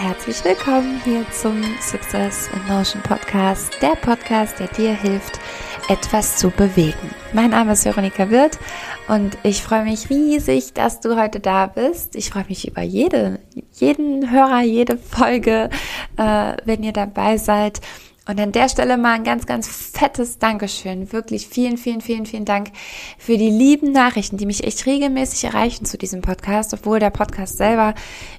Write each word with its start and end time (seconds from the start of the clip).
Herzlich 0.00 0.44
willkommen 0.44 1.00
hier 1.04 1.26
zum 1.32 1.60
Success 1.80 2.48
in 2.54 2.72
Motion 2.72 3.02
Podcast, 3.02 3.76
der 3.82 3.96
Podcast, 3.96 4.60
der 4.60 4.68
dir 4.68 4.94
hilft, 4.94 5.40
etwas 5.88 6.36
zu 6.36 6.50
bewegen. 6.50 7.10
Mein 7.32 7.50
Name 7.50 7.72
ist 7.72 7.84
Veronika 7.84 8.30
Wirth 8.30 8.60
und 9.08 9.36
ich 9.42 9.60
freue 9.60 9.82
mich 9.82 10.08
riesig, 10.08 10.72
dass 10.72 11.00
du 11.00 11.20
heute 11.20 11.40
da 11.40 11.66
bist. 11.66 12.14
Ich 12.14 12.30
freue 12.30 12.44
mich 12.48 12.68
über 12.68 12.82
jede, 12.82 13.40
jeden 13.72 14.30
Hörer, 14.30 14.60
jede 14.60 14.96
Folge, 14.96 15.68
äh, 16.16 16.52
wenn 16.64 16.84
ihr 16.84 16.92
dabei 16.92 17.36
seid. 17.36 17.80
Und 18.28 18.38
an 18.38 18.52
der 18.52 18.68
Stelle 18.68 18.98
mal 18.98 19.14
ein 19.14 19.24
ganz, 19.24 19.46
ganz 19.46 19.87
fettes 19.98 20.38
Dankeschön. 20.38 21.12
Wirklich 21.12 21.48
vielen, 21.48 21.76
vielen, 21.76 22.00
vielen, 22.00 22.24
vielen 22.24 22.44
Dank 22.44 22.70
für 23.18 23.36
die 23.36 23.50
lieben 23.50 23.90
Nachrichten, 23.90 24.36
die 24.36 24.46
mich 24.46 24.62
echt 24.62 24.86
regelmäßig 24.86 25.44
erreichen 25.44 25.86
zu 25.86 25.98
diesem 25.98 26.20
Podcast, 26.20 26.72
obwohl 26.72 27.00
der 27.00 27.10
Podcast 27.10 27.56
selber 27.56 27.94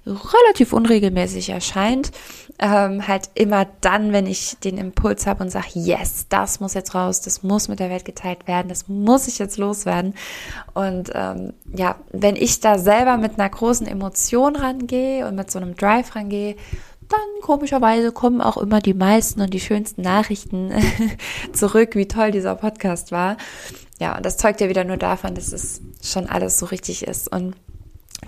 relativ 0.06 0.72
unregelmäßig 0.72 1.50
erscheint. 1.50 2.12
Ähm, 2.60 3.08
halt 3.08 3.30
immer 3.36 3.68
dann, 3.82 4.14
wenn 4.14 4.26
ich 4.26 4.58
den 4.64 4.78
Impuls 4.78 5.28
habe 5.28 5.44
und 5.44 5.50
sage, 5.50 5.68
yes, 5.74 6.28
das 6.30 6.62
muss 6.62 6.74
jetzt 6.74 6.96
raus, 6.96 7.22
das 7.22 7.44
muss 7.44 7.68
mit 7.68 7.80
der 7.80 7.90
Welt 7.90 8.06
geteilt 8.06 8.48
werden, 8.48 8.70
das 8.70 8.88
muss 8.88 9.28
ich 9.28 9.38
jetzt 9.38 9.58
loswerden. 9.58 10.14
Und 10.74 11.12
ähm, 11.14 11.54
ja, 11.74 11.96
wenn 12.12 12.38
ich 12.38 12.62
da 12.62 12.78
selber 12.78 13.18
mit 13.18 13.38
einer 13.38 13.50
großen 13.50 13.88
Emotion 13.88 14.56
rangehe 14.56 15.28
und 15.28 15.36
mit 15.36 15.52
so 15.52 15.60
einem 15.60 15.76
Drive 15.76 16.16
rangehe, 16.16 16.56
dann 17.10 17.42
komischerweise 17.42 18.12
kommen 18.12 18.42
auch 18.42 18.58
immer 18.58 18.80
die 18.80 18.94
meisten 18.94 19.42
und 19.42 19.54
die 19.54 19.60
schönsten 19.60 20.02
Nachrichten 20.02 20.72
zurück, 21.54 21.96
wie 21.96 22.08
toll 22.08 22.32
dieser 22.32 22.56
Podcast 22.56 23.12
war. 23.12 23.38
Ja, 24.00 24.16
und 24.16 24.26
das 24.26 24.38
zeugt 24.38 24.62
ja 24.62 24.70
wieder 24.70 24.84
nur 24.84 24.98
davon, 24.98 25.36
dass 25.36 25.52
es 25.52 25.82
schon 26.02 26.28
alles 26.28 26.58
so 26.58 26.68
richtig 26.68 27.06
ist. 27.06 27.32
Und 27.32 27.56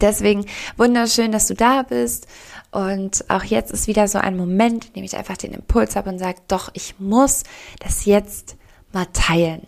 deswegen 0.02 0.46
wunderschön, 0.78 1.32
dass 1.32 1.48
du 1.48 1.54
da 1.54 1.84
bist. 1.84 2.28
Und 2.72 3.26
auch 3.30 3.44
jetzt 3.44 3.72
ist 3.72 3.88
wieder 3.88 4.08
so 4.08 4.18
ein 4.18 4.36
Moment, 4.36 4.88
in 4.88 4.94
dem 4.94 5.04
ich 5.04 5.16
einfach 5.16 5.38
den 5.38 5.54
Impuls 5.54 5.96
habe 5.96 6.10
und 6.10 6.20
sage, 6.20 6.40
doch, 6.48 6.70
ich 6.74 7.00
muss 7.00 7.44
das 7.80 8.06
jetzt 8.06 8.56
mal 8.92 9.08
teilen. 9.14 9.68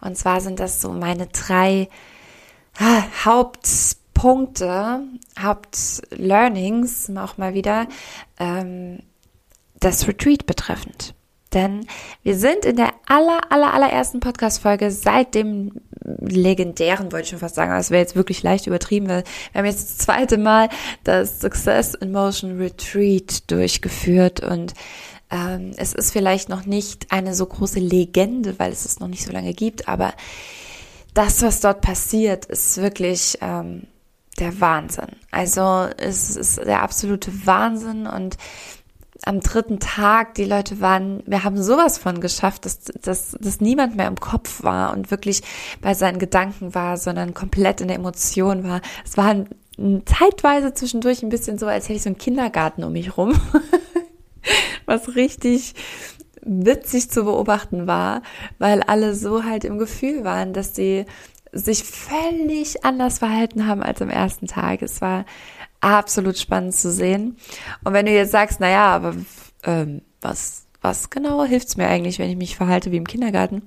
Und 0.00 0.16
zwar 0.16 0.40
sind 0.40 0.60
das 0.60 0.80
so 0.80 0.92
meine 0.92 1.26
drei 1.26 1.88
ah, 2.78 3.02
Haupt 3.24 3.68
Punkte, 4.14 5.02
Hauptlearnings 5.38 7.10
auch 7.16 7.36
mal 7.36 7.54
wieder, 7.54 7.86
ähm, 8.38 9.00
das 9.80 10.08
Retreat 10.08 10.46
betreffend. 10.46 11.14
Denn 11.52 11.86
wir 12.24 12.36
sind 12.36 12.64
in 12.64 12.76
der 12.76 12.92
aller, 13.06 13.52
aller, 13.52 13.72
allerersten 13.72 14.18
Podcast-Folge 14.18 14.90
seit 14.90 15.34
dem 15.34 15.72
legendären, 16.20 17.12
wollte 17.12 17.24
ich 17.24 17.30
schon 17.30 17.38
fast 17.38 17.54
sagen, 17.54 17.70
aber 17.70 17.80
es 17.80 17.90
wäre 17.90 18.02
jetzt 18.02 18.16
wirklich 18.16 18.42
leicht 18.42 18.66
übertrieben, 18.66 19.08
weil 19.08 19.24
wir 19.52 19.58
haben 19.58 19.66
jetzt 19.66 19.90
das 19.90 19.98
zweite 19.98 20.36
Mal 20.36 20.68
das 21.04 21.40
Success 21.40 21.94
in 21.94 22.10
Motion 22.10 22.58
Retreat 22.58 23.50
durchgeführt 23.50 24.40
und 24.40 24.74
ähm, 25.30 25.72
es 25.76 25.92
ist 25.92 26.12
vielleicht 26.12 26.48
noch 26.48 26.66
nicht 26.66 27.12
eine 27.12 27.34
so 27.34 27.46
große 27.46 27.78
Legende, 27.78 28.58
weil 28.58 28.72
es 28.72 28.84
es 28.84 28.98
noch 28.98 29.08
nicht 29.08 29.24
so 29.24 29.32
lange 29.32 29.54
gibt, 29.54 29.88
aber 29.88 30.12
das, 31.14 31.42
was 31.42 31.60
dort 31.60 31.80
passiert, 31.80 32.46
ist 32.46 32.78
wirklich 32.78 33.38
ähm, 33.40 33.86
der 34.38 34.60
Wahnsinn. 34.60 35.16
Also 35.30 35.88
es 35.96 36.36
ist 36.36 36.58
der 36.58 36.82
absolute 36.82 37.46
Wahnsinn 37.46 38.06
und 38.06 38.36
am 39.26 39.40
dritten 39.40 39.78
Tag, 39.78 40.34
die 40.34 40.44
Leute 40.44 40.80
waren, 40.80 41.22
wir 41.26 41.44
haben 41.44 41.62
sowas 41.62 41.98
von 41.98 42.20
geschafft, 42.20 42.66
dass, 42.66 42.80
dass, 42.80 43.36
dass 43.40 43.60
niemand 43.60 43.96
mehr 43.96 44.08
im 44.08 44.20
Kopf 44.20 44.62
war 44.62 44.92
und 44.92 45.10
wirklich 45.10 45.42
bei 45.80 45.94
seinen 45.94 46.18
Gedanken 46.18 46.74
war, 46.74 46.96
sondern 46.96 47.32
komplett 47.32 47.80
in 47.80 47.88
der 47.88 47.96
Emotion 47.96 48.64
war. 48.64 48.80
Es 49.04 49.16
war 49.16 49.34
zeitweise 50.04 50.74
zwischendurch 50.74 51.22
ein 51.22 51.30
bisschen 51.30 51.58
so, 51.58 51.66
als 51.66 51.84
hätte 51.84 51.96
ich 51.96 52.02
so 52.02 52.10
einen 52.10 52.18
Kindergarten 52.18 52.84
um 52.84 52.92
mich 52.92 53.16
rum, 53.16 53.34
was 54.86 55.14
richtig 55.14 55.74
witzig 56.42 57.10
zu 57.10 57.24
beobachten 57.24 57.86
war, 57.86 58.22
weil 58.58 58.82
alle 58.82 59.14
so 59.14 59.44
halt 59.44 59.64
im 59.64 59.78
Gefühl 59.78 60.24
waren, 60.24 60.52
dass 60.52 60.76
sie 60.76 61.06
sich 61.54 61.84
völlig 61.84 62.84
anders 62.84 63.18
verhalten 63.18 63.66
haben 63.66 63.82
als 63.82 64.02
am 64.02 64.10
ersten 64.10 64.46
Tag. 64.46 64.82
Es 64.82 65.00
war 65.00 65.24
absolut 65.80 66.38
spannend 66.38 66.74
zu 66.74 66.90
sehen. 66.90 67.36
Und 67.84 67.92
wenn 67.92 68.06
du 68.06 68.12
jetzt 68.12 68.32
sagst, 68.32 68.58
na 68.60 68.70
ja, 68.70 68.86
aber 68.86 69.14
ähm, 69.62 70.02
was, 70.20 70.66
was 70.80 71.10
genau 71.10 71.44
hilft's 71.44 71.76
mir 71.76 71.86
eigentlich, 71.86 72.18
wenn 72.18 72.30
ich 72.30 72.36
mich 72.36 72.56
verhalte 72.56 72.90
wie 72.90 72.96
im 72.96 73.06
Kindergarten? 73.06 73.62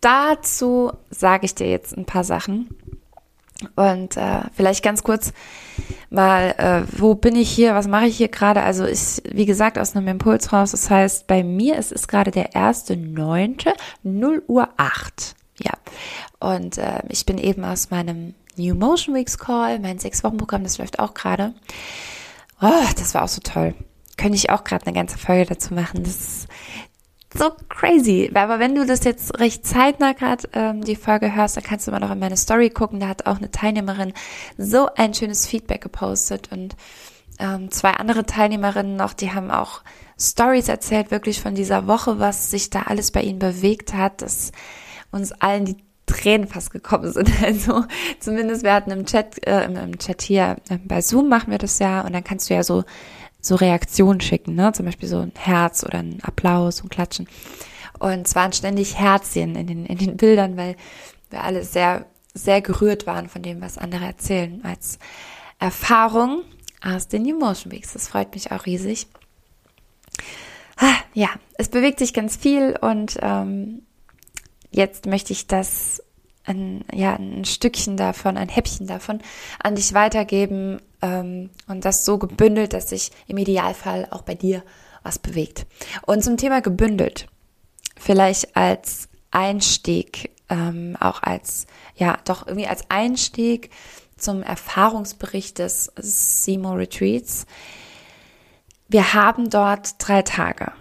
Dazu 0.00 0.92
sage 1.10 1.46
ich 1.46 1.54
dir 1.54 1.68
jetzt 1.68 1.96
ein 1.96 2.04
paar 2.04 2.24
Sachen. 2.24 2.68
Und 3.76 4.16
äh, 4.16 4.40
vielleicht 4.54 4.82
ganz 4.82 5.04
kurz 5.04 5.32
mal, 6.10 6.54
äh, 6.58 6.82
wo 6.98 7.14
bin 7.14 7.36
ich 7.36 7.48
hier, 7.48 7.74
was 7.74 7.86
mache 7.86 8.06
ich 8.06 8.16
hier 8.16 8.28
gerade? 8.28 8.62
Also 8.62 8.84
ist, 8.84 9.22
wie 9.32 9.46
gesagt, 9.46 9.78
aus 9.78 9.94
einem 9.94 10.08
Impuls 10.08 10.52
raus. 10.52 10.72
Das 10.72 10.90
heißt, 10.90 11.28
bei 11.28 11.44
mir 11.44 11.76
ist 11.76 11.92
es 11.92 12.08
gerade 12.08 12.32
der 12.32 12.54
erste 12.54 12.96
neunte, 12.96 13.72
0 14.02 14.42
Uhr 14.48 14.68
8. 14.76 15.36
Ja, 15.62 15.72
und 16.40 16.78
äh, 16.78 17.02
ich 17.08 17.26
bin 17.26 17.38
eben 17.38 17.64
aus 17.64 17.90
meinem 17.90 18.34
New 18.56 18.74
Motion 18.74 19.14
Weeks 19.14 19.38
Call, 19.38 19.78
mein 19.78 19.98
Sechs-Wochen-Programm, 19.98 20.64
das 20.64 20.78
läuft 20.78 20.98
auch 20.98 21.14
gerade. 21.14 21.54
Oh, 22.60 22.84
das 22.96 23.14
war 23.14 23.24
auch 23.24 23.28
so 23.28 23.40
toll. 23.40 23.74
Könnte 24.16 24.36
ich 24.36 24.50
auch 24.50 24.64
gerade 24.64 24.86
eine 24.86 24.94
ganze 24.94 25.18
Folge 25.18 25.46
dazu 25.46 25.74
machen. 25.74 26.04
Das 26.04 26.14
ist 26.14 26.48
so 27.34 27.50
crazy. 27.68 28.30
Aber 28.34 28.58
wenn 28.58 28.74
du 28.74 28.84
das 28.86 29.04
jetzt 29.04 29.38
recht 29.40 29.66
zeitnah 29.66 30.12
gerade 30.12 30.48
ähm, 30.52 30.84
die 30.84 30.96
Folge 30.96 31.34
hörst, 31.34 31.56
dann 31.56 31.64
kannst 31.64 31.86
du 31.86 31.90
mal 31.90 31.98
noch 31.98 32.10
in 32.10 32.18
meine 32.18 32.36
Story 32.36 32.70
gucken. 32.70 33.00
Da 33.00 33.08
hat 33.08 33.26
auch 33.26 33.38
eine 33.38 33.50
Teilnehmerin 33.50 34.12
so 34.58 34.88
ein 34.94 35.14
schönes 35.14 35.46
Feedback 35.46 35.80
gepostet 35.80 36.50
und 36.52 36.76
ähm, 37.38 37.70
zwei 37.70 37.92
andere 37.92 38.26
Teilnehmerinnen 38.26 38.96
noch, 38.96 39.14
die 39.14 39.32
haben 39.32 39.50
auch 39.50 39.82
Stories 40.18 40.68
erzählt, 40.68 41.10
wirklich 41.10 41.40
von 41.40 41.54
dieser 41.54 41.86
Woche, 41.86 42.18
was 42.18 42.50
sich 42.50 42.70
da 42.70 42.82
alles 42.82 43.10
bei 43.10 43.22
ihnen 43.22 43.38
bewegt 43.38 43.94
hat. 43.94 44.22
Das 44.22 44.52
uns 45.12 45.32
allen 45.32 45.64
die 45.64 45.76
Tränen 46.06 46.48
fast 46.48 46.70
gekommen 46.70 47.12
sind. 47.12 47.30
Also 47.42 47.84
zumindest 48.18 48.64
wir 48.64 48.74
hatten 48.74 48.90
im 48.90 49.06
Chat, 49.06 49.46
äh, 49.46 49.64
im 49.64 49.98
Chat 49.98 50.22
hier 50.22 50.56
äh, 50.68 50.78
bei 50.84 51.00
Zoom 51.00 51.28
machen 51.28 51.50
wir 51.50 51.58
das 51.58 51.78
ja 51.78 52.00
und 52.02 52.12
dann 52.12 52.24
kannst 52.24 52.50
du 52.50 52.54
ja 52.54 52.62
so 52.62 52.84
so 53.44 53.56
Reaktionen 53.56 54.20
schicken, 54.20 54.54
ne? 54.54 54.72
Zum 54.72 54.86
Beispiel 54.86 55.08
so 55.08 55.18
ein 55.18 55.32
Herz 55.36 55.82
oder 55.82 55.98
ein 55.98 56.20
Applaus 56.22 56.80
und 56.80 56.90
Klatschen. 56.90 57.26
Und 57.98 58.28
es 58.28 58.36
waren 58.36 58.52
ständig 58.52 58.96
Herzchen 58.96 59.56
in 59.56 59.66
den 59.66 59.86
in 59.86 59.98
den 59.98 60.16
Bildern, 60.16 60.56
weil 60.56 60.76
wir 61.30 61.42
alle 61.42 61.64
sehr 61.64 62.06
sehr 62.34 62.62
gerührt 62.62 63.06
waren 63.06 63.28
von 63.28 63.42
dem, 63.42 63.60
was 63.60 63.78
andere 63.78 64.04
erzählen 64.04 64.60
als 64.64 64.98
Erfahrung 65.58 66.42
aus 66.82 67.08
den 67.08 67.26
Emotion 67.26 67.72
Weeks. 67.72 67.92
Das 67.92 68.08
freut 68.08 68.32
mich 68.34 68.52
auch 68.52 68.66
riesig. 68.66 69.06
Ah, 70.76 70.94
ja, 71.14 71.28
es 71.58 71.68
bewegt 71.68 71.98
sich 71.98 72.14
ganz 72.14 72.36
viel 72.36 72.76
und 72.80 73.18
ähm, 73.20 73.82
jetzt 74.72 75.06
möchte 75.06 75.32
ich 75.32 75.46
das 75.46 76.02
ein, 76.44 76.84
ja, 76.92 77.14
ein 77.14 77.44
Stückchen 77.44 77.96
davon, 77.96 78.36
ein 78.36 78.48
Häppchen 78.48 78.86
davon 78.86 79.20
an 79.62 79.76
dich 79.76 79.94
weitergeben 79.94 80.80
ähm, 81.00 81.50
und 81.68 81.84
das 81.84 82.04
so 82.04 82.18
gebündelt, 82.18 82.72
dass 82.72 82.88
sich 82.88 83.10
im 83.28 83.38
Idealfall 83.38 84.08
auch 84.10 84.22
bei 84.22 84.34
dir 84.34 84.62
was 85.02 85.18
bewegt. 85.18 85.66
Und 86.06 86.24
zum 86.24 86.36
Thema 86.36 86.60
gebündelt, 86.60 87.28
vielleicht 87.96 88.56
als 88.56 89.08
Einstieg, 89.30 90.30
ähm, 90.48 90.96
auch 91.00 91.22
als, 91.22 91.66
ja, 91.96 92.18
doch 92.24 92.46
irgendwie 92.46 92.66
als 92.66 92.90
Einstieg 92.90 93.70
zum 94.16 94.42
Erfahrungsbericht 94.42 95.58
des 95.58 95.92
Simo 95.96 96.72
Retreats. 96.72 97.46
Wir 98.88 99.14
haben 99.14 99.50
dort 99.50 99.94
drei 99.98 100.22
Tage 100.22 100.72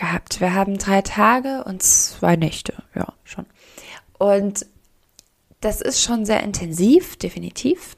gehabt. 0.00 0.40
Wir 0.40 0.54
haben 0.54 0.78
drei 0.78 1.02
Tage 1.02 1.62
und 1.64 1.82
zwei 1.82 2.34
Nächte, 2.34 2.74
ja, 2.94 3.12
schon. 3.22 3.46
Und 4.18 4.66
das 5.60 5.80
ist 5.80 6.02
schon 6.02 6.24
sehr 6.24 6.42
intensiv, 6.42 7.16
definitiv. 7.16 7.96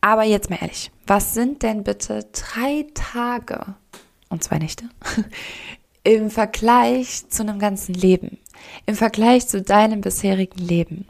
Aber 0.00 0.24
jetzt 0.24 0.50
mal 0.50 0.58
ehrlich, 0.60 0.90
was 1.06 1.34
sind 1.34 1.62
denn 1.62 1.84
bitte 1.84 2.26
drei 2.32 2.86
Tage 2.94 3.74
und 4.30 4.42
zwei 4.42 4.58
Nächte 4.58 4.88
im 6.04 6.30
Vergleich 6.30 7.28
zu 7.28 7.42
einem 7.42 7.58
ganzen 7.58 7.94
Leben? 7.94 8.38
Im 8.86 8.94
Vergleich 8.94 9.48
zu 9.48 9.62
deinem 9.62 10.00
bisherigen 10.00 10.58
Leben? 10.58 11.06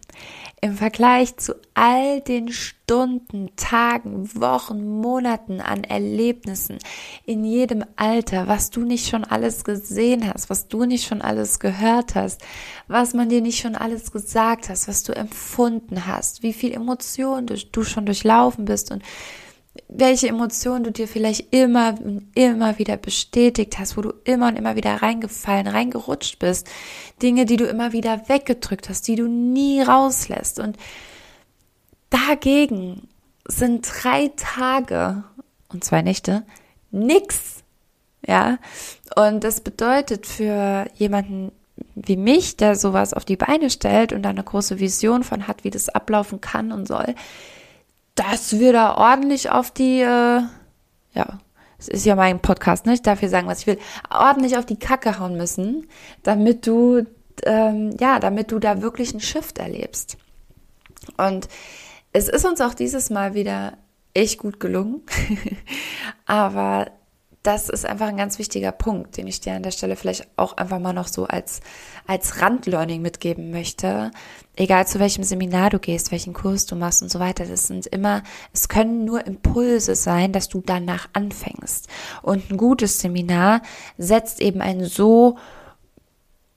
im 0.60 0.74
Vergleich 0.74 1.36
zu 1.36 1.54
all 1.74 2.20
den 2.20 2.50
Stunden, 2.50 3.50
Tagen, 3.56 4.28
Wochen, 4.34 5.00
Monaten 5.00 5.60
an 5.60 5.84
Erlebnissen 5.84 6.78
in 7.24 7.44
jedem 7.44 7.84
Alter, 7.96 8.48
was 8.48 8.70
du 8.70 8.80
nicht 8.80 9.08
schon 9.08 9.24
alles 9.24 9.64
gesehen 9.64 10.28
hast, 10.28 10.50
was 10.50 10.66
du 10.66 10.84
nicht 10.84 11.06
schon 11.06 11.22
alles 11.22 11.60
gehört 11.60 12.16
hast, 12.16 12.42
was 12.88 13.14
man 13.14 13.28
dir 13.28 13.40
nicht 13.40 13.60
schon 13.60 13.76
alles 13.76 14.10
gesagt 14.10 14.68
hast, 14.68 14.88
was 14.88 15.04
du 15.04 15.12
empfunden 15.12 16.06
hast, 16.06 16.42
wie 16.42 16.52
viel 16.52 16.72
Emotionen 16.72 17.46
du, 17.46 17.84
schon 17.84 18.06
durchlaufen 18.06 18.64
bist 18.64 18.90
und 18.90 19.02
welche 19.88 20.28
Emotionen 20.28 20.84
du 20.84 20.92
dir 20.92 21.08
vielleicht 21.08 21.52
immer 21.52 21.94
und 22.00 22.28
immer 22.34 22.78
wieder 22.78 22.96
bestätigt 22.96 23.78
hast, 23.78 23.96
wo 23.96 24.02
du 24.02 24.12
immer 24.24 24.48
und 24.48 24.56
immer 24.56 24.76
wieder 24.76 25.02
reingefallen, 25.02 25.66
reingerutscht 25.66 26.38
bist, 26.38 26.68
Dinge, 27.22 27.44
die 27.44 27.56
du 27.56 27.64
immer 27.64 27.92
wieder 27.92 28.28
weggedrückt 28.28 28.88
hast, 28.88 29.06
die 29.08 29.16
du 29.16 29.28
nie 29.28 29.82
rauslässt. 29.82 30.58
Und 30.58 30.76
dagegen 32.10 33.08
sind 33.46 33.88
drei 34.02 34.30
Tage 34.36 35.24
und 35.68 35.84
zwei 35.84 36.02
Nächte 36.02 36.44
nix. 36.90 37.62
Ja, 38.26 38.58
und 39.16 39.44
das 39.44 39.60
bedeutet 39.60 40.26
für 40.26 40.86
jemanden 40.94 41.52
wie 41.94 42.16
mich, 42.16 42.56
der 42.56 42.74
sowas 42.74 43.14
auf 43.14 43.24
die 43.24 43.36
Beine 43.36 43.70
stellt 43.70 44.12
und 44.12 44.22
da 44.22 44.30
eine 44.30 44.42
große 44.42 44.80
Vision 44.80 45.22
von 45.22 45.46
hat, 45.46 45.64
wie 45.64 45.70
das 45.70 45.88
ablaufen 45.88 46.40
kann 46.40 46.72
und 46.72 46.86
soll, 46.86 47.14
dass 48.18 48.58
wir 48.58 48.72
da 48.72 48.96
ordentlich 48.96 49.50
auf 49.50 49.70
die, 49.70 50.00
äh, 50.00 50.42
ja, 51.12 51.38
es 51.78 51.86
ist 51.86 52.04
ja 52.04 52.16
mein 52.16 52.40
Podcast, 52.40 52.86
ne? 52.86 52.94
Ich 52.94 53.02
darf 53.02 53.20
hier 53.20 53.28
sagen, 53.28 53.46
was 53.46 53.60
ich 53.60 53.66
will, 53.68 53.78
ordentlich 54.10 54.56
auf 54.58 54.66
die 54.66 54.78
Kacke 54.78 55.20
hauen 55.20 55.36
müssen, 55.36 55.86
damit 56.24 56.66
du, 56.66 57.04
ähm, 57.44 57.96
ja, 58.00 58.18
damit 58.18 58.50
du 58.50 58.58
da 58.58 58.82
wirklich 58.82 59.12
einen 59.12 59.20
Shift 59.20 59.58
erlebst. 59.58 60.16
Und 61.16 61.48
es 62.12 62.28
ist 62.28 62.44
uns 62.44 62.60
auch 62.60 62.74
dieses 62.74 63.10
Mal 63.10 63.34
wieder 63.34 63.74
echt 64.12 64.40
gut 64.40 64.58
gelungen. 64.58 65.02
Aber 66.26 66.90
das 67.42 67.68
ist 67.68 67.86
einfach 67.86 68.08
ein 68.08 68.16
ganz 68.16 68.38
wichtiger 68.38 68.72
Punkt, 68.72 69.16
den 69.16 69.26
ich 69.26 69.40
dir 69.40 69.54
an 69.54 69.62
der 69.62 69.70
Stelle 69.70 69.96
vielleicht 69.96 70.26
auch 70.36 70.56
einfach 70.56 70.80
mal 70.80 70.92
noch 70.92 71.06
so 71.06 71.26
als, 71.26 71.60
als 72.06 72.40
Randlearning 72.42 73.00
mitgeben 73.00 73.50
möchte. 73.50 74.10
Egal 74.56 74.86
zu 74.86 74.98
welchem 74.98 75.22
Seminar 75.22 75.70
du 75.70 75.78
gehst, 75.78 76.10
welchen 76.10 76.34
Kurs 76.34 76.66
du 76.66 76.74
machst 76.74 77.02
und 77.02 77.10
so 77.10 77.20
weiter, 77.20 77.46
das 77.46 77.68
sind 77.68 77.86
immer, 77.86 78.22
es 78.52 78.68
können 78.68 79.04
nur 79.04 79.24
Impulse 79.24 79.94
sein, 79.94 80.32
dass 80.32 80.48
du 80.48 80.62
danach 80.64 81.08
anfängst. 81.12 81.86
Und 82.22 82.50
ein 82.50 82.56
gutes 82.56 82.98
Seminar 82.98 83.62
setzt 83.96 84.40
eben 84.40 84.60
ein 84.60 84.84
so 84.84 85.36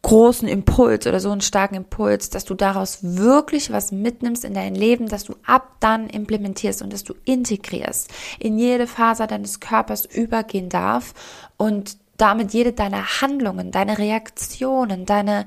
großen 0.03 0.47
Impuls 0.47 1.05
oder 1.05 1.19
so 1.19 1.29
einen 1.29 1.41
starken 1.41 1.75
Impuls, 1.75 2.29
dass 2.29 2.45
du 2.45 2.55
daraus 2.55 2.99
wirklich 3.01 3.71
was 3.71 3.91
mitnimmst 3.91 4.43
in 4.43 4.53
dein 4.53 4.73
Leben, 4.73 5.07
dass 5.07 5.25
du 5.25 5.35
ab 5.45 5.75
dann 5.79 6.09
implementierst 6.09 6.81
und 6.81 6.91
dass 6.91 7.03
du 7.03 7.13
integrierst, 7.25 8.09
in 8.39 8.57
jede 8.57 8.87
Faser 8.87 9.27
deines 9.27 9.59
Körpers 9.59 10.05
übergehen 10.05 10.69
darf 10.69 11.13
und 11.57 11.97
damit 12.17 12.53
jede 12.53 12.73
deiner 12.73 13.21
Handlungen, 13.21 13.71
deine 13.71 13.97
Reaktionen, 13.97 15.05
deine 15.05 15.45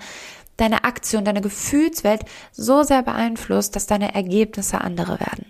deine 0.56 0.84
Aktion, 0.84 1.24
deine 1.24 1.40
Gefühlswelt 1.40 2.24
so 2.52 2.84
sehr 2.84 3.02
beeinflusst, 3.02 3.74
dass 3.74 3.86
deine 3.86 4.14
Ergebnisse 4.14 4.80
andere 4.80 5.18
werden. 5.18 5.46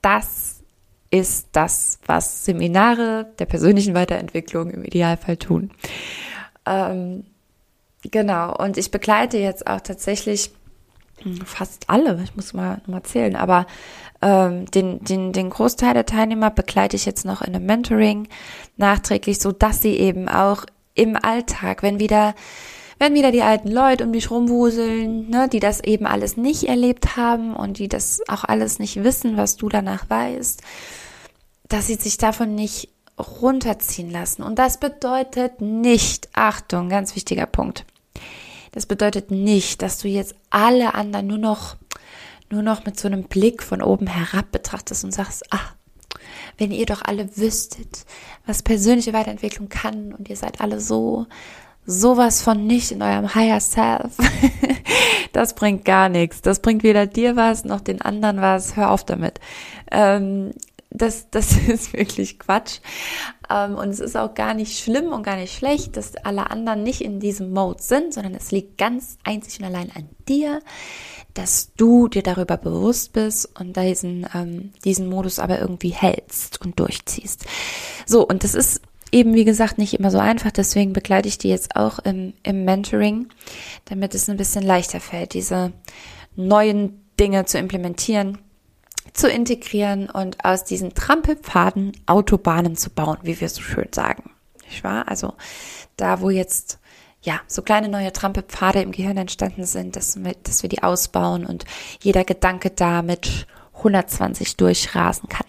Das 0.00 0.60
ist 1.10 1.48
das, 1.52 1.98
was 2.06 2.44
Seminare 2.44 3.32
der 3.38 3.46
persönlichen 3.46 3.94
Weiterentwicklung 3.94 4.70
im 4.70 4.84
Idealfall 4.84 5.36
tun. 5.36 5.70
Ähm, 6.64 7.24
Genau, 8.10 8.54
und 8.56 8.76
ich 8.76 8.90
begleite 8.90 9.38
jetzt 9.38 9.66
auch 9.66 9.80
tatsächlich 9.80 10.50
hm, 11.22 11.44
fast 11.46 11.88
alle, 11.88 12.20
ich 12.22 12.36
muss 12.36 12.52
mal, 12.52 12.80
mal 12.86 13.02
zählen, 13.02 13.36
aber 13.36 13.66
ähm, 14.22 14.66
den, 14.66 15.02
den, 15.04 15.32
den 15.32 15.50
Großteil 15.50 15.94
der 15.94 16.06
Teilnehmer 16.06 16.50
begleite 16.50 16.96
ich 16.96 17.06
jetzt 17.06 17.24
noch 17.24 17.42
in 17.42 17.54
einem 17.54 17.66
Mentoring 17.66 18.28
nachträglich, 18.76 19.38
so 19.38 19.52
dass 19.52 19.82
sie 19.82 19.96
eben 19.96 20.28
auch 20.28 20.64
im 20.94 21.16
Alltag, 21.16 21.82
wenn 21.82 22.00
wieder 22.00 22.34
wenn 22.98 23.14
wieder 23.14 23.30
die 23.30 23.42
alten 23.42 23.70
Leute 23.70 24.04
um 24.04 24.12
dich 24.12 24.30
rumwuseln, 24.30 25.28
ne, 25.28 25.48
die 25.50 25.60
das 25.60 25.80
eben 25.84 26.06
alles 26.06 26.36
nicht 26.36 26.64
erlebt 26.64 27.16
haben 27.16 27.54
und 27.54 27.78
die 27.78 27.88
das 27.88 28.22
auch 28.26 28.44
alles 28.44 28.78
nicht 28.78 29.04
wissen, 29.04 29.36
was 29.36 29.56
du 29.56 29.68
danach 29.68 30.08
weißt, 30.08 30.62
dass 31.68 31.88
sie 31.88 31.96
sich 31.96 32.16
davon 32.16 32.54
nicht 32.54 32.88
runterziehen 33.18 34.10
lassen. 34.10 34.42
Und 34.42 34.58
das 34.58 34.78
bedeutet 34.78 35.60
nicht, 35.60 36.28
Achtung, 36.32 36.88
ganz 36.88 37.14
wichtiger 37.16 37.46
Punkt, 37.46 37.84
das 38.76 38.84
bedeutet 38.84 39.30
nicht, 39.30 39.80
dass 39.80 39.96
du 39.96 40.06
jetzt 40.06 40.34
alle 40.50 40.92
anderen 40.92 41.26
nur 41.28 41.38
noch, 41.38 41.76
nur 42.50 42.60
noch 42.60 42.84
mit 42.84 43.00
so 43.00 43.08
einem 43.08 43.22
Blick 43.22 43.62
von 43.62 43.80
oben 43.80 44.06
herab 44.06 44.52
betrachtest 44.52 45.02
und 45.02 45.12
sagst, 45.12 45.44
ah, 45.50 45.72
wenn 46.58 46.72
ihr 46.72 46.84
doch 46.84 47.00
alle 47.00 47.38
wüsstet, 47.38 48.04
was 48.44 48.62
persönliche 48.62 49.14
Weiterentwicklung 49.14 49.70
kann 49.70 50.12
und 50.12 50.28
ihr 50.28 50.36
seid 50.36 50.60
alle 50.60 50.78
so, 50.78 51.24
sowas 51.86 52.42
von 52.42 52.66
nicht 52.66 52.92
in 52.92 53.00
eurem 53.00 53.34
Higher 53.34 53.60
Self. 53.60 54.18
das 55.32 55.54
bringt 55.54 55.86
gar 55.86 56.10
nichts. 56.10 56.42
Das 56.42 56.60
bringt 56.60 56.82
weder 56.82 57.06
dir 57.06 57.34
was 57.34 57.64
noch 57.64 57.80
den 57.80 58.02
anderen 58.02 58.42
was. 58.42 58.76
Hör 58.76 58.90
auf 58.90 59.04
damit. 59.04 59.40
Ähm, 59.90 60.50
das, 60.90 61.30
das 61.30 61.56
ist 61.68 61.92
wirklich 61.92 62.38
Quatsch. 62.38 62.80
Ähm, 63.50 63.74
und 63.74 63.88
es 63.88 64.00
ist 64.00 64.16
auch 64.16 64.34
gar 64.34 64.54
nicht 64.54 64.78
schlimm 64.78 65.12
und 65.12 65.22
gar 65.22 65.36
nicht 65.36 65.54
schlecht, 65.54 65.96
dass 65.96 66.16
alle 66.16 66.50
anderen 66.50 66.82
nicht 66.82 67.00
in 67.00 67.20
diesem 67.20 67.52
Mode 67.52 67.82
sind, 67.82 68.14
sondern 68.14 68.34
es 68.34 68.50
liegt 68.50 68.78
ganz 68.78 69.18
einzig 69.24 69.60
und 69.60 69.66
allein 69.66 69.90
an 69.94 70.08
dir, 70.28 70.60
dass 71.34 71.72
du 71.76 72.08
dir 72.08 72.22
darüber 72.22 72.56
bewusst 72.56 73.12
bist 73.12 73.58
und 73.60 73.76
diesen, 73.76 74.26
ähm, 74.34 74.72
diesen 74.84 75.08
Modus 75.08 75.38
aber 75.38 75.60
irgendwie 75.60 75.90
hältst 75.90 76.60
und 76.62 76.80
durchziehst. 76.80 77.44
So, 78.06 78.26
und 78.26 78.42
das 78.42 78.54
ist 78.54 78.80
eben, 79.12 79.34
wie 79.34 79.44
gesagt, 79.44 79.78
nicht 79.78 79.94
immer 79.94 80.10
so 80.10 80.18
einfach. 80.18 80.50
Deswegen 80.50 80.92
begleite 80.92 81.28
ich 81.28 81.38
die 81.38 81.48
jetzt 81.48 81.76
auch 81.76 81.98
im, 82.00 82.32
im 82.42 82.64
Mentoring, 82.64 83.28
damit 83.84 84.14
es 84.14 84.28
ein 84.28 84.38
bisschen 84.38 84.62
leichter 84.62 85.00
fällt, 85.00 85.34
diese 85.34 85.72
neuen 86.36 87.02
Dinge 87.18 87.44
zu 87.44 87.58
implementieren 87.58 88.38
zu 89.16 89.28
integrieren 89.28 90.10
und 90.10 90.44
aus 90.44 90.64
diesen 90.64 90.94
Trampelpfaden 90.94 91.92
Autobahnen 92.06 92.76
zu 92.76 92.90
bauen, 92.90 93.18
wie 93.22 93.40
wir 93.40 93.48
so 93.48 93.62
schön 93.62 93.88
sagen. 93.92 94.30
Nicht 94.68 94.84
wahr? 94.84 95.08
Also 95.08 95.34
da, 95.96 96.20
wo 96.20 96.30
jetzt 96.30 96.78
ja, 97.22 97.40
so 97.48 97.62
kleine 97.62 97.88
neue 97.88 98.12
Trampelpfade 98.12 98.82
im 98.82 98.92
Gehirn 98.92 99.16
entstanden 99.16 99.64
sind, 99.64 99.96
dass, 99.96 100.18
dass 100.44 100.62
wir 100.62 100.68
die 100.68 100.82
ausbauen 100.82 101.44
und 101.44 101.64
jeder 102.00 102.24
Gedanke 102.24 102.70
da 102.70 103.02
mit 103.02 103.46
120 103.74 104.56
durchrasen 104.56 105.28
kann. 105.28 105.46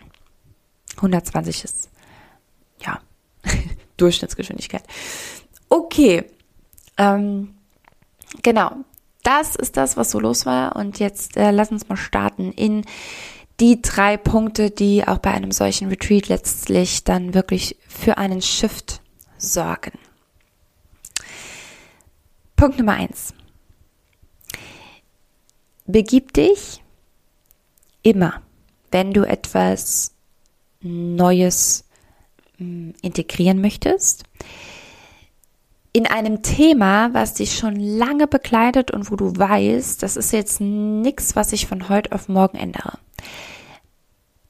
120 0.96 1.64
ist, 1.64 1.90
ja, 2.80 3.00
Durchschnittsgeschwindigkeit. 3.98 4.84
Okay, 5.70 6.24
ähm, 6.98 7.56
genau, 8.42 8.72
das 9.22 9.56
ist 9.56 9.78
das, 9.78 9.98
was 9.98 10.10
so 10.10 10.20
los 10.20 10.46
war. 10.46 10.76
Und 10.76 11.00
jetzt 11.00 11.38
äh, 11.38 11.52
lass 11.52 11.70
uns 11.70 11.90
mal 11.90 11.98
starten 11.98 12.52
in 12.54 12.86
die 13.60 13.82
drei 13.82 14.18
Punkte, 14.18 14.70
die 14.70 15.08
auch 15.08 15.18
bei 15.18 15.32
einem 15.32 15.52
solchen 15.52 15.90
Retreat 15.90 16.28
letztlich 16.28 17.04
dann 17.04 17.34
wirklich 17.34 17.76
für 17.88 18.18
einen 18.18 18.42
Shift 18.42 19.02
sorgen. 19.38 19.94
Punkt 22.56 22.78
Nummer 22.78 22.94
eins. 22.94 23.34
Begib 25.86 26.34
dich 26.34 26.84
immer, 28.04 28.42
wenn 28.92 29.14
du 29.14 29.28
etwas 29.28 30.14
Neues 30.82 31.86
hm, 32.58 32.94
integrieren 33.02 33.62
möchtest, 33.62 34.24
in 35.94 36.06
einem 36.06 36.44
Thema, 36.44 37.14
was 37.14 37.36
dich 37.36 37.58
schon 37.58 37.76
lange 37.76 38.28
begleitet 38.28 38.92
und 38.92 39.10
wo 39.10 39.16
du 39.16 39.36
weißt, 39.36 40.04
das 40.04 40.16
ist 40.16 40.32
jetzt 40.32 40.62
nichts, 40.62 41.36
was 41.36 41.54
ich 41.54 41.66
von 41.66 41.90
heute 41.90 42.12
auf 42.12 42.28
morgen 42.30 42.58
ändere. 42.58 43.00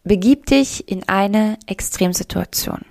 Begib 0.08 0.46
dich 0.46 0.90
in 0.90 1.08
eine 1.10 1.58
Extremsituation. 1.66 2.86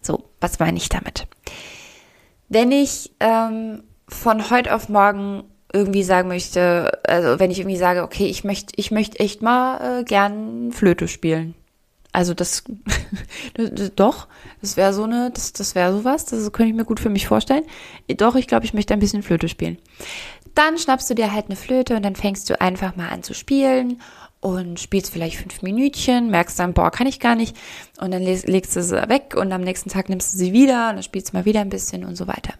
So, 0.00 0.24
was 0.40 0.58
meine 0.58 0.78
ich 0.78 0.88
damit? 0.88 1.26
Wenn 2.48 2.72
ich 2.72 3.12
ähm, 3.20 3.82
von 4.08 4.48
heute 4.50 4.74
auf 4.74 4.88
morgen 4.88 5.44
irgendwie 5.70 6.02
sagen 6.02 6.28
möchte, 6.28 6.98
also 7.06 7.38
wenn 7.38 7.50
ich 7.50 7.58
irgendwie 7.58 7.76
sage, 7.76 8.02
okay, 8.02 8.26
ich 8.26 8.42
möchte, 8.42 8.72
ich 8.76 8.90
möchte 8.90 9.20
echt 9.20 9.42
mal 9.42 10.00
äh, 10.00 10.04
gern 10.04 10.72
Flöte 10.72 11.08
spielen. 11.08 11.54
Also 12.10 12.32
das, 12.32 12.64
doch, 13.96 14.28
das 14.62 14.78
wäre 14.78 14.94
so 14.94 15.04
eine, 15.04 15.30
das, 15.30 15.52
das 15.52 15.74
wäre 15.74 15.92
sowas, 15.92 16.24
das 16.24 16.52
könnte 16.52 16.70
ich 16.70 16.76
mir 16.76 16.84
gut 16.84 17.00
für 17.00 17.10
mich 17.10 17.26
vorstellen. 17.26 17.64
Doch, 18.16 18.34
ich 18.36 18.46
glaube, 18.46 18.64
ich 18.64 18.72
möchte 18.72 18.94
ein 18.94 19.00
bisschen 19.00 19.22
Flöte 19.22 19.48
spielen. 19.48 19.76
Dann 20.54 20.78
schnappst 20.78 21.08
du 21.08 21.14
dir 21.14 21.32
halt 21.32 21.46
eine 21.46 21.56
Flöte 21.56 21.96
und 21.96 22.02
dann 22.02 22.16
fängst 22.16 22.48
du 22.48 22.60
einfach 22.60 22.96
mal 22.96 23.08
an 23.08 23.22
zu 23.22 23.34
spielen 23.34 24.00
und 24.42 24.80
spielst 24.80 25.12
vielleicht 25.12 25.36
fünf 25.36 25.62
Minütchen, 25.62 26.28
merkst 26.28 26.58
dann, 26.58 26.74
boah, 26.74 26.90
kann 26.90 27.06
ich 27.06 27.20
gar 27.20 27.36
nicht. 27.36 27.56
Und 28.00 28.10
dann 28.10 28.22
legst 28.22 28.74
du 28.74 28.82
sie 28.82 29.08
weg 29.08 29.36
und 29.36 29.52
am 29.52 29.60
nächsten 29.60 29.88
Tag 29.88 30.08
nimmst 30.08 30.34
du 30.34 30.38
sie 30.38 30.52
wieder 30.52 30.90
und 30.90 30.96
dann 30.96 31.02
spielst 31.04 31.32
du 31.32 31.36
mal 31.36 31.44
wieder 31.44 31.60
ein 31.60 31.68
bisschen 31.68 32.04
und 32.04 32.16
so 32.16 32.26
weiter. 32.26 32.54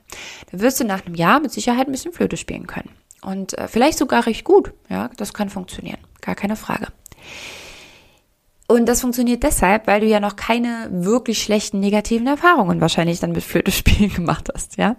Dann 0.50 0.60
wirst 0.60 0.78
du 0.78 0.84
nach 0.84 1.04
einem 1.04 1.16
Jahr 1.16 1.40
mit 1.40 1.50
Sicherheit 1.50 1.88
ein 1.88 1.92
bisschen 1.92 2.12
Flöte 2.12 2.36
spielen 2.36 2.68
können. 2.68 2.90
Und 3.20 3.58
äh, 3.58 3.66
vielleicht 3.66 3.98
sogar 3.98 4.26
recht 4.26 4.44
gut. 4.44 4.72
Ja, 4.88 5.10
das 5.16 5.34
kann 5.34 5.50
funktionieren. 5.50 5.98
Gar 6.20 6.36
keine 6.36 6.54
Frage. 6.54 6.86
Und 8.68 8.86
das 8.86 9.00
funktioniert 9.00 9.42
deshalb, 9.42 9.88
weil 9.88 10.02
du 10.02 10.06
ja 10.06 10.20
noch 10.20 10.36
keine 10.36 10.88
wirklich 10.90 11.42
schlechten 11.42 11.80
negativen 11.80 12.28
Erfahrungen 12.28 12.80
wahrscheinlich 12.80 13.18
dann 13.18 13.32
mit 13.32 13.42
Flöte 13.42 13.72
spielen 13.72 14.12
gemacht 14.14 14.48
hast, 14.54 14.76
ja. 14.76 14.94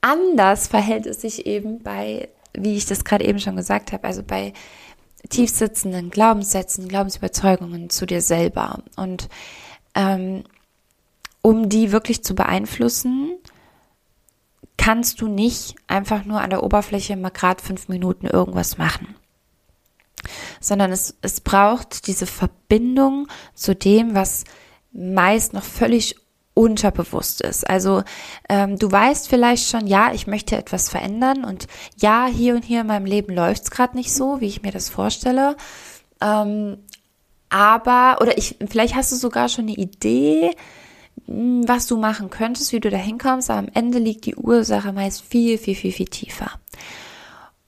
Anders 0.00 0.66
verhält 0.66 1.06
es 1.06 1.20
sich 1.20 1.46
eben 1.46 1.84
bei, 1.84 2.28
wie 2.52 2.76
ich 2.76 2.86
das 2.86 3.04
gerade 3.04 3.24
eben 3.24 3.38
schon 3.38 3.54
gesagt 3.54 3.92
habe, 3.92 4.04
also 4.04 4.24
bei 4.24 4.52
tiefsitzenden 5.28 6.10
Glaubenssätzen, 6.10 6.88
Glaubensüberzeugungen 6.88 7.90
zu 7.90 8.06
dir 8.06 8.20
selber. 8.20 8.82
Und 8.96 9.28
ähm, 9.94 10.44
um 11.42 11.68
die 11.68 11.92
wirklich 11.92 12.24
zu 12.24 12.34
beeinflussen, 12.34 13.36
kannst 14.76 15.20
du 15.20 15.28
nicht 15.28 15.74
einfach 15.86 16.24
nur 16.24 16.40
an 16.40 16.50
der 16.50 16.62
Oberfläche 16.62 17.16
mal 17.16 17.30
gerade 17.30 17.62
fünf 17.62 17.88
Minuten 17.88 18.26
irgendwas 18.26 18.78
machen. 18.78 19.16
sondern 20.60 20.92
es, 20.92 21.16
es 21.22 21.40
braucht 21.40 22.06
diese 22.06 22.26
Verbindung 22.26 23.28
zu 23.54 23.74
dem, 23.74 24.14
was 24.14 24.44
meist 24.92 25.52
noch 25.52 25.62
völlig 25.64 26.16
unterbewusst 26.58 27.40
ist. 27.40 27.70
Also 27.70 28.02
ähm, 28.48 28.80
du 28.80 28.90
weißt 28.90 29.28
vielleicht 29.28 29.68
schon, 29.68 29.86
ja, 29.86 30.12
ich 30.12 30.26
möchte 30.26 30.56
etwas 30.56 30.88
verändern 30.88 31.44
und 31.44 31.68
ja, 31.96 32.26
hier 32.26 32.56
und 32.56 32.64
hier 32.64 32.80
in 32.80 32.88
meinem 32.88 33.06
Leben 33.06 33.32
läuft 33.32 33.62
es 33.62 33.70
gerade 33.70 33.96
nicht 33.96 34.12
so, 34.12 34.40
wie 34.40 34.48
ich 34.48 34.62
mir 34.62 34.72
das 34.72 34.88
vorstelle. 34.88 35.56
Ähm, 36.20 36.78
aber, 37.48 38.18
oder 38.20 38.36
ich, 38.36 38.56
vielleicht 38.68 38.96
hast 38.96 39.12
du 39.12 39.16
sogar 39.16 39.48
schon 39.48 39.66
eine 39.66 39.76
Idee, 39.76 40.50
hm, 41.26 41.68
was 41.68 41.86
du 41.86 41.96
machen 41.96 42.28
könntest, 42.28 42.72
wie 42.72 42.80
du 42.80 42.90
da 42.90 42.96
hinkommst, 42.96 43.50
aber 43.50 43.60
am 43.60 43.70
Ende 43.72 44.00
liegt 44.00 44.26
die 44.26 44.34
Ursache 44.34 44.92
meist 44.92 45.22
viel, 45.22 45.58
viel, 45.58 45.76
viel, 45.76 45.92
viel 45.92 46.08
tiefer. 46.08 46.50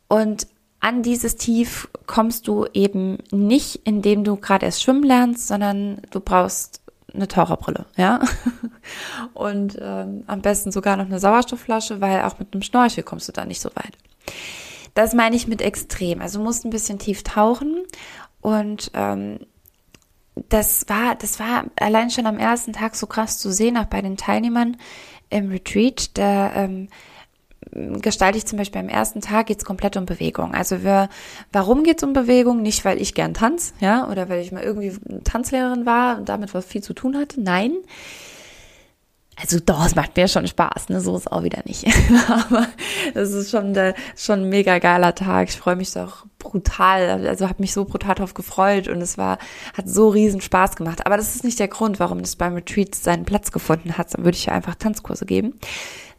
Und 0.09 0.49
an 0.81 1.05
dieses 1.05 1.37
Tief 1.37 1.89
kommst 2.07 2.49
du 2.49 2.67
eben 2.75 3.19
nicht, 3.31 3.83
indem 3.85 4.25
du 4.25 4.35
gerade 4.35 4.67
erst 4.67 4.83
schwimmen 4.83 5.05
lernst, 5.05 5.47
sondern 5.47 6.03
du 6.11 6.19
brauchst 6.19 6.81
eine 7.15 7.29
Taucherbrille, 7.29 7.87
ja. 7.97 8.21
Und 9.35 9.79
ähm, 9.81 10.25
am 10.27 10.43
besten 10.43 10.73
sogar 10.73 10.97
noch 10.97 11.07
eine 11.07 11.19
Sauerstoffflasche, 11.19 12.01
weil 12.01 12.23
auch 12.23 12.39
mit 12.39 12.53
einem 12.53 12.63
Schnorchel 12.63 13.03
kommst 13.03 13.29
du 13.29 13.33
da 13.33 13.45
nicht 13.45 13.61
so 13.61 13.71
weit. 13.75 13.97
Das 14.95 15.15
meine 15.15 15.37
ich 15.37 15.47
mit 15.47 15.63
extrem. 15.63 16.21
Also 16.21 16.39
du 16.39 16.45
musst 16.45 16.65
ein 16.65 16.71
bisschen 16.71 16.99
tief 16.99 17.23
tauchen 17.23 17.85
und 18.41 18.91
ähm, 18.95 19.41
das 20.49 20.89
war, 20.89 21.15
das 21.17 21.39
war 21.39 21.65
allein 21.77 22.11
schon 22.11 22.27
am 22.27 22.39
ersten 22.39 22.73
Tag 22.73 22.95
so 22.95 23.07
krass 23.07 23.39
zu 23.39 23.53
sehen, 23.53 23.77
auch 23.77 23.87
bei 23.87 24.01
den 24.01 24.17
Teilnehmern 24.17 24.77
im 25.29 25.51
Retreat. 25.51 26.17
Da 26.17 26.53
ähm, 26.55 26.89
gestalte 27.73 28.39
ich 28.39 28.47
zum 28.47 28.59
Beispiel 28.59 28.81
am 28.81 28.89
ersten 28.89 29.21
Tag 29.21 29.47
geht's 29.47 29.65
komplett 29.65 29.97
um 29.97 30.07
Bewegung. 30.07 30.55
Also 30.55 30.83
wir, 30.83 31.09
warum 31.53 31.85
geht's 31.85 32.03
um 32.03 32.13
Bewegung? 32.13 32.63
Nicht, 32.63 32.85
weil 32.85 33.01
ich 33.01 33.15
gern 33.15 33.35
tanz, 33.35 33.75
ja, 33.81 34.09
oder 34.09 34.29
weil 34.29 34.41
ich 34.41 34.51
mal 34.51 34.63
irgendwie 34.63 34.97
Tanzlehrerin 35.25 35.87
war 35.87 36.19
und 36.19 36.29
damit 36.29 36.55
was 36.55 36.65
viel 36.65 36.83
zu 36.83 36.95
tun 36.95 37.17
hatte. 37.17 37.41
Nein, 37.41 37.73
also 39.41 39.59
doch, 39.59 39.87
es 39.87 39.95
macht 39.95 40.17
mir 40.17 40.29
schon 40.29 40.47
Spaß, 40.47 40.91
ne? 40.91 41.01
So 41.01 41.17
ist 41.17 41.33
auch 41.33 41.43
wieder 41.43 41.63
nicht. 41.65 41.87
Aber 42.29 42.67
es 43.15 43.33
ist 43.33 43.51
schon, 43.51 43.73
der, 43.73 43.95
schon 44.15 44.41
ein 44.41 44.49
mega 44.51 44.79
geiler 44.79 45.15
Tag. 45.15 45.49
Ich 45.49 45.57
freue 45.57 45.77
mich 45.77 45.93
doch 45.93 46.27
brutal. 46.39 47.27
Also 47.27 47.49
habe 47.49 47.63
mich 47.63 47.73
so 47.73 47.87
brutal 47.87 48.17
drauf 48.17 48.35
gefreut 48.35 48.89
und 48.89 49.01
es 49.01 49.17
war, 49.17 49.39
hat 49.75 49.89
so 49.89 50.09
riesen 50.09 50.43
Spaß 50.43 50.77
gemacht. 50.77 51.07
Aber 51.07 51.17
das 51.17 51.35
ist 51.35 51.45
nicht 51.45 51.59
der 51.59 51.69
Grund, 51.69 52.01
warum 52.01 52.21
das 52.21 52.37
beim 52.37 52.55
Retreat 52.55 52.95
seinen 52.95 53.25
Platz 53.25 53.51
gefunden 53.51 53.97
hat. 53.97 54.13
Dann 54.15 54.25
würde 54.25 54.37
ich 54.37 54.47
ja 54.47 54.53
einfach 54.53 54.75
Tanzkurse 54.75 55.25
geben. 55.25 55.59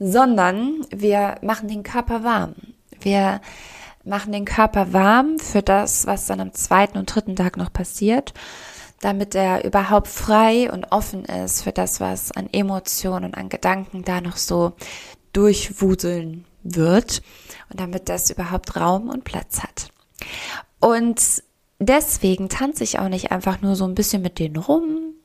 Sondern 0.03 0.86
wir 0.89 1.36
machen 1.41 1.67
den 1.67 1.84
Körper 1.84 2.24
warm. 2.24 2.55
Wir 3.00 3.39
machen 4.03 4.31
den 4.31 4.46
Körper 4.46 4.93
warm 4.93 5.38
für 5.38 5.62
das, 5.62 6.08
was 6.08 6.25
dann 6.25 6.39
am 6.39 6.53
zweiten 6.53 6.98
und 6.98 7.13
dritten 7.13 7.36
Tag 7.36 7.55
noch 7.55 7.72
passiert 7.72 8.34
damit 9.01 9.34
er 9.36 9.65
überhaupt 9.65 10.08
frei 10.08 10.72
und 10.72 10.91
offen 10.91 11.25
ist 11.25 11.63
für 11.63 11.72
das, 11.72 12.00
was 12.00 12.31
an 12.31 12.48
Emotionen 12.51 13.25
und 13.25 13.36
an 13.36 13.50
Gedanken 13.50 14.03
da 14.03 14.22
noch 14.22 14.38
so 14.38 14.74
durchwuseln 15.34 16.46
wird 16.63 17.22
und 17.70 17.79
damit 17.79 18.10
das 18.10 18.29
überhaupt 18.29 18.75
Raum 18.75 19.10
und 19.10 19.24
Platz 19.24 19.62
hat. 19.63 19.89
Und 20.79 21.43
deswegen 21.79 22.48
tanze 22.48 22.84
ich 22.84 23.00
auch 23.00 23.10
nicht 23.10 23.31
einfach 23.31 23.62
nur 23.62 23.75
so 23.75 23.86
ein 23.86 23.96
bisschen 23.96 24.22
mit 24.22 24.39
denen 24.39 24.58
rum 24.58 25.15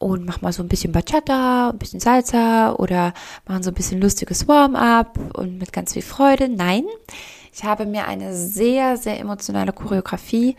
und 0.00 0.24
mach 0.24 0.40
mal 0.40 0.52
so 0.52 0.62
ein 0.62 0.68
bisschen 0.68 0.92
Bachata, 0.92 1.70
ein 1.70 1.78
bisschen 1.78 2.00
Salsa 2.00 2.72
oder 2.72 3.12
machen 3.46 3.62
so 3.62 3.70
ein 3.70 3.74
bisschen 3.74 4.00
lustiges 4.00 4.48
Warm-up 4.48 5.18
und 5.34 5.58
mit 5.58 5.74
ganz 5.74 5.92
viel 5.92 6.02
Freude. 6.02 6.48
Nein, 6.48 6.84
ich 7.52 7.64
habe 7.64 7.84
mir 7.84 8.06
eine 8.06 8.34
sehr, 8.34 8.96
sehr 8.96 9.20
emotionale 9.20 9.74
Choreografie 9.74 10.56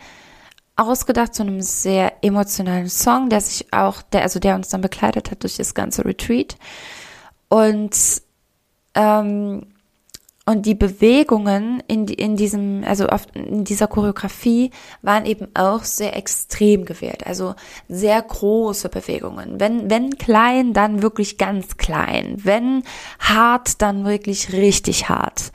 ausgedacht 0.76 1.34
zu 1.34 1.42
einem 1.42 1.60
sehr 1.60 2.22
emotionalen 2.22 2.88
Song, 2.88 3.30
der 3.30 3.40
sich 3.40 3.72
auch, 3.72 4.00
der, 4.00 4.22
also 4.22 4.38
der 4.38 4.54
uns 4.54 4.68
dann 4.68 4.80
begleitet 4.80 5.32
hat 5.32 5.42
durch 5.42 5.56
das 5.56 5.74
ganze 5.74 6.04
Retreat. 6.04 6.56
Und, 7.48 7.96
ähm, 8.94 9.66
und 10.44 10.66
die 10.66 10.74
Bewegungen 10.74 11.82
in, 11.86 12.08
in 12.08 12.34
diesem, 12.34 12.82
also 12.84 13.06
auf, 13.06 13.26
in 13.34 13.62
dieser 13.62 13.86
Choreografie 13.86 14.72
waren 15.00 15.24
eben 15.24 15.46
auch 15.54 15.84
sehr 15.84 16.16
extrem 16.16 16.84
gewählt. 16.84 17.26
Also 17.26 17.54
sehr 17.88 18.20
große 18.20 18.88
Bewegungen. 18.88 19.60
Wenn, 19.60 19.88
wenn 19.88 20.18
klein, 20.18 20.72
dann 20.72 21.00
wirklich 21.00 21.38
ganz 21.38 21.76
klein. 21.76 22.34
Wenn 22.42 22.82
hart, 23.20 23.80
dann 23.82 24.04
wirklich 24.04 24.52
richtig 24.52 25.08
hart. 25.08 25.52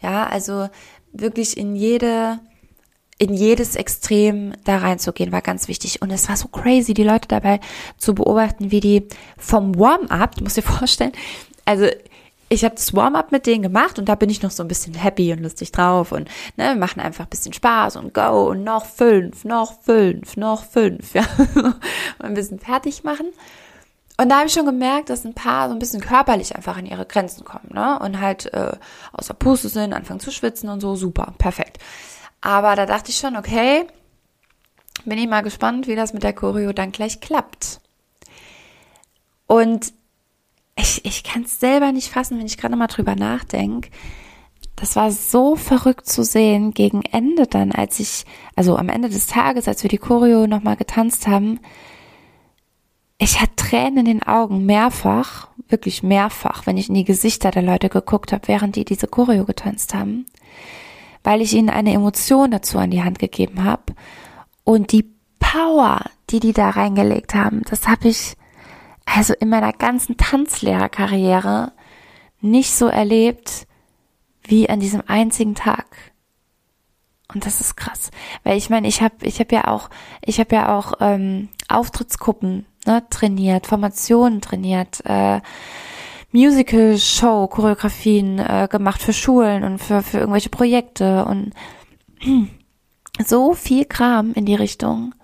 Ja, 0.00 0.28
also 0.28 0.68
wirklich 1.12 1.56
in 1.56 1.74
jede, 1.74 2.38
in 3.18 3.34
jedes 3.34 3.74
Extrem 3.74 4.52
da 4.62 4.78
reinzugehen, 4.78 5.32
war 5.32 5.42
ganz 5.42 5.66
wichtig. 5.66 6.00
Und 6.00 6.12
es 6.12 6.28
war 6.28 6.36
so 6.36 6.46
crazy, 6.46 6.94
die 6.94 7.02
Leute 7.02 7.26
dabei 7.26 7.58
zu 7.96 8.14
beobachten, 8.14 8.70
wie 8.70 8.80
die 8.80 9.08
vom 9.36 9.76
Warm-up, 9.76 10.36
du 10.36 10.44
musst 10.44 10.56
dir 10.56 10.62
vorstellen, 10.62 11.12
also 11.64 11.86
ich 12.48 12.64
habe 12.64 12.74
das 12.74 12.94
Warm-up 12.94 13.32
mit 13.32 13.46
denen 13.46 13.62
gemacht 13.62 13.98
und 13.98 14.08
da 14.08 14.14
bin 14.14 14.30
ich 14.30 14.42
noch 14.42 14.50
so 14.50 14.62
ein 14.62 14.68
bisschen 14.68 14.94
happy 14.94 15.32
und 15.32 15.40
lustig 15.40 15.72
drauf 15.72 16.12
und 16.12 16.28
ne, 16.56 16.68
wir 16.68 16.76
machen 16.76 17.00
einfach 17.00 17.24
ein 17.24 17.30
bisschen 17.30 17.52
Spaß 17.52 17.96
und 17.96 18.14
go 18.14 18.48
und 18.50 18.64
noch 18.64 18.86
fünf, 18.86 19.44
noch 19.44 19.80
fünf, 19.82 20.36
noch 20.36 20.64
fünf, 20.64 21.14
ja, 21.14 21.24
und 21.54 22.24
ein 22.24 22.34
bisschen 22.34 22.58
fertig 22.58 23.04
machen. 23.04 23.26
Und 24.20 24.30
da 24.30 24.38
habe 24.38 24.48
ich 24.48 24.52
schon 24.52 24.66
gemerkt, 24.66 25.10
dass 25.10 25.24
ein 25.24 25.34
paar 25.34 25.68
so 25.68 25.74
ein 25.74 25.78
bisschen 25.78 26.00
körperlich 26.00 26.56
einfach 26.56 26.76
an 26.76 26.86
ihre 26.86 27.06
Grenzen 27.06 27.44
kommen, 27.44 27.70
ne? 27.72 28.00
Und 28.00 28.20
halt 28.20 28.52
äh, 28.52 28.72
außer 29.12 29.34
Puste 29.34 29.68
sind, 29.68 29.92
anfangen 29.92 30.18
zu 30.18 30.32
schwitzen 30.32 30.68
und 30.68 30.80
so, 30.80 30.96
super, 30.96 31.34
perfekt. 31.38 31.78
Aber 32.40 32.74
da 32.74 32.84
dachte 32.84 33.10
ich 33.10 33.18
schon, 33.18 33.36
okay, 33.36 33.86
bin 35.04 35.18
ich 35.18 35.28
mal 35.28 35.42
gespannt, 35.42 35.86
wie 35.86 35.94
das 35.94 36.12
mit 36.14 36.24
der 36.24 36.32
Choreo 36.32 36.72
dann 36.72 36.90
gleich 36.90 37.20
klappt. 37.20 37.80
Und 39.46 39.92
ich, 40.78 41.04
ich 41.04 41.24
kann 41.24 41.42
es 41.42 41.60
selber 41.60 41.92
nicht 41.92 42.08
fassen, 42.08 42.38
wenn 42.38 42.46
ich 42.46 42.56
gerade 42.56 42.76
mal 42.76 42.86
drüber 42.86 43.16
nachdenke. 43.16 43.90
Das 44.76 44.94
war 44.94 45.10
so 45.10 45.56
verrückt 45.56 46.06
zu 46.06 46.22
sehen 46.22 46.72
gegen 46.72 47.02
Ende 47.02 47.46
dann, 47.46 47.72
als 47.72 47.98
ich, 47.98 48.24
also 48.54 48.76
am 48.76 48.88
Ende 48.88 49.08
des 49.08 49.26
Tages, 49.26 49.66
als 49.66 49.82
wir 49.82 49.90
die 49.90 49.98
Choreo 49.98 50.46
nochmal 50.46 50.76
getanzt 50.76 51.26
haben. 51.26 51.58
Ich 53.18 53.40
hatte 53.40 53.56
Tränen 53.56 53.98
in 53.98 54.04
den 54.04 54.22
Augen, 54.22 54.64
mehrfach, 54.66 55.48
wirklich 55.68 56.04
mehrfach, 56.04 56.66
wenn 56.66 56.76
ich 56.76 56.88
in 56.88 56.94
die 56.94 57.04
Gesichter 57.04 57.50
der 57.50 57.62
Leute 57.62 57.88
geguckt 57.88 58.32
habe, 58.32 58.46
während 58.46 58.76
die 58.76 58.84
diese 58.84 59.08
Choreo 59.08 59.44
getanzt 59.44 59.94
haben 59.94 60.26
weil 61.28 61.42
ich 61.42 61.52
ihnen 61.52 61.68
eine 61.68 61.92
Emotion 61.92 62.50
dazu 62.50 62.78
an 62.78 62.90
die 62.90 63.02
Hand 63.02 63.18
gegeben 63.18 63.62
habe. 63.62 63.94
Und 64.64 64.92
die 64.92 65.14
Power, 65.38 66.00
die 66.30 66.40
die 66.40 66.54
da 66.54 66.70
reingelegt 66.70 67.34
haben, 67.34 67.60
das 67.68 67.86
habe 67.86 68.08
ich 68.08 68.34
also 69.14 69.34
in 69.34 69.48
meiner 69.48 69.72
ganzen 69.72 70.16
Tanzlehrerkarriere 70.16 71.72
nicht 72.40 72.72
so 72.72 72.86
erlebt 72.86 73.66
wie 74.42 74.68
an 74.68 74.80
diesem 74.80 75.02
einzigen 75.06 75.54
Tag. 75.54 75.86
Und 77.32 77.44
das 77.44 77.60
ist 77.60 77.76
krass, 77.76 78.10
weil 78.42 78.56
ich 78.56 78.70
meine, 78.70 78.88
ich 78.88 79.02
habe 79.02 79.14
ich 79.22 79.38
habe 79.38 79.54
ja 79.54 79.68
auch 79.68 79.90
ich 80.24 80.40
habe 80.40 80.54
ja 80.54 80.76
auch 80.76 80.94
ähm, 81.00 81.48
Auftrittsgruppen 81.68 82.64
ne, 82.86 83.04
trainiert, 83.10 83.66
Formationen 83.66 84.40
trainiert. 84.40 85.04
Äh, 85.04 85.40
Musical-Show, 86.30 87.48
Choreografien 87.48 88.38
äh, 88.38 88.68
gemacht 88.70 89.00
für 89.00 89.14
Schulen 89.14 89.64
und 89.64 89.78
für, 89.78 90.02
für 90.02 90.18
irgendwelche 90.18 90.50
Projekte 90.50 91.24
und 91.24 91.52
so 93.26 93.54
viel 93.54 93.86
Kram 93.86 94.34
in 94.34 94.44
die 94.44 94.54
Richtung. 94.54 95.14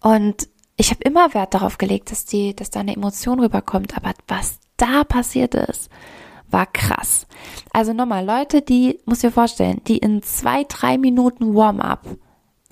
Und 0.00 0.48
ich 0.80 0.90
habe 0.90 1.02
immer 1.02 1.34
Wert 1.34 1.52
darauf 1.52 1.76
gelegt, 1.76 2.10
dass 2.10 2.24
die, 2.24 2.56
dass 2.56 2.70
da 2.70 2.80
eine 2.80 2.96
Emotion 2.96 3.38
rüberkommt. 3.38 3.98
Aber 3.98 4.14
was 4.26 4.60
da 4.78 5.04
passiert 5.04 5.54
ist, 5.54 5.90
war 6.48 6.64
krass. 6.64 7.26
Also 7.70 7.92
nochmal, 7.92 8.24
Leute, 8.24 8.62
die, 8.62 8.98
muss 9.04 9.18
dir 9.20 9.30
vorstellen, 9.30 9.82
die 9.86 9.98
in 9.98 10.22
zwei, 10.22 10.64
drei 10.64 10.96
Minuten 10.96 11.54
Warm-up, 11.54 12.06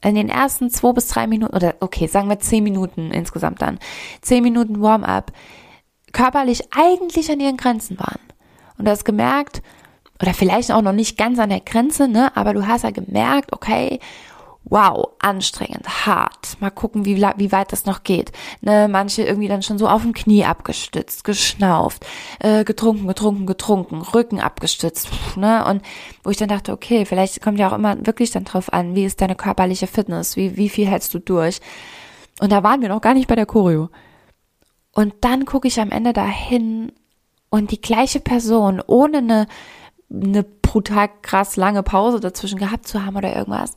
in 0.02 0.14
den 0.14 0.30
ersten 0.30 0.70
zwei 0.70 0.92
bis 0.92 1.08
drei 1.08 1.26
Minuten, 1.26 1.54
oder 1.54 1.74
okay, 1.80 2.06
sagen 2.06 2.30
wir 2.30 2.38
zehn 2.38 2.64
Minuten 2.64 3.10
insgesamt 3.10 3.60
dann, 3.60 3.78
zehn 4.22 4.42
Minuten 4.42 4.80
Warm-up, 4.80 5.32
körperlich 6.12 6.62
eigentlich 6.74 7.30
an 7.30 7.40
ihren 7.40 7.58
Grenzen 7.58 7.98
waren. 7.98 8.20
Und 8.78 8.86
du 8.86 8.90
hast 8.90 9.04
gemerkt, 9.04 9.60
oder 10.20 10.32
vielleicht 10.32 10.72
auch 10.72 10.82
noch 10.82 10.92
nicht 10.92 11.18
ganz 11.18 11.38
an 11.38 11.50
der 11.50 11.60
Grenze, 11.60 12.08
ne, 12.08 12.34
aber 12.36 12.54
du 12.54 12.66
hast 12.66 12.84
ja 12.84 12.90
gemerkt, 12.90 13.52
okay, 13.52 14.00
wow, 14.70 15.08
anstrengend, 15.18 16.06
hart. 16.06 16.60
Mal 16.60 16.70
gucken, 16.70 17.04
wie, 17.04 17.16
wie 17.16 17.52
weit 17.52 17.72
das 17.72 17.86
noch 17.86 18.02
geht. 18.02 18.32
Ne, 18.60 18.88
manche 18.88 19.22
irgendwie 19.22 19.48
dann 19.48 19.62
schon 19.62 19.78
so 19.78 19.88
auf 19.88 20.02
dem 20.02 20.12
Knie 20.12 20.44
abgestützt, 20.44 21.24
geschnauft, 21.24 22.06
äh, 22.40 22.64
getrunken, 22.64 23.06
getrunken, 23.06 23.46
getrunken, 23.46 24.02
Rücken 24.02 24.40
abgestützt, 24.40 25.08
ne, 25.36 25.64
und 25.64 25.82
wo 26.22 26.30
ich 26.30 26.36
dann 26.36 26.48
dachte, 26.48 26.72
okay, 26.72 27.04
vielleicht 27.04 27.42
kommt 27.42 27.58
ja 27.58 27.68
auch 27.68 27.74
immer 27.74 28.06
wirklich 28.06 28.30
dann 28.30 28.44
drauf 28.44 28.72
an, 28.72 28.94
wie 28.94 29.04
ist 29.04 29.20
deine 29.20 29.36
körperliche 29.36 29.86
Fitness, 29.86 30.36
wie, 30.36 30.56
wie 30.56 30.68
viel 30.68 30.86
hältst 30.86 31.14
du 31.14 31.18
durch? 31.18 31.60
Und 32.40 32.52
da 32.52 32.62
waren 32.62 32.80
wir 32.80 32.88
noch 32.88 33.00
gar 33.00 33.14
nicht 33.14 33.28
bei 33.28 33.34
der 33.34 33.46
Choreo. 33.46 33.88
Und 34.92 35.14
dann 35.20 35.44
gucke 35.44 35.68
ich 35.68 35.80
am 35.80 35.90
Ende 35.90 36.12
dahin 36.12 36.92
und 37.50 37.70
die 37.70 37.80
gleiche 37.80 38.20
Person, 38.20 38.82
ohne 38.86 39.18
eine, 39.18 39.46
eine 40.10 40.42
brutal 40.42 41.08
krass 41.22 41.56
lange 41.56 41.82
Pause 41.82 42.20
dazwischen 42.20 42.58
gehabt 42.58 42.86
zu 42.86 43.04
haben 43.04 43.16
oder 43.16 43.34
irgendwas, 43.34 43.76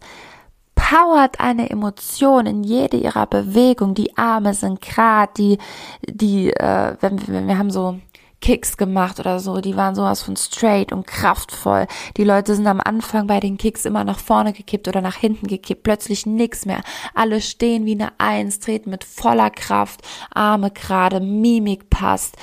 kauert 0.91 1.39
eine 1.39 1.69
Emotion 1.69 2.45
in 2.45 2.63
jede 2.63 2.97
ihrer 2.97 3.25
Bewegung. 3.25 3.93
Die 3.93 4.17
Arme 4.17 4.53
sind 4.53 4.81
grad, 4.81 5.37
die, 5.37 5.57
die, 6.05 6.51
äh, 6.51 6.97
wenn, 6.99 7.27
wenn 7.27 7.47
wir 7.47 7.57
haben 7.57 7.71
so 7.71 7.99
Kicks 8.41 8.75
gemacht 8.75 9.19
oder 9.19 9.39
so, 9.39 9.61
die 9.61 9.77
waren 9.77 9.95
sowas 9.95 10.23
von 10.23 10.35
straight 10.35 10.91
und 10.91 11.07
kraftvoll. 11.07 11.87
Die 12.17 12.23
Leute 12.23 12.55
sind 12.55 12.67
am 12.67 12.81
Anfang 12.81 13.27
bei 13.27 13.39
den 13.39 13.57
Kicks 13.57 13.85
immer 13.85 14.03
nach 14.03 14.19
vorne 14.19 14.51
gekippt 14.51 14.87
oder 14.87 14.99
nach 14.99 15.15
hinten 15.15 15.47
gekippt, 15.47 15.83
plötzlich 15.83 16.25
nix 16.25 16.65
mehr. 16.65 16.81
Alle 17.13 17.39
stehen 17.39 17.85
wie 17.85 17.93
eine 17.93 18.11
Eins, 18.17 18.59
treten 18.59 18.89
mit 18.89 19.03
voller 19.03 19.51
Kraft, 19.51 20.01
Arme 20.33 20.71
gerade, 20.71 21.19
Mimik 21.19 21.89
passt. 21.89 22.35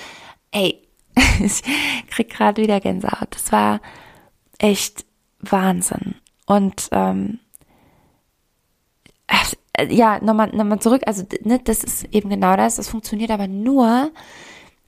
Ey, 0.52 0.83
ich 1.40 1.62
krieg 2.09 2.31
gerade 2.31 2.62
wieder 2.62 2.81
Gänsehaut. 2.81 3.28
Das 3.31 3.52
war 3.52 3.81
echt 4.59 5.05
Wahnsinn. 5.40 6.14
Und 6.47 6.88
ähm, 6.93 7.40
äh, 7.43 7.48
ja, 9.89 10.19
nochmal 10.23 10.51
nochmal 10.55 10.81
zurück, 10.81 11.03
also 11.07 11.25
ne, 11.43 11.61
das 11.63 11.85
ist 11.85 12.05
eben 12.13 12.31
genau 12.31 12.57
das, 12.57 12.77
das 12.77 12.89
funktioniert 12.89 13.31
aber 13.31 13.47
nur, 13.47 14.11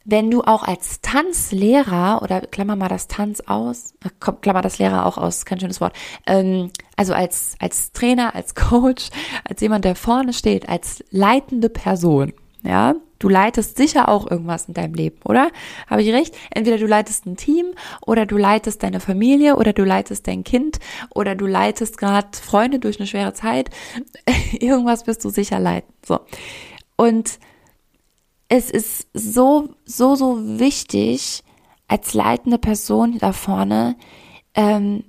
wenn 0.05 0.31
du 0.31 0.43
auch 0.43 0.63
als 0.63 1.01
Tanzlehrer 1.01 2.23
oder 2.23 2.41
klammer 2.41 2.75
mal 2.75 2.89
das 2.89 3.07
Tanz 3.07 3.41
aus, 3.47 3.95
äh, 4.05 4.09
klammer 4.41 4.63
das 4.63 4.79
Lehrer 4.79 5.07
auch 5.07 5.19
aus, 5.19 5.45
kein 5.45 5.61
schönes 5.61 5.81
Wort, 5.81 5.95
ähm, 6.27 6.71
also 6.97 7.13
als, 7.15 7.55
als 7.61 7.93
Trainer, 7.93 8.35
als 8.35 8.55
Coach, 8.55 9.11
als 9.45 9.61
jemand, 9.61 9.85
der 9.85 9.95
vorne 9.95 10.33
steht, 10.33 10.69
als 10.69 11.05
leitende 11.11 11.69
Person, 11.69 12.33
ja, 12.63 12.95
du 13.21 13.29
leitest 13.29 13.77
sicher 13.77 14.09
auch 14.09 14.29
irgendwas 14.29 14.65
in 14.65 14.75
deinem 14.75 14.95
Leben, 14.95 15.21
oder? 15.25 15.53
Habe 15.87 16.03
ich 16.03 16.13
recht? 16.13 16.35
Entweder 16.51 16.79
du 16.79 16.87
leitest 16.87 17.27
ein 17.27 17.37
Team 17.37 17.67
oder 18.05 18.27
du 18.27 18.37
leitest 18.37 18.83
deine 18.83 18.99
Familie 18.99 19.55
oder 19.55 19.73
du 19.73 19.85
leitest 19.85 20.27
dein 20.27 20.43
Kind 20.43 20.81
oder 21.15 21.37
du 21.37 21.47
leitest 21.47 21.99
gerade 21.99 22.37
Freunde 22.37 22.81
durch 22.81 22.99
eine 22.99 23.07
schwere 23.07 23.33
Zeit. 23.33 23.71
irgendwas 24.53 25.07
wirst 25.07 25.25
du 25.25 25.31
sicher 25.31 25.61
leiten. 25.61 25.93
So. 26.05 26.21
Und 26.97 27.39
es 28.49 28.71
ist 28.71 29.07
so, 29.15 29.69
so, 29.85 30.17
so 30.17 30.59
wichtig, 30.59 31.45
als 31.87 32.15
leitende 32.15 32.59
Person 32.59 33.19
da 33.19 33.33
vorne, 33.33 33.97
ähm, 34.55 35.05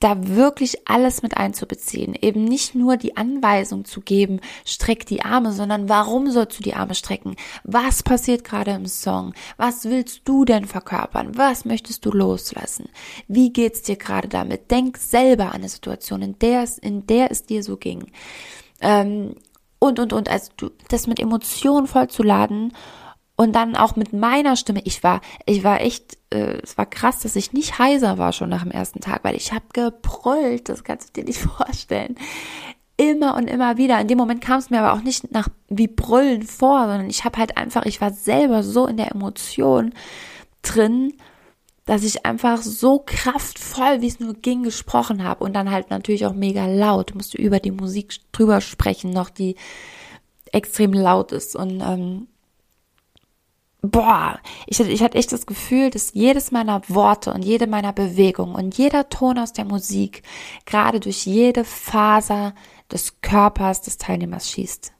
da 0.00 0.28
wirklich 0.28 0.88
alles 0.88 1.22
mit 1.22 1.36
einzubeziehen. 1.36 2.14
Eben 2.20 2.44
nicht 2.44 2.74
nur 2.74 2.96
die 2.96 3.16
Anweisung 3.16 3.84
zu 3.84 4.00
geben, 4.00 4.40
streck 4.64 5.06
die 5.06 5.22
Arme, 5.22 5.52
sondern 5.52 5.88
warum 5.88 6.30
sollst 6.30 6.58
du 6.58 6.62
die 6.62 6.74
Arme 6.74 6.94
strecken? 6.94 7.36
Was 7.64 8.02
passiert 8.02 8.44
gerade 8.44 8.72
im 8.72 8.86
Song? 8.86 9.34
Was 9.56 9.84
willst 9.84 10.22
du 10.24 10.44
denn 10.44 10.66
verkörpern? 10.66 11.36
Was 11.36 11.64
möchtest 11.64 12.04
du 12.04 12.10
loslassen? 12.10 12.88
Wie 13.28 13.52
geht's 13.52 13.82
dir 13.82 13.96
gerade 13.96 14.28
damit? 14.28 14.70
Denk 14.70 14.96
selber 14.98 15.46
an 15.46 15.56
eine 15.56 15.68
Situation, 15.68 16.22
in 16.22 16.38
der 16.38 16.62
es, 16.62 16.78
in 16.78 17.06
der 17.06 17.30
es 17.30 17.44
dir 17.44 17.62
so 17.62 17.76
ging. 17.76 18.10
Ähm, 18.80 19.34
und, 19.78 19.98
und, 19.98 20.12
und, 20.12 20.28
also 20.28 20.50
du, 20.56 20.70
das 20.88 21.06
mit 21.06 21.20
Emotionen 21.20 21.86
vollzuladen 21.86 22.72
und 23.36 23.54
dann 23.54 23.76
auch 23.76 23.96
mit 23.96 24.12
meiner 24.12 24.56
Stimme. 24.56 24.80
Ich 24.84 25.02
war, 25.02 25.20
ich 25.44 25.62
war 25.62 25.80
echt, 25.80 26.16
äh, 26.30 26.58
es 26.62 26.76
war 26.78 26.86
krass, 26.86 27.20
dass 27.20 27.36
ich 27.36 27.52
nicht 27.52 27.78
heiser 27.78 28.18
war 28.18 28.32
schon 28.32 28.48
nach 28.48 28.62
dem 28.62 28.70
ersten 28.70 29.00
Tag, 29.00 29.24
weil 29.24 29.36
ich 29.36 29.52
habe 29.52 29.64
gebrüllt, 29.72 30.68
das 30.68 30.84
kannst 30.84 31.10
du 31.10 31.20
dir 31.20 31.26
nicht 31.26 31.38
vorstellen. 31.56 32.16
Immer 32.96 33.36
und 33.36 33.48
immer 33.48 33.76
wieder. 33.76 34.00
In 34.00 34.08
dem 34.08 34.16
Moment 34.16 34.40
kam 34.40 34.58
es 34.58 34.70
mir 34.70 34.80
aber 34.80 34.94
auch 34.94 35.02
nicht 35.02 35.30
nach 35.30 35.48
wie 35.68 35.86
Brüllen 35.86 36.42
vor, 36.44 36.80
sondern 36.80 37.10
ich 37.10 37.24
habe 37.24 37.38
halt 37.38 37.58
einfach, 37.58 37.84
ich 37.84 38.00
war 38.00 38.10
selber 38.10 38.62
so 38.62 38.86
in 38.86 38.96
der 38.96 39.10
Emotion 39.12 39.92
drin 40.62 41.12
dass 41.86 42.02
ich 42.02 42.26
einfach 42.26 42.62
so 42.62 42.98
kraftvoll, 42.98 44.00
wie 44.00 44.08
es 44.08 44.18
nur 44.18 44.34
ging, 44.34 44.64
gesprochen 44.64 45.22
habe 45.22 45.44
und 45.44 45.54
dann 45.54 45.70
halt 45.70 45.88
natürlich 45.90 46.26
auch 46.26 46.34
mega 46.34 46.66
laut. 46.66 47.14
Musste 47.14 47.38
über 47.38 47.60
die 47.60 47.70
Musik 47.70 48.18
drüber 48.32 48.60
sprechen, 48.60 49.10
noch 49.10 49.30
die 49.30 49.54
extrem 50.50 50.92
laut 50.92 51.30
ist 51.30 51.54
und 51.54 51.80
ähm, 51.80 52.26
boah, 53.82 54.38
ich, 54.66 54.80
ich 54.80 55.02
hatte 55.02 55.18
echt 55.18 55.32
das 55.32 55.46
Gefühl, 55.46 55.90
dass 55.90 56.14
jedes 56.14 56.50
meiner 56.50 56.82
Worte 56.88 57.32
und 57.32 57.44
jede 57.44 57.66
meiner 57.66 57.92
Bewegungen 57.92 58.54
und 58.54 58.76
jeder 58.76 59.08
Ton 59.08 59.38
aus 59.38 59.52
der 59.52 59.64
Musik 59.64 60.22
gerade 60.64 61.00
durch 61.00 61.26
jede 61.26 61.64
Faser 61.64 62.54
des 62.90 63.20
Körpers 63.20 63.82
des 63.82 63.98
Teilnehmers 63.98 64.50
schießt. 64.50 64.92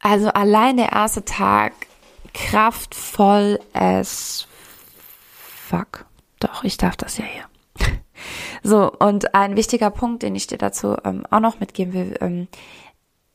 Also 0.00 0.28
allein 0.28 0.78
der 0.78 0.92
erste 0.92 1.24
Tag 1.24 1.72
kraftvoll 2.32 3.60
as 3.72 4.46
fuck. 5.70 6.06
Doch, 6.40 6.64
ich 6.64 6.78
darf 6.78 6.96
das 6.96 7.18
ja 7.18 7.24
hier. 7.24 7.44
So, 8.62 8.92
und 8.92 9.34
ein 9.34 9.56
wichtiger 9.56 9.88
Punkt, 9.88 10.22
den 10.22 10.34
ich 10.34 10.46
dir 10.46 10.58
dazu 10.58 10.94
ähm, 11.06 11.24
auch 11.30 11.40
noch 11.40 11.60
mitgeben 11.60 11.94
will, 11.94 12.18
ähm, 12.20 12.48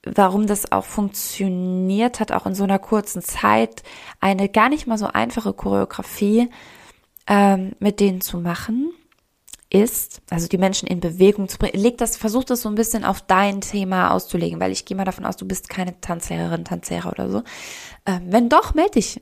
warum 0.06 0.48
das 0.48 0.72
auch 0.72 0.86
funktioniert 0.86 2.20
hat, 2.20 2.32
auch 2.32 2.46
in 2.46 2.56
so 2.56 2.63
einer 2.63 2.80
kurzen 2.80 3.22
Zeit, 3.22 3.84
eine 4.20 4.50
gar 4.50 4.70
nicht 4.70 4.88
mal 4.88 4.98
so 4.98 5.08
einfache 5.08 5.54
Choreografie 5.54 6.50
ähm, 7.28 7.74
mit 7.80 8.00
denen 8.00 8.22
zu 8.22 8.39
machen, 8.39 8.91
ist, 9.70 10.22
also 10.30 10.48
die 10.48 10.58
Menschen 10.58 10.88
in 10.88 11.00
Bewegung 11.00 11.50
zu 11.50 11.58
bringen, 11.58 11.82
leg 11.82 11.98
das, 11.98 12.18
versuch 12.18 12.44
das 12.44 12.62
so 12.62 12.70
ein 12.70 12.76
bisschen 12.76 13.04
auf 13.04 13.22
dein 13.22 13.62
Thema 13.62 14.12
auszulegen, 14.12 14.60
weil 14.60 14.72
ich 14.72 14.86
gehe 14.86 14.96
mal 14.96 15.06
davon 15.06 15.26
aus, 15.26 15.38
du 15.38 15.46
bist 15.46 15.70
keine 15.70 16.00
Tanzlehrerin, 16.00 16.65
Tanzlehrer 16.65 17.10
oder 17.10 17.30
so. 17.30 17.44
Ähm, 18.06 18.22
wenn 18.28 18.48
doch, 18.48 18.74
melde 18.76 18.91
dich. 18.91 19.22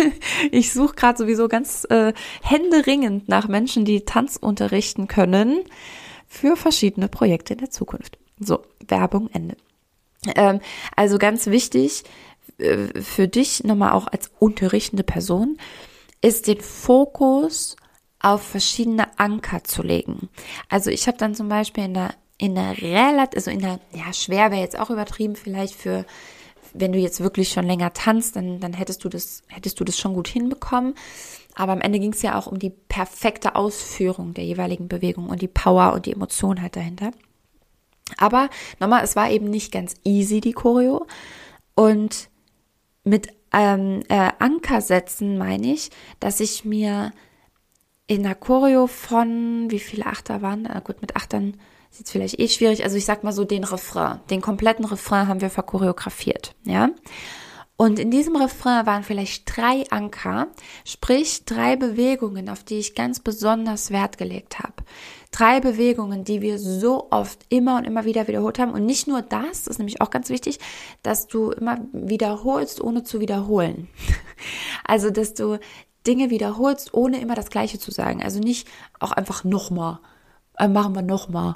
ich 0.50 0.72
suche 0.72 0.94
gerade 0.94 1.16
sowieso 1.16 1.48
ganz 1.48 1.86
äh, 1.90 2.12
händeringend 2.42 3.28
nach 3.28 3.48
Menschen, 3.48 3.84
die 3.84 4.04
Tanz 4.04 4.36
unterrichten 4.36 5.06
können 5.06 5.60
für 6.26 6.56
verschiedene 6.56 7.08
Projekte 7.08 7.54
in 7.54 7.60
der 7.60 7.70
Zukunft. 7.70 8.18
So, 8.40 8.62
Werbung 8.86 9.30
Ende. 9.32 9.56
Ähm, 10.34 10.60
also 10.96 11.18
ganz 11.18 11.46
wichtig 11.46 12.04
äh, 12.58 13.00
für 13.00 13.28
dich 13.28 13.64
nochmal 13.64 13.92
auch 13.92 14.06
als 14.06 14.30
unterrichtende 14.38 15.04
Person 15.04 15.58
ist 16.20 16.46
den 16.46 16.60
Fokus 16.60 17.76
auf 18.18 18.42
verschiedene 18.42 19.18
Anker 19.18 19.64
zu 19.64 19.82
legen. 19.82 20.30
Also 20.70 20.90
ich 20.90 21.06
habe 21.06 21.18
dann 21.18 21.34
zum 21.34 21.48
Beispiel 21.48 21.84
in 21.84 21.94
der 21.94 22.14
in 22.38 22.54
der 22.54 22.80
relativ, 22.82 23.36
also 23.36 23.50
in 23.50 23.60
der, 23.60 23.80
ja, 23.92 24.12
schwer 24.12 24.50
wäre 24.50 24.60
jetzt 24.60 24.78
auch 24.78 24.90
übertrieben, 24.90 25.36
vielleicht 25.36 25.74
für, 25.74 26.04
wenn 26.72 26.92
du 26.92 26.98
jetzt 26.98 27.20
wirklich 27.20 27.50
schon 27.50 27.66
länger 27.66 27.92
tanzt, 27.92 28.36
dann, 28.36 28.60
dann 28.60 28.72
hättest 28.72 29.04
du 29.04 29.08
das, 29.08 29.42
hättest 29.48 29.78
du 29.78 29.84
das 29.84 29.98
schon 29.98 30.14
gut 30.14 30.28
hinbekommen. 30.28 30.94
Aber 31.54 31.72
am 31.72 31.80
Ende 31.80 32.00
ging 32.00 32.12
es 32.12 32.22
ja 32.22 32.36
auch 32.36 32.48
um 32.48 32.58
die 32.58 32.70
perfekte 32.70 33.54
Ausführung 33.54 34.34
der 34.34 34.44
jeweiligen 34.44 34.88
Bewegung 34.88 35.28
und 35.28 35.40
die 35.40 35.48
Power 35.48 35.92
und 35.92 36.06
die 36.06 36.12
Emotion 36.12 36.60
halt 36.60 36.74
dahinter. 36.74 37.12
Aber 38.18 38.48
nochmal, 38.80 39.02
es 39.02 39.16
war 39.16 39.30
eben 39.30 39.50
nicht 39.50 39.72
ganz 39.72 39.94
easy, 40.04 40.40
die 40.40 40.52
Choreo. 40.52 41.06
Und 41.74 42.28
mit 43.04 43.28
ähm, 43.52 44.02
äh, 44.08 44.30
Ankersätzen 44.38 45.38
meine 45.38 45.72
ich, 45.72 45.90
dass 46.20 46.40
ich 46.40 46.64
mir 46.64 47.12
in 48.06 48.22
der 48.22 48.34
Choreo 48.34 48.86
von, 48.86 49.70
wie 49.70 49.78
viele 49.78 50.06
Achter 50.06 50.42
waren? 50.42 50.62
Na 50.62 50.80
gut, 50.80 51.00
mit 51.00 51.16
Achtern 51.16 51.56
ist 51.90 52.00
jetzt 52.00 52.10
vielleicht 52.10 52.38
eh 52.38 52.48
schwierig. 52.48 52.84
Also 52.84 52.96
ich 52.96 53.04
sag 53.04 53.24
mal 53.24 53.32
so 53.32 53.44
den 53.44 53.64
Refrain. 53.64 54.20
Den 54.30 54.40
kompletten 54.40 54.84
Refrain 54.84 55.28
haben 55.28 55.40
wir 55.40 55.50
verchoreografiert, 55.50 56.54
ja. 56.64 56.90
Und 57.76 57.98
in 57.98 58.10
diesem 58.12 58.36
Refrain 58.36 58.86
waren 58.86 59.02
vielleicht 59.02 59.56
drei 59.56 59.84
Anker, 59.90 60.46
sprich 60.84 61.44
drei 61.44 61.74
Bewegungen, 61.74 62.48
auf 62.48 62.62
die 62.62 62.78
ich 62.78 62.94
ganz 62.94 63.18
besonders 63.18 63.90
Wert 63.90 64.16
gelegt 64.16 64.60
habe. 64.60 64.74
Drei 65.32 65.58
Bewegungen, 65.58 66.22
die 66.22 66.40
wir 66.40 66.60
so 66.60 67.08
oft 67.10 67.44
immer 67.48 67.76
und 67.76 67.84
immer 67.84 68.04
wieder 68.04 68.28
wiederholt 68.28 68.60
haben. 68.60 68.70
Und 68.70 68.86
nicht 68.86 69.08
nur 69.08 69.22
das, 69.22 69.64
das 69.64 69.66
ist 69.66 69.78
nämlich 69.78 70.00
auch 70.00 70.10
ganz 70.10 70.28
wichtig, 70.28 70.60
dass 71.02 71.26
du 71.26 71.50
immer 71.50 71.78
wiederholst, 71.92 72.80
ohne 72.80 73.02
zu 73.02 73.20
wiederholen. 73.20 73.88
Also, 74.86 75.08
dass 75.10 75.32
du 75.32 75.58
Dinge 76.06 76.28
wiederholst, 76.28 76.92
ohne 76.92 77.18
immer 77.20 77.34
das 77.34 77.48
Gleiche 77.48 77.78
zu 77.78 77.90
sagen. 77.90 78.22
Also 78.22 78.38
nicht 78.38 78.68
auch 79.00 79.12
einfach 79.12 79.44
nochmal, 79.44 80.00
äh, 80.58 80.68
machen 80.68 80.94
wir 80.94 81.00
nochmal, 81.00 81.54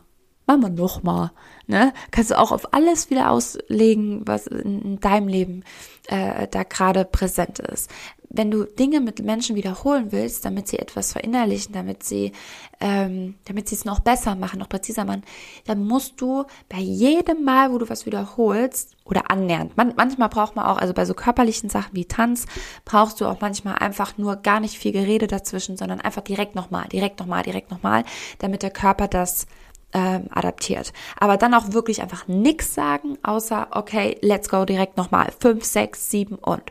machen 0.48 0.62
wir 0.62 0.70
nochmal. 0.70 1.30
Ne? 1.66 1.92
Kannst 2.10 2.30
du 2.30 2.38
auch 2.38 2.50
auf 2.50 2.72
alles 2.72 3.10
wieder 3.10 3.30
auslegen, 3.30 4.22
was 4.26 4.46
in 4.46 4.98
deinem 5.00 5.28
Leben 5.28 5.62
äh, 6.08 6.48
da 6.48 6.62
gerade 6.62 7.04
präsent 7.04 7.58
ist. 7.58 7.90
Wenn 8.30 8.50
du 8.50 8.64
Dinge 8.64 9.00
mit 9.00 9.22
Menschen 9.22 9.56
wiederholen 9.56 10.12
willst, 10.12 10.44
damit 10.44 10.68
sie 10.68 10.78
etwas 10.78 11.12
verinnerlichen, 11.12 11.72
damit 11.72 12.02
sie, 12.02 12.32
ähm, 12.78 13.36
damit 13.46 13.68
sie 13.68 13.74
es 13.74 13.86
noch 13.86 14.00
besser 14.00 14.34
machen, 14.34 14.58
noch 14.58 14.68
präziser 14.68 15.06
machen, 15.06 15.22
dann 15.64 15.86
musst 15.86 16.20
du 16.20 16.44
bei 16.68 16.78
jedem 16.78 17.44
Mal, 17.44 17.72
wo 17.72 17.78
du 17.78 17.88
was 17.88 18.04
wiederholst 18.04 18.96
oder 19.04 19.30
annähernd, 19.30 19.76
man, 19.78 19.94
manchmal 19.96 20.28
braucht 20.28 20.56
man 20.56 20.66
auch, 20.66 20.76
also 20.76 20.92
bei 20.92 21.06
so 21.06 21.14
körperlichen 21.14 21.70
Sachen 21.70 21.94
wie 21.94 22.04
Tanz, 22.04 22.44
brauchst 22.84 23.20
du 23.20 23.26
auch 23.26 23.40
manchmal 23.40 23.76
einfach 23.76 24.18
nur 24.18 24.36
gar 24.36 24.60
nicht 24.60 24.76
viel 24.76 24.92
Gerede 24.92 25.26
dazwischen, 25.26 25.78
sondern 25.78 26.00
einfach 26.00 26.22
direkt 26.22 26.54
nochmal, 26.54 26.86
direkt 26.88 27.20
nochmal, 27.20 27.42
direkt 27.42 27.70
nochmal, 27.70 28.04
damit 28.38 28.62
der 28.62 28.70
Körper 28.70 29.08
das 29.08 29.46
ähm, 29.92 30.26
adaptiert. 30.30 30.92
Aber 31.18 31.36
dann 31.36 31.54
auch 31.54 31.72
wirklich 31.72 32.02
einfach 32.02 32.28
nichts 32.28 32.74
sagen, 32.74 33.18
außer, 33.22 33.68
okay, 33.70 34.18
let's 34.20 34.48
go 34.48 34.64
direkt 34.64 34.96
nochmal. 34.96 35.32
Fünf, 35.40 35.64
sechs, 35.64 36.10
sieben 36.10 36.36
und. 36.36 36.62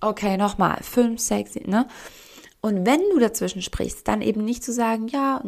Okay, 0.00 0.36
nochmal. 0.36 0.78
Fünf, 0.82 1.20
sechs, 1.20 1.52
sieben, 1.54 1.70
ne? 1.70 1.86
Und 2.60 2.84
wenn 2.86 3.00
du 3.12 3.20
dazwischen 3.20 3.62
sprichst, 3.62 4.08
dann 4.08 4.20
eben 4.20 4.44
nicht 4.44 4.64
zu 4.64 4.72
sagen, 4.72 5.06
ja, 5.06 5.40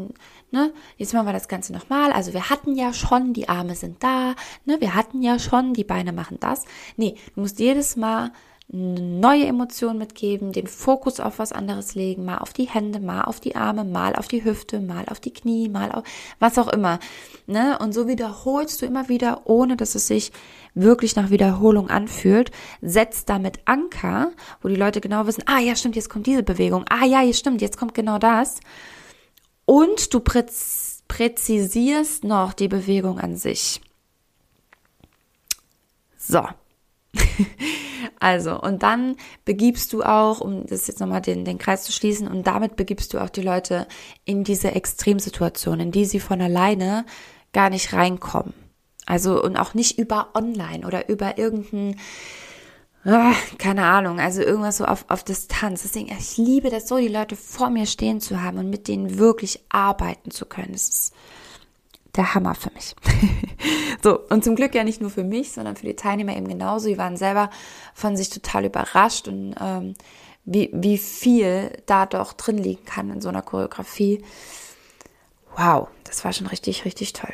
ne, 0.52 0.72
jetzt 0.96 1.12
machen 1.12 1.26
wir 1.26 1.32
das 1.32 1.48
Ganze 1.48 1.72
nochmal. 1.72 2.12
Also 2.12 2.32
wir 2.32 2.50
hatten 2.50 2.76
ja 2.76 2.92
schon, 2.92 3.32
die 3.32 3.48
Arme 3.48 3.74
sind 3.74 4.02
da, 4.02 4.34
ne, 4.64 4.80
wir 4.80 4.94
hatten 4.94 5.20
ja 5.20 5.40
schon, 5.40 5.74
die 5.74 5.82
Beine 5.82 6.12
machen 6.12 6.38
das. 6.38 6.64
Nee, 6.96 7.16
du 7.34 7.40
musst 7.40 7.58
jedes 7.58 7.96
Mal 7.96 8.30
neue 8.72 9.46
Emotion 9.46 9.98
mitgeben, 9.98 10.52
den 10.52 10.68
Fokus 10.68 11.18
auf 11.18 11.40
was 11.40 11.50
anderes 11.50 11.96
legen, 11.96 12.24
mal 12.24 12.38
auf 12.38 12.52
die 12.52 12.68
Hände, 12.68 13.00
mal 13.00 13.22
auf 13.22 13.40
die 13.40 13.56
Arme, 13.56 13.84
mal 13.84 14.14
auf 14.14 14.28
die 14.28 14.44
Hüfte, 14.44 14.78
mal 14.78 15.06
auf 15.08 15.18
die 15.18 15.32
Knie, 15.32 15.68
mal 15.68 15.90
auf 15.90 16.04
was 16.38 16.56
auch 16.56 16.68
immer. 16.68 17.00
Ne? 17.46 17.76
Und 17.80 17.92
so 17.92 18.06
wiederholst 18.06 18.80
du 18.80 18.86
immer 18.86 19.08
wieder, 19.08 19.42
ohne 19.46 19.76
dass 19.76 19.96
es 19.96 20.06
sich 20.06 20.30
wirklich 20.74 21.16
nach 21.16 21.30
Wiederholung 21.30 21.90
anfühlt. 21.90 22.52
Setzt 22.80 23.28
damit 23.28 23.58
Anker, 23.64 24.30
wo 24.62 24.68
die 24.68 24.76
Leute 24.76 25.00
genau 25.00 25.26
wissen, 25.26 25.42
ah 25.46 25.58
ja, 25.58 25.74
stimmt, 25.74 25.96
jetzt 25.96 26.08
kommt 26.08 26.28
diese 26.28 26.44
Bewegung. 26.44 26.84
Ah 26.88 27.04
ja, 27.04 27.22
jetzt 27.22 27.40
stimmt, 27.40 27.60
jetzt 27.60 27.76
kommt 27.76 27.94
genau 27.94 28.18
das. 28.18 28.60
Und 29.64 30.14
du 30.14 30.20
präz 30.20 31.02
präzisierst 31.08 32.22
noch 32.22 32.52
die 32.52 32.68
Bewegung 32.68 33.18
an 33.18 33.34
sich. 33.34 33.80
So. 36.16 36.46
Also, 38.18 38.60
und 38.60 38.82
dann 38.82 39.16
begibst 39.46 39.94
du 39.94 40.02
auch, 40.02 40.40
um 40.40 40.66
das 40.66 40.86
jetzt 40.86 41.00
nochmal 41.00 41.22
den, 41.22 41.46
den 41.46 41.56
Kreis 41.56 41.84
zu 41.84 41.92
schließen, 41.92 42.28
und 42.28 42.46
damit 42.46 42.76
begibst 42.76 43.14
du 43.14 43.18
auch 43.18 43.30
die 43.30 43.42
Leute 43.42 43.86
in 44.26 44.44
diese 44.44 44.72
Extremsituation, 44.72 45.80
in 45.80 45.90
die 45.90 46.04
sie 46.04 46.20
von 46.20 46.40
alleine 46.40 47.06
gar 47.54 47.70
nicht 47.70 47.94
reinkommen. 47.94 48.52
Also, 49.06 49.42
und 49.42 49.56
auch 49.56 49.72
nicht 49.72 49.98
über 49.98 50.28
online 50.34 50.86
oder 50.86 51.08
über 51.08 51.38
irgendein, 51.38 51.98
ah, 53.04 53.32
keine 53.58 53.84
Ahnung, 53.84 54.20
also 54.20 54.42
irgendwas 54.42 54.76
so 54.76 54.84
auf, 54.84 55.06
auf 55.08 55.24
Distanz. 55.24 55.82
Deswegen, 55.82 56.14
ich 56.16 56.36
liebe 56.36 56.68
das 56.68 56.88
so, 56.88 56.98
die 56.98 57.08
Leute 57.08 57.36
vor 57.36 57.70
mir 57.70 57.86
stehen 57.86 58.20
zu 58.20 58.42
haben 58.42 58.58
und 58.58 58.68
mit 58.68 58.86
denen 58.86 59.18
wirklich 59.18 59.64
arbeiten 59.70 60.30
zu 60.30 60.44
können. 60.44 60.72
Das 60.72 60.88
ist 60.88 61.14
der 62.20 62.34
Hammer 62.34 62.54
für 62.54 62.70
mich. 62.74 62.94
so, 64.02 64.20
und 64.28 64.44
zum 64.44 64.54
Glück 64.54 64.74
ja 64.74 64.84
nicht 64.84 65.00
nur 65.00 65.08
für 65.08 65.24
mich, 65.24 65.52
sondern 65.52 65.76
für 65.76 65.86
die 65.86 65.96
Teilnehmer 65.96 66.36
eben 66.36 66.48
genauso. 66.48 66.88
Die 66.88 66.98
waren 66.98 67.16
selber 67.16 67.48
von 67.94 68.14
sich 68.14 68.28
total 68.28 68.66
überrascht 68.66 69.26
und 69.26 69.54
ähm, 69.58 69.94
wie, 70.44 70.68
wie 70.74 70.98
viel 70.98 71.72
da 71.86 72.04
doch 72.04 72.34
drin 72.34 72.58
liegen 72.58 72.84
kann 72.84 73.10
in 73.10 73.22
so 73.22 73.30
einer 73.30 73.40
Choreografie. 73.40 74.22
Wow, 75.56 75.88
das 76.04 76.22
war 76.22 76.34
schon 76.34 76.46
richtig, 76.46 76.84
richtig 76.84 77.14
toll. 77.14 77.32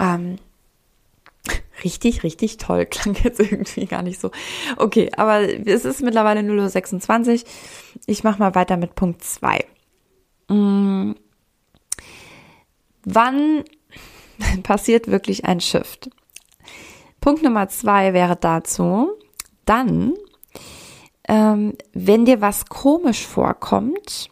Ähm, 0.00 0.36
richtig, 1.84 2.22
richtig 2.22 2.56
toll. 2.56 2.86
Klang 2.90 3.14
jetzt 3.22 3.40
irgendwie 3.40 3.84
gar 3.84 4.02
nicht 4.02 4.18
so. 4.18 4.30
Okay, 4.78 5.10
aber 5.18 5.42
es 5.42 5.84
ist 5.84 6.00
mittlerweile 6.00 6.40
0.26 6.40 7.42
Uhr. 7.42 7.50
Ich 8.06 8.24
mache 8.24 8.38
mal 8.38 8.54
weiter 8.54 8.78
mit 8.78 8.94
Punkt 8.94 9.22
2. 9.22 9.66
Hm, 10.48 11.14
wann 13.04 13.64
passiert 14.62 15.08
wirklich 15.08 15.44
ein 15.44 15.60
Shift. 15.60 16.10
Punkt 17.20 17.42
Nummer 17.42 17.68
zwei 17.68 18.12
wäre 18.12 18.36
dazu, 18.36 19.10
dann, 19.64 20.14
ähm, 21.26 21.74
wenn 21.92 22.26
dir 22.26 22.40
was 22.40 22.66
komisch 22.66 23.26
vorkommt 23.26 24.28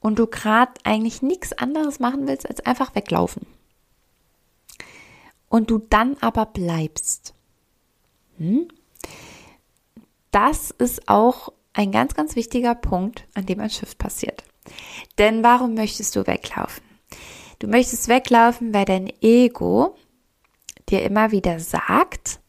und 0.00 0.18
du 0.18 0.26
gerade 0.26 0.72
eigentlich 0.84 1.22
nichts 1.22 1.52
anderes 1.52 1.98
machen 1.98 2.28
willst, 2.28 2.48
als 2.48 2.64
einfach 2.64 2.94
weglaufen. 2.94 3.46
Und 5.48 5.70
du 5.70 5.78
dann 5.78 6.16
aber 6.20 6.46
bleibst. 6.46 7.34
Hm? 8.36 8.68
Das 10.30 10.70
ist 10.70 11.08
auch 11.08 11.52
ein 11.72 11.90
ganz, 11.90 12.14
ganz 12.14 12.36
wichtiger 12.36 12.74
Punkt, 12.74 13.26
an 13.34 13.46
dem 13.46 13.60
ein 13.60 13.70
Shift 13.70 13.98
passiert. 13.98 14.44
Denn 15.16 15.42
warum 15.42 15.74
möchtest 15.74 16.14
du 16.16 16.26
weglaufen? 16.26 16.87
Du 17.58 17.66
möchtest 17.66 18.08
weglaufen, 18.08 18.72
weil 18.72 18.84
dein 18.84 19.12
Ego 19.20 19.96
dir 20.88 21.02
immer 21.02 21.32
wieder 21.32 21.58
sagt, 21.58 22.40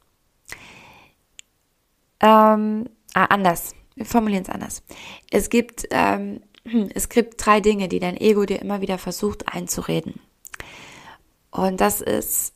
ähm, 2.20 2.90
ah, 3.14 3.26
anders, 3.26 3.74
wir 3.96 4.06
formulieren 4.06 4.44
es 4.44 4.50
anders. 4.50 4.84
Es 5.32 5.50
gibt, 5.50 5.88
ähm, 5.92 6.42
es 6.94 7.10
gibt 7.10 7.44
drei 7.44 7.60
Dinge, 7.60 7.88
die 7.88 8.00
dein 8.00 8.18
Ego 8.18 8.46
dir 8.46 8.62
immer 8.62 8.82
wieder 8.82 8.98
versucht 8.98 9.54
einzureden. 9.54 10.20
Und 11.52 11.82
das 11.82 12.02
ist, 12.02 12.54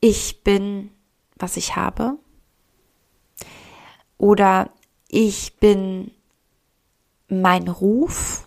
ich 0.00 0.42
bin, 0.42 0.90
was 1.36 1.56
ich 1.56 1.76
habe. 1.76 2.18
Oder 4.18 4.70
ich 5.08 5.56
bin 5.58 6.10
mein 7.28 7.68
Ruf. 7.68 8.45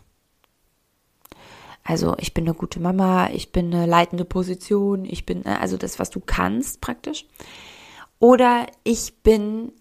Also 1.89 2.15
ich 2.19 2.36
bin 2.36 2.45
eine 2.45 2.54
gute 2.54 2.80
Mama, 2.80 3.32
ich 3.32 3.52
bin 3.52 3.73
eine 3.73 3.88
leitende 3.88 4.23
Position, 4.23 5.06
ich 5.06 5.25
bin 5.25 5.43
äh, 5.43 5.58
also 5.60 5.75
das, 5.75 5.97
was 5.97 6.12
du 6.12 6.19
kannst 6.19 6.82
praktisch. 6.82 7.25
Oder 8.19 8.67
ich 8.84 9.23
bin 9.23 9.71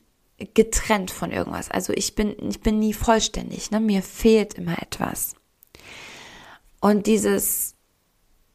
getrennt 0.55 1.11
von 1.11 1.33
irgendwas. 1.33 1.71
Also 1.71 1.93
ich 1.93 2.15
bin, 2.15 2.35
ich 2.49 2.63
bin 2.63 2.79
nie 2.79 2.95
vollständig. 2.95 3.71
Ne? 3.73 3.81
Mir 3.81 4.01
fehlt 4.01 4.55
immer 4.55 4.81
etwas. 4.81 5.35
Und 6.81 7.07
dieses, 7.07 7.75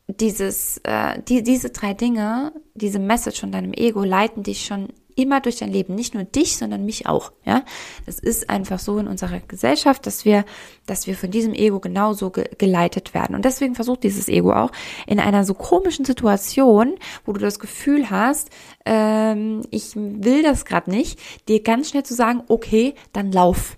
dieses, 0.08 0.80
äh, 0.80 1.22
die, 1.22 1.44
diese 1.44 1.70
drei 1.70 1.94
Dinge, 1.94 2.54
diese 2.74 2.98
Message 2.98 3.40
von 3.40 3.52
deinem 3.52 3.74
Ego 3.74 4.04
leiten 4.04 4.42
dich 4.42 4.66
schon 4.66 4.88
immer 5.18 5.42
durch 5.42 5.58
dein 5.58 5.72
Leben, 5.72 5.96
nicht 5.96 6.14
nur 6.14 6.24
dich, 6.24 6.58
sondern 6.58 6.86
mich 6.86 7.08
auch, 7.08 7.32
ja. 7.46 7.64
Das 8.06 8.20
ist 8.20 8.50
einfach 8.50 8.80
so 8.80 8.98
in 8.98 9.08
unserer 9.08 9.40
Gesellschaft, 9.40 10.06
dass 10.06 10.26
wir, 10.26 10.46
dass 10.86 11.08
wir 11.08 11.16
von 11.16 11.32
diesem 11.32 11.54
Ego 11.54 11.80
genauso 11.80 12.30
ge 12.30 12.44
geleitet 12.58 13.14
werden. 13.14 13.36
Und 13.36 13.46
deswegen 13.46 13.76
versucht 13.76 14.04
dieses 14.04 14.28
Ego 14.28 14.54
auch 14.54 14.72
in 15.08 15.20
einer 15.20 15.44
so 15.44 15.54
komischen 15.54 16.06
Situation, 16.06 16.96
wo 17.26 17.34
du 17.34 17.40
das 17.40 17.60
Gefühl 17.60 18.10
hast, 18.10 18.50
ähm, 18.86 19.62
ich 19.72 19.96
will 19.96 20.44
das 20.44 20.66
gerade 20.66 20.90
nicht, 20.92 21.20
dir 21.48 21.64
ganz 21.64 21.90
schnell 21.90 22.04
zu 22.04 22.14
sagen, 22.14 22.44
okay, 22.48 22.96
dann 23.12 23.32
lauf. 23.32 23.78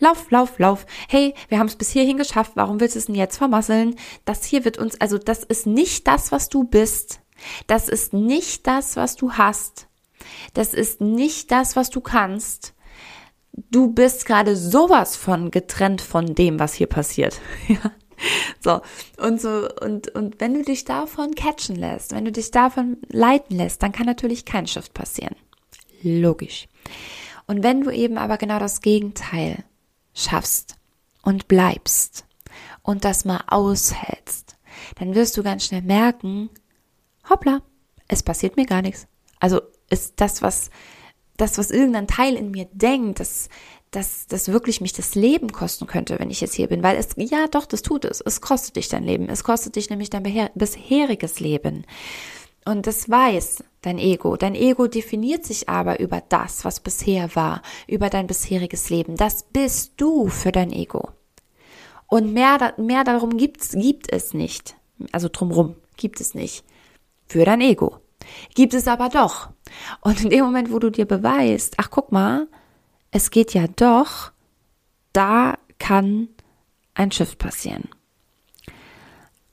Lauf, 0.00 0.30
lauf, 0.30 0.58
lauf. 0.58 0.86
Hey, 1.08 1.34
wir 1.48 1.58
haben 1.58 1.66
es 1.66 1.74
bis 1.74 1.90
hierhin 1.90 2.18
geschafft. 2.18 2.52
Warum 2.54 2.78
willst 2.78 2.94
du 2.94 3.00
es 3.00 3.06
denn 3.06 3.16
jetzt 3.16 3.36
vermasseln? 3.36 3.96
Das 4.24 4.44
hier 4.44 4.64
wird 4.64 4.78
uns, 4.78 5.00
also 5.00 5.18
das 5.18 5.42
ist 5.42 5.66
nicht 5.66 6.06
das, 6.06 6.30
was 6.30 6.48
du 6.48 6.62
bist. 6.62 7.20
Das 7.66 7.88
ist 7.88 8.12
nicht 8.12 8.66
das, 8.66 8.96
was 8.96 9.16
du 9.16 9.32
hast. 9.32 9.87
Das 10.54 10.74
ist 10.74 11.00
nicht 11.00 11.50
das, 11.50 11.76
was 11.76 11.90
du 11.90 12.00
kannst. 12.00 12.74
Du 13.52 13.92
bist 13.92 14.26
gerade 14.26 14.56
sowas 14.56 15.16
von 15.16 15.50
getrennt 15.50 16.00
von 16.00 16.34
dem, 16.34 16.58
was 16.60 16.74
hier 16.74 16.86
passiert. 16.86 17.40
So, 18.60 18.80
und 19.18 19.40
so, 19.40 19.68
und, 19.80 20.08
und 20.08 20.40
wenn 20.40 20.54
du 20.54 20.62
dich 20.62 20.84
davon 20.84 21.34
catchen 21.34 21.76
lässt, 21.76 22.12
wenn 22.12 22.24
du 22.24 22.32
dich 22.32 22.50
davon 22.50 22.96
leiten 23.08 23.56
lässt, 23.56 23.82
dann 23.82 23.92
kann 23.92 24.06
natürlich 24.06 24.44
kein 24.44 24.66
Shift 24.66 24.94
passieren. 24.94 25.36
Logisch. 26.02 26.66
Und 27.46 27.62
wenn 27.62 27.82
du 27.82 27.90
eben 27.90 28.18
aber 28.18 28.36
genau 28.36 28.58
das 28.58 28.80
Gegenteil 28.80 29.64
schaffst 30.14 30.76
und 31.22 31.48
bleibst 31.48 32.26
und 32.82 33.04
das 33.04 33.24
mal 33.24 33.42
aushältst, 33.46 34.56
dann 34.98 35.14
wirst 35.14 35.36
du 35.36 35.42
ganz 35.42 35.64
schnell 35.64 35.82
merken, 35.82 36.50
hoppla, 37.28 37.62
es 38.06 38.22
passiert 38.22 38.56
mir 38.56 38.66
gar 38.66 38.82
nichts. 38.82 39.06
Also 39.40 39.62
ist 39.90 40.20
das, 40.20 40.42
was, 40.42 40.70
das, 41.36 41.58
was 41.58 41.70
irgendein 41.70 42.06
Teil 42.06 42.34
in 42.34 42.50
mir 42.50 42.68
denkt, 42.72 43.20
dass, 43.20 43.48
dass 43.90 44.26
das 44.26 44.48
wirklich 44.48 44.80
mich 44.80 44.92
das 44.92 45.14
Leben 45.14 45.52
kosten 45.52 45.86
könnte, 45.86 46.18
wenn 46.18 46.30
ich 46.30 46.40
jetzt 46.40 46.54
hier 46.54 46.68
bin. 46.68 46.82
Weil 46.82 46.96
es, 46.96 47.10
ja 47.16 47.46
doch, 47.48 47.66
das 47.66 47.82
tut 47.82 48.04
es. 48.04 48.20
Es 48.20 48.40
kostet 48.40 48.76
dich 48.76 48.88
dein 48.88 49.04
Leben. 49.04 49.28
Es 49.28 49.44
kostet 49.44 49.76
dich 49.76 49.90
nämlich 49.90 50.10
dein 50.10 50.50
bisheriges 50.54 51.40
Leben. 51.40 51.84
Und 52.64 52.86
das 52.86 53.08
weiß 53.08 53.64
dein 53.80 53.98
Ego. 53.98 54.36
Dein 54.36 54.54
Ego 54.54 54.88
definiert 54.88 55.46
sich 55.46 55.68
aber 55.70 56.00
über 56.00 56.22
das, 56.28 56.66
was 56.66 56.80
bisher 56.80 57.34
war, 57.34 57.62
über 57.86 58.10
dein 58.10 58.26
bisheriges 58.26 58.90
Leben. 58.90 59.16
Das 59.16 59.44
bist 59.44 59.92
du 59.96 60.28
für 60.28 60.52
dein 60.52 60.70
Ego. 60.72 61.08
Und 62.08 62.32
mehr, 62.32 62.74
mehr 62.76 63.04
darum 63.04 63.36
gibt's, 63.36 63.72
gibt 63.72 64.12
es 64.12 64.34
nicht. 64.34 64.76
Also 65.12 65.28
drumrum 65.30 65.76
gibt 65.96 66.20
es 66.20 66.34
nicht. 66.34 66.64
Für 67.26 67.44
dein 67.44 67.60
Ego. 67.60 67.98
Gibt 68.54 68.74
es 68.74 68.88
aber 68.88 69.08
doch. 69.08 69.48
Und 70.00 70.22
in 70.22 70.30
dem 70.30 70.44
Moment, 70.44 70.72
wo 70.72 70.78
du 70.78 70.90
dir 70.90 71.06
beweist, 71.06 71.74
ach 71.78 71.90
guck 71.90 72.12
mal, 72.12 72.48
es 73.10 73.30
geht 73.30 73.54
ja 73.54 73.66
doch, 73.66 74.32
da 75.12 75.58
kann 75.78 76.28
ein 76.94 77.10
Shift 77.10 77.38
passieren. 77.38 77.88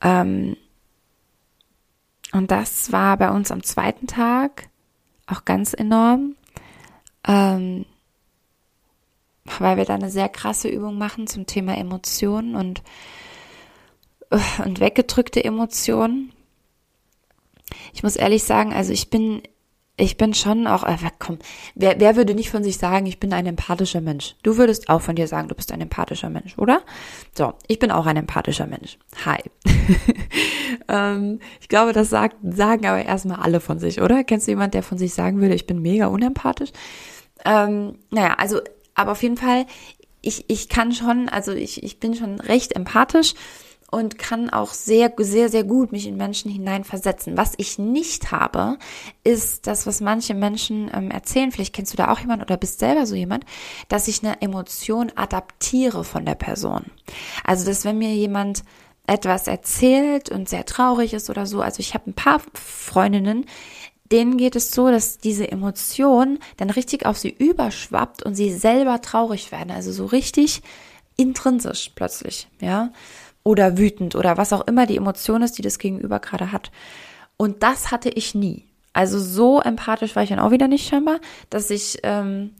Ähm, 0.01 0.57
und 2.31 2.51
das 2.51 2.91
war 2.91 3.17
bei 3.17 3.31
uns 3.31 3.51
am 3.51 3.63
zweiten 3.63 4.07
Tag 4.07 4.69
auch 5.27 5.45
ganz 5.45 5.73
enorm, 5.73 6.35
ähm, 7.27 7.85
weil 9.59 9.77
wir 9.77 9.85
da 9.85 9.95
eine 9.95 10.09
sehr 10.09 10.29
krasse 10.29 10.67
Übung 10.67 10.97
machen 10.97 11.27
zum 11.27 11.45
Thema 11.45 11.77
Emotionen 11.77 12.55
und, 12.55 12.81
und 14.63 14.79
weggedrückte 14.79 15.43
Emotionen. 15.43 16.33
Ich 17.93 18.03
muss 18.03 18.15
ehrlich 18.15 18.43
sagen, 18.43 18.73
also 18.73 18.91
ich 18.91 19.09
bin 19.09 19.41
ich 19.97 20.17
bin 20.17 20.33
schon 20.33 20.67
auch, 20.67 20.83
äh, 20.83 20.97
komm, 21.19 21.39
wer, 21.73 21.99
wer 21.99 22.15
würde 22.17 22.35
nicht 22.35 22.49
von 22.49 22.63
sich 22.63 22.77
sagen, 22.77 23.05
ich 23.05 23.19
bin 23.19 23.31
ein 23.33 23.45
empathischer 23.45 24.01
Mensch? 24.01 24.35
Du 24.43 24.57
würdest 24.57 24.89
auch 24.89 25.01
von 25.01 25.15
dir 25.15 25.27
sagen, 25.27 25.47
du 25.47 25.55
bist 25.55 25.71
ein 25.71 25.79
empathischer 25.79 26.29
Mensch, 26.29 26.57
oder? 26.57 26.81
So, 27.33 27.53
ich 27.67 27.79
bin 27.79 27.91
auch 27.91 28.05
ein 28.05 28.17
empathischer 28.17 28.67
Mensch. 28.67 28.97
Hi. 29.25 29.39
ähm, 30.89 31.39
ich 31.61 31.69
glaube, 31.69 31.93
das 31.93 32.09
sagt, 32.09 32.35
sagen 32.43 32.85
aber 32.85 33.05
erstmal 33.05 33.39
alle 33.39 33.61
von 33.61 33.79
sich, 33.79 34.01
oder? 34.01 34.25
Kennst 34.25 34.47
du 34.47 34.51
jemand, 34.51 34.73
der 34.73 34.83
von 34.83 34.97
sich 34.97 35.13
sagen 35.13 35.39
würde, 35.39 35.55
ich 35.55 35.65
bin 35.65 35.81
mega 35.81 36.07
unempathisch? 36.07 36.71
Ähm, 37.45 37.99
naja, 38.09 38.35
also, 38.37 38.59
aber 38.95 39.13
auf 39.13 39.23
jeden 39.23 39.37
Fall, 39.37 39.65
ich, 40.21 40.45
ich 40.49 40.67
kann 40.67 40.91
schon, 40.91 41.29
also 41.29 41.53
ich, 41.53 41.83
ich 41.83 42.01
bin 42.01 42.15
schon 42.15 42.41
recht 42.41 42.75
empathisch 42.75 43.33
und 43.95 44.17
kann 44.17 44.49
auch 44.49 44.73
sehr, 44.73 45.13
sehr, 45.17 45.47
sehr 45.47 45.63
gut 45.63 45.93
mich 45.93 46.05
in 46.05 46.17
Menschen 46.17 46.51
hineinversetzen. 46.51 47.37
Was 47.37 47.53
ich 47.55 47.79
nicht 47.79 48.29
habe, 48.33 48.77
ist 49.23 49.67
das, 49.67 49.87
was 49.87 50.01
manche 50.01 50.33
Menschen 50.33 50.91
ähm, 50.93 51.11
erzählen. 51.11 51.49
Vielleicht 51.49 51.73
kennst 51.73 51.93
du 51.93 51.97
da 51.97 52.11
auch 52.11 52.19
jemand 52.19 52.41
oder 52.41 52.57
bist 52.57 52.79
selber 52.79 53.05
so 53.05 53.15
jemand, 53.15 53.45
dass 53.87 54.09
ich 54.09 54.21
eine 54.21 54.41
Emotion 54.41 55.13
adaptiere 55.15 56.03
von 56.03 56.25
der 56.25 56.35
Person. 56.35 56.87
Also, 57.45 57.65
dass 57.65 57.85
wenn 57.85 57.97
mir 57.97 58.13
jemand 58.13 58.65
etwas 59.07 59.47
erzählt 59.47 60.29
und 60.29 60.49
sehr 60.49 60.65
traurig 60.65 61.13
ist 61.13 61.29
oder 61.29 61.45
so, 61.45 61.61
also 61.61 61.79
ich 61.79 61.93
habe 61.93 62.09
ein 62.09 62.15
paar 62.15 62.41
Freundinnen, 62.53 63.45
denen 64.11 64.35
geht 64.35 64.57
es 64.57 64.71
so, 64.71 64.91
dass 64.91 65.19
diese 65.19 65.49
Emotion 65.49 66.39
dann 66.57 66.69
richtig 66.69 67.05
auf 67.05 67.17
sie 67.17 67.29
überschwappt 67.29 68.23
und 68.23 68.35
sie 68.35 68.51
selber 68.51 68.99
traurig 68.99 69.53
werden. 69.53 69.71
Also 69.71 69.93
so 69.93 70.05
richtig 70.05 70.63
intrinsisch 71.15 71.93
plötzlich, 71.95 72.49
ja 72.59 72.91
oder 73.45 73.77
wütend 73.77 74.15
oder 74.15 74.37
was 74.37 74.51
auch 74.51 74.67
immer 74.67 74.85
die 74.87 74.97
Emotion 74.97 75.43
ist, 75.43 75.57
die 75.57 75.61
das 75.61 75.79
Gegenüber 75.79 76.19
gerade 76.19 76.51
hat. 76.51 76.71
Und 77.37 77.63
das 77.63 77.91
hatte 77.91 78.09
ich 78.09 78.35
nie. 78.35 78.65
Also 78.91 79.19
so 79.19 79.61
empathisch 79.61 80.15
war 80.15 80.23
ich 80.23 80.29
dann 80.29 80.39
auch 80.39 80.51
wieder 80.51 80.67
nicht 80.67 80.87
scheinbar, 80.89 81.19
dass 81.49 81.69
ich, 81.69 81.99
ähm, 82.03 82.55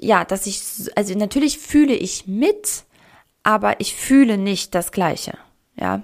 ja, 0.00 0.24
dass 0.24 0.46
ich, 0.46 0.62
also 0.94 1.14
natürlich 1.14 1.58
fühle 1.58 1.94
ich 1.94 2.26
mit, 2.26 2.84
aber 3.42 3.80
ich 3.80 3.94
fühle 3.94 4.38
nicht 4.38 4.74
das 4.74 4.92
Gleiche, 4.92 5.36
ja. 5.76 6.02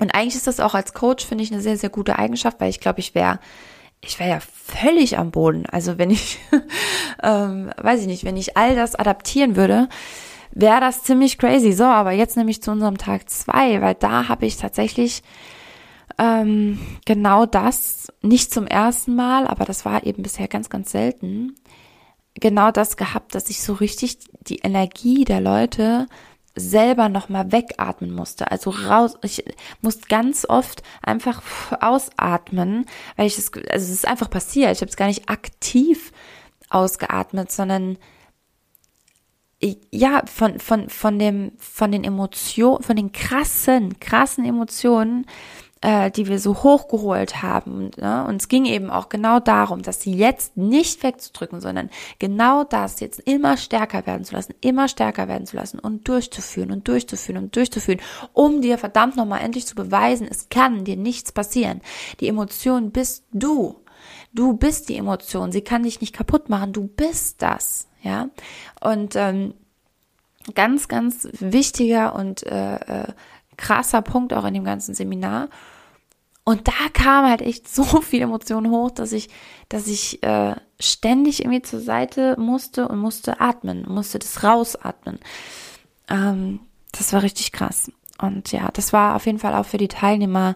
Und 0.00 0.14
eigentlich 0.14 0.34
ist 0.34 0.46
das 0.46 0.58
auch 0.58 0.74
als 0.74 0.92
Coach, 0.92 1.24
finde 1.24 1.44
ich, 1.44 1.52
eine 1.52 1.60
sehr, 1.60 1.76
sehr 1.76 1.90
gute 1.90 2.18
Eigenschaft, 2.18 2.58
weil 2.60 2.70
ich 2.70 2.80
glaube, 2.80 3.00
ich 3.00 3.14
wäre, 3.14 3.38
ich 4.00 4.18
wäre 4.18 4.30
ja 4.30 4.40
völlig 4.40 5.18
am 5.18 5.30
Boden. 5.30 5.66
Also 5.66 5.98
wenn 5.98 6.10
ich, 6.10 6.38
ähm, 7.22 7.70
weiß 7.76 8.00
ich 8.00 8.06
nicht, 8.06 8.24
wenn 8.24 8.36
ich 8.36 8.56
all 8.56 8.74
das 8.74 8.96
adaptieren 8.96 9.56
würde, 9.56 9.88
wäre 10.54 10.80
das 10.80 11.02
ziemlich 11.02 11.36
crazy. 11.36 11.72
So, 11.72 11.84
aber 11.84 12.12
jetzt 12.12 12.36
nämlich 12.36 12.62
zu 12.62 12.70
unserem 12.70 12.96
Tag 12.96 13.28
zwei, 13.28 13.80
weil 13.80 13.94
da 13.94 14.28
habe 14.28 14.46
ich 14.46 14.56
tatsächlich 14.56 15.22
ähm, 16.18 16.78
genau 17.04 17.44
das, 17.44 18.12
nicht 18.22 18.52
zum 18.52 18.66
ersten 18.66 19.16
Mal, 19.16 19.46
aber 19.46 19.64
das 19.64 19.84
war 19.84 20.04
eben 20.04 20.22
bisher 20.22 20.48
ganz, 20.48 20.70
ganz 20.70 20.92
selten, 20.92 21.56
genau 22.34 22.70
das 22.70 22.96
gehabt, 22.96 23.34
dass 23.34 23.50
ich 23.50 23.62
so 23.62 23.74
richtig 23.74 24.18
die 24.42 24.58
Energie 24.58 25.24
der 25.24 25.40
Leute 25.40 26.06
selber 26.56 27.08
nochmal 27.08 27.50
wegatmen 27.50 28.14
musste. 28.14 28.50
Also 28.52 28.70
raus, 28.70 29.16
ich 29.22 29.44
musste 29.82 30.06
ganz 30.08 30.46
oft 30.48 30.84
einfach 31.02 31.42
ausatmen, 31.80 32.86
weil 33.16 33.26
ich 33.26 33.38
es, 33.38 33.52
also 33.52 33.84
es 33.84 33.90
ist 33.90 34.06
einfach 34.06 34.30
passiert. 34.30 34.70
Ich 34.70 34.80
habe 34.80 34.90
es 34.90 34.96
gar 34.96 35.08
nicht 35.08 35.28
aktiv 35.28 36.12
ausgeatmet, 36.70 37.50
sondern 37.50 37.98
ja, 39.90 40.22
von, 40.26 40.58
von, 40.58 40.88
von 40.88 41.18
dem, 41.18 41.52
von 41.58 41.92
den 41.92 42.04
Emotionen, 42.04 42.82
von 42.82 42.96
den 42.96 43.12
krassen, 43.12 43.98
krassen 44.00 44.44
Emotionen, 44.44 45.26
äh, 45.84 46.10
die 46.10 46.26
wir 46.26 46.38
so 46.38 46.62
hochgeholt 46.62 47.42
haben. 47.42 47.90
Ne? 47.98 48.24
Und 48.26 48.40
es 48.40 48.48
ging 48.48 48.64
eben 48.64 48.90
auch 48.90 49.10
genau 49.10 49.38
darum, 49.38 49.82
dass 49.82 50.00
sie 50.00 50.14
jetzt 50.14 50.56
nicht 50.56 51.02
wegzudrücken, 51.02 51.60
sondern 51.60 51.90
genau 52.18 52.64
das 52.64 53.00
jetzt 53.00 53.20
immer 53.20 53.56
stärker 53.58 54.06
werden 54.06 54.24
zu 54.24 54.34
lassen, 54.34 54.54
immer 54.62 54.88
stärker 54.88 55.28
werden 55.28 55.46
zu 55.46 55.56
lassen 55.56 55.78
und 55.78 56.08
durchzuführen 56.08 56.70
und 56.70 56.88
durchzuführen 56.88 57.44
und 57.44 57.54
durchzuführen, 57.54 58.00
um 58.32 58.62
dir 58.62 58.78
verdammt 58.78 59.16
nochmal 59.16 59.42
endlich 59.42 59.66
zu 59.66 59.74
beweisen, 59.74 60.26
es 60.28 60.48
kann 60.48 60.84
dir 60.84 60.96
nichts 60.96 61.32
passieren. 61.32 61.82
Die 62.20 62.28
Emotion 62.28 62.90
bist 62.90 63.24
du. 63.32 63.76
Du 64.32 64.54
bist 64.54 64.88
die 64.88 64.96
Emotion. 64.96 65.52
Sie 65.52 65.62
kann 65.62 65.82
dich 65.82 66.00
nicht 66.00 66.14
kaputt 66.14 66.48
machen. 66.48 66.72
Du 66.72 66.86
bist 66.86 67.42
das 67.42 67.88
ja. 68.04 68.28
Und 68.80 69.16
ähm, 69.16 69.54
ganz, 70.54 70.88
ganz 70.88 71.28
wichtiger 71.32 72.14
und 72.14 72.46
äh, 72.46 72.76
äh, 72.76 73.12
krasser 73.56 74.02
Punkt 74.02 74.32
auch 74.32 74.44
in 74.44 74.54
dem 74.54 74.64
ganzen 74.64 74.94
Seminar. 74.94 75.48
Und 76.44 76.68
da 76.68 76.88
kam 76.92 77.26
halt 77.26 77.40
echt 77.40 77.68
so 77.68 77.82
viel 78.02 78.22
Emotionen 78.22 78.70
hoch, 78.70 78.90
dass 78.90 79.12
ich, 79.12 79.30
dass 79.68 79.86
ich 79.86 80.22
äh, 80.22 80.54
ständig 80.78 81.40
irgendwie 81.40 81.62
zur 81.62 81.80
Seite 81.80 82.36
musste 82.38 82.88
und 82.88 82.98
musste 82.98 83.40
atmen, 83.40 83.86
musste 83.88 84.18
das 84.18 84.44
rausatmen. 84.44 85.18
Ähm, 86.08 86.60
das 86.92 87.12
war 87.12 87.22
richtig 87.22 87.52
krass. 87.52 87.90
Und 88.20 88.52
ja, 88.52 88.70
das 88.72 88.92
war 88.92 89.16
auf 89.16 89.26
jeden 89.26 89.38
Fall 89.38 89.54
auch 89.54 89.66
für 89.66 89.78
die 89.78 89.88
Teilnehmer 89.88 90.54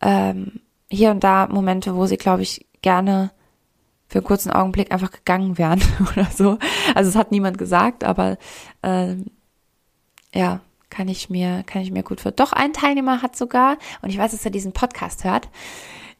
ähm, 0.00 0.60
hier 0.88 1.10
und 1.10 1.24
da 1.24 1.48
Momente, 1.48 1.96
wo 1.96 2.06
sie, 2.06 2.18
glaube 2.18 2.42
ich, 2.42 2.66
gerne 2.82 3.32
für 4.12 4.18
einen 4.18 4.26
kurzen 4.26 4.50
Augenblick 4.50 4.92
einfach 4.92 5.10
gegangen 5.10 5.56
wären 5.56 5.80
oder 6.12 6.26
so. 6.26 6.58
Also 6.94 7.08
es 7.08 7.16
hat 7.16 7.32
niemand 7.32 7.56
gesagt, 7.56 8.04
aber 8.04 8.36
ähm, 8.82 9.26
ja, 10.34 10.60
kann 10.90 11.08
ich 11.08 11.30
mir, 11.30 11.62
kann 11.66 11.80
ich 11.80 11.90
mir 11.90 12.02
gut 12.02 12.20
für. 12.20 12.30
Doch 12.30 12.52
ein 12.52 12.74
Teilnehmer 12.74 13.22
hat 13.22 13.36
sogar, 13.36 13.78
und 14.02 14.10
ich 14.10 14.18
weiß, 14.18 14.32
dass 14.32 14.44
er 14.44 14.50
diesen 14.50 14.72
Podcast 14.72 15.24
hört. 15.24 15.48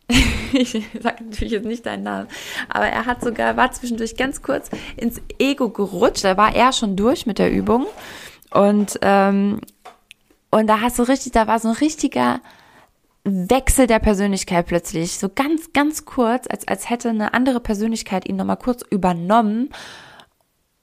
ich 0.53 0.73
sage 1.01 1.25
natürlich 1.25 1.53
jetzt 1.53 1.67
nicht 1.67 1.85
deinen 1.85 2.03
Namen, 2.03 2.29
aber 2.71 2.87
er 2.87 3.05
hat 3.05 3.23
sogar, 3.23 3.57
war 3.59 3.71
zwischendurch 3.73 4.17
ganz 4.17 4.41
kurz 4.41 4.71
ins 4.97 5.21
Ego 5.39 5.69
gerutscht. 5.69 6.25
Da 6.25 6.39
war 6.39 6.55
er 6.55 6.73
schon 6.73 6.97
durch 6.97 7.27
mit 7.27 7.39
der 7.39 7.53
Übung. 7.53 7.87
Und, 8.51 8.99
ähm, 9.03 9.61
und 10.51 10.67
da 10.67 10.81
hast 10.81 10.99
du 10.99 11.03
richtig, 11.03 11.33
da 11.33 11.47
war 11.47 11.59
so 11.59 11.69
ein 11.69 11.75
richtiger 11.75 12.41
Wechsel 13.25 13.87
der 13.87 14.01
Persönlichkeit 14.01 14.67
plötzlich, 14.67 15.19
so 15.19 15.29
ganz, 15.29 15.73
ganz 15.73 16.05
kurz, 16.05 16.47
als, 16.49 16.67
als 16.67 16.91
hätte 16.91 17.11
eine 17.11 17.35
andere 17.35 17.61
Persönlichkeit 17.61 18.29
ihn 18.29 18.37
nochmal 18.37 18.57
kurz 18.57 18.83
übernommen 18.91 19.71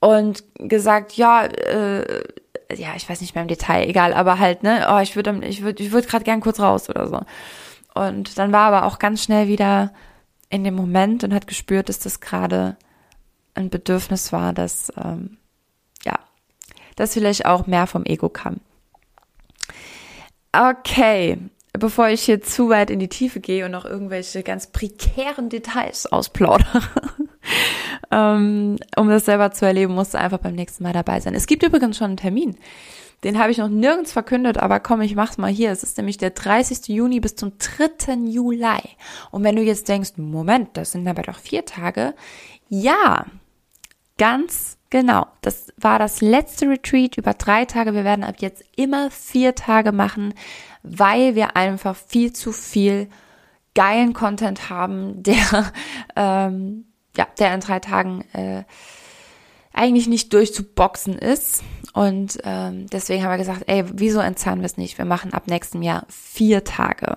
und 0.00 0.44
gesagt, 0.54 1.12
ja, 1.12 1.44
äh, 1.44 2.22
ja, 2.74 2.94
ich 2.96 3.08
weiß 3.08 3.20
nicht 3.20 3.34
mehr 3.34 3.42
im 3.42 3.48
Detail, 3.48 3.86
egal, 3.88 4.14
aber 4.14 4.38
halt, 4.38 4.62
ne, 4.62 4.86
oh, 4.90 4.98
ich 5.00 5.16
würde, 5.16 5.38
ich 5.44 5.62
würde, 5.62 5.82
ich 5.82 5.92
würde 5.92 6.08
gerade 6.08 6.24
gern 6.24 6.40
kurz 6.40 6.60
raus 6.60 6.88
oder 6.88 7.06
so. 7.08 7.20
Und 7.94 8.38
dann 8.38 8.52
war 8.52 8.72
aber 8.72 8.86
auch 8.86 8.98
ganz 8.98 9.22
schnell 9.22 9.48
wieder 9.48 9.92
in 10.48 10.64
dem 10.64 10.74
Moment 10.74 11.24
und 11.24 11.34
hat 11.34 11.46
gespürt, 11.46 11.88
dass 11.88 11.98
das 11.98 12.20
gerade 12.20 12.76
ein 13.54 13.68
Bedürfnis 13.68 14.32
war, 14.32 14.52
dass, 14.52 14.92
ähm, 14.96 15.36
ja, 16.04 16.18
dass 16.96 17.14
vielleicht 17.14 17.44
auch 17.44 17.66
mehr 17.66 17.86
vom 17.86 18.04
Ego 18.04 18.28
kam. 18.28 18.60
Okay, 20.52 21.38
bevor 21.78 22.08
ich 22.08 22.22
hier 22.22 22.42
zu 22.42 22.68
weit 22.68 22.90
in 22.90 22.98
die 22.98 23.08
Tiefe 23.08 23.40
gehe 23.40 23.64
und 23.64 23.70
noch 23.70 23.84
irgendwelche 23.84 24.42
ganz 24.42 24.68
prekären 24.68 25.48
Details 25.48 26.06
ausplaudere, 26.06 26.82
ähm, 28.10 28.76
um 28.96 29.08
das 29.08 29.24
selber 29.24 29.52
zu 29.52 29.66
erleben, 29.66 29.94
musst 29.94 30.14
du 30.14 30.18
einfach 30.18 30.38
beim 30.38 30.54
nächsten 30.54 30.82
Mal 30.82 30.92
dabei 30.92 31.20
sein. 31.20 31.34
Es 31.34 31.46
gibt 31.46 31.62
übrigens 31.62 31.96
schon 31.96 32.08
einen 32.08 32.16
Termin. 32.16 32.56
Den 33.22 33.38
habe 33.38 33.50
ich 33.50 33.58
noch 33.58 33.68
nirgends 33.68 34.12
verkündet, 34.12 34.56
aber 34.56 34.80
komm, 34.80 35.02
ich 35.02 35.14
mach's 35.14 35.36
mal 35.36 35.50
hier. 35.50 35.70
Es 35.70 35.82
ist 35.82 35.98
nämlich 35.98 36.16
der 36.16 36.30
30. 36.30 36.88
Juni 36.88 37.20
bis 37.20 37.36
zum 37.36 37.52
3. 37.58 38.14
Juli. 38.26 38.80
Und 39.30 39.44
wenn 39.44 39.56
du 39.56 39.62
jetzt 39.62 39.88
denkst, 39.88 40.12
Moment, 40.16 40.70
das 40.72 40.92
sind 40.92 41.06
aber 41.06 41.22
doch 41.22 41.38
vier 41.38 41.66
Tage. 41.66 42.14
Ja, 42.68 43.26
ganz 44.16 44.78
genau. 44.88 45.26
Das 45.42 45.72
war 45.76 45.98
das 45.98 46.22
letzte 46.22 46.68
Retreat 46.68 47.18
über 47.18 47.34
drei 47.34 47.66
Tage. 47.66 47.94
Wir 47.94 48.04
werden 48.04 48.24
ab 48.24 48.36
jetzt 48.38 48.64
immer 48.76 49.10
vier 49.10 49.54
Tage 49.54 49.92
machen 49.92 50.32
weil 50.82 51.34
wir 51.34 51.56
einfach 51.56 51.96
viel 51.96 52.32
zu 52.32 52.52
viel 52.52 53.08
geilen 53.74 54.12
Content 54.12 54.70
haben, 54.70 55.22
der 55.22 55.72
ähm, 56.16 56.86
ja, 57.16 57.26
der 57.38 57.54
in 57.54 57.60
drei 57.60 57.80
Tagen 57.80 58.24
äh, 58.32 58.64
eigentlich 59.72 60.06
nicht 60.06 60.32
durchzuboxen 60.32 61.18
ist. 61.18 61.62
Und 61.92 62.38
ähm, 62.44 62.86
deswegen 62.86 63.22
haben 63.22 63.32
wir 63.32 63.38
gesagt, 63.38 63.64
ey, 63.66 63.84
wieso 63.92 64.20
entzahnen 64.20 64.60
wir 64.60 64.66
es 64.66 64.76
nicht? 64.76 64.98
Wir 64.98 65.04
machen 65.04 65.32
ab 65.32 65.46
nächstem 65.46 65.82
Jahr 65.82 66.06
vier 66.08 66.64
Tage. 66.64 67.14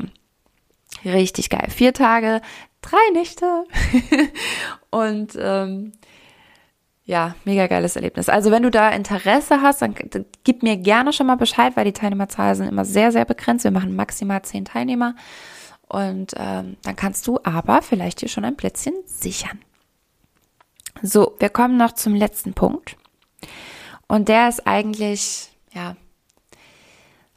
Richtig 1.06 1.50
geil. 1.50 1.68
Vier 1.70 1.94
Tage, 1.94 2.42
drei 2.82 3.12
Nächte. 3.14 3.66
und 4.90 5.38
ähm, 5.40 5.94
ja, 7.06 7.36
mega 7.44 7.68
geiles 7.68 7.96
Erlebnis. 7.96 8.30
Also 8.30 8.50
wenn 8.50 8.64
du 8.64 8.72
da 8.72 8.90
Interesse 8.90 9.62
hast, 9.62 9.82
dann, 9.82 9.94
gib 10.44 10.64
mir 10.64 10.78
gerne 10.78 11.12
schon 11.12 11.28
mal 11.28 11.36
Bescheid, 11.36 11.76
weil 11.76 11.86
die 11.86 11.94
Teilnehmerzahlen 11.94 12.56
sind 12.56 12.68
immer 12.68 12.86
sehr, 12.86 13.12
sehr 13.12 13.26
begrenzt. 13.26 13.66
Wir 13.66 13.72
machen 13.72 13.96
maximal 13.96 14.42
zehn 14.44 14.64
Teilnehmer. 14.64 15.16
Und 15.90 16.34
ähm, 16.38 16.78
dann 16.84 16.96
kannst 16.96 17.28
du 17.28 17.40
aber 17.44 17.82
vielleicht 17.82 18.22
hier 18.22 18.30
schon 18.30 18.46
ein 18.46 18.56
Plätzchen 18.56 18.94
sichern. 19.06 19.60
So, 21.02 21.36
wir 21.40 21.50
kommen 21.50 21.76
noch 21.76 21.92
zum 21.92 22.16
letzten 22.16 22.54
Punkt. 22.54 22.96
Und 24.08 24.30
der 24.30 24.48
ist 24.48 24.66
eigentlich, 24.66 25.52
ja, 25.74 25.98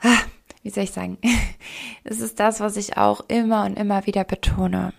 ah, 0.00 0.18
wie 0.62 0.70
soll 0.70 0.84
ich 0.84 0.92
sagen, 0.92 1.18
es 2.04 2.20
ist 2.20 2.38
das, 2.38 2.60
was 2.60 2.76
ich 2.76 2.96
auch 2.96 3.22
immer 3.26 3.64
und 3.64 3.76
immer 3.76 4.06
wieder 4.06 4.22
betone. 4.22 4.92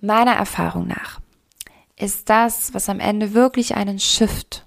meiner 0.00 0.32
Erfahrung 0.32 0.86
nach 0.86 1.20
ist 1.98 2.30
das, 2.30 2.74
was 2.74 2.88
am 2.88 3.00
Ende 3.00 3.34
wirklich 3.34 3.74
einen 3.74 3.98
Shift 3.98 4.66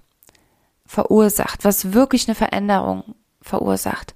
verursacht, 0.86 1.64
was 1.64 1.92
wirklich 1.92 2.28
eine 2.28 2.34
Veränderung 2.34 3.14
verursacht, 3.40 4.14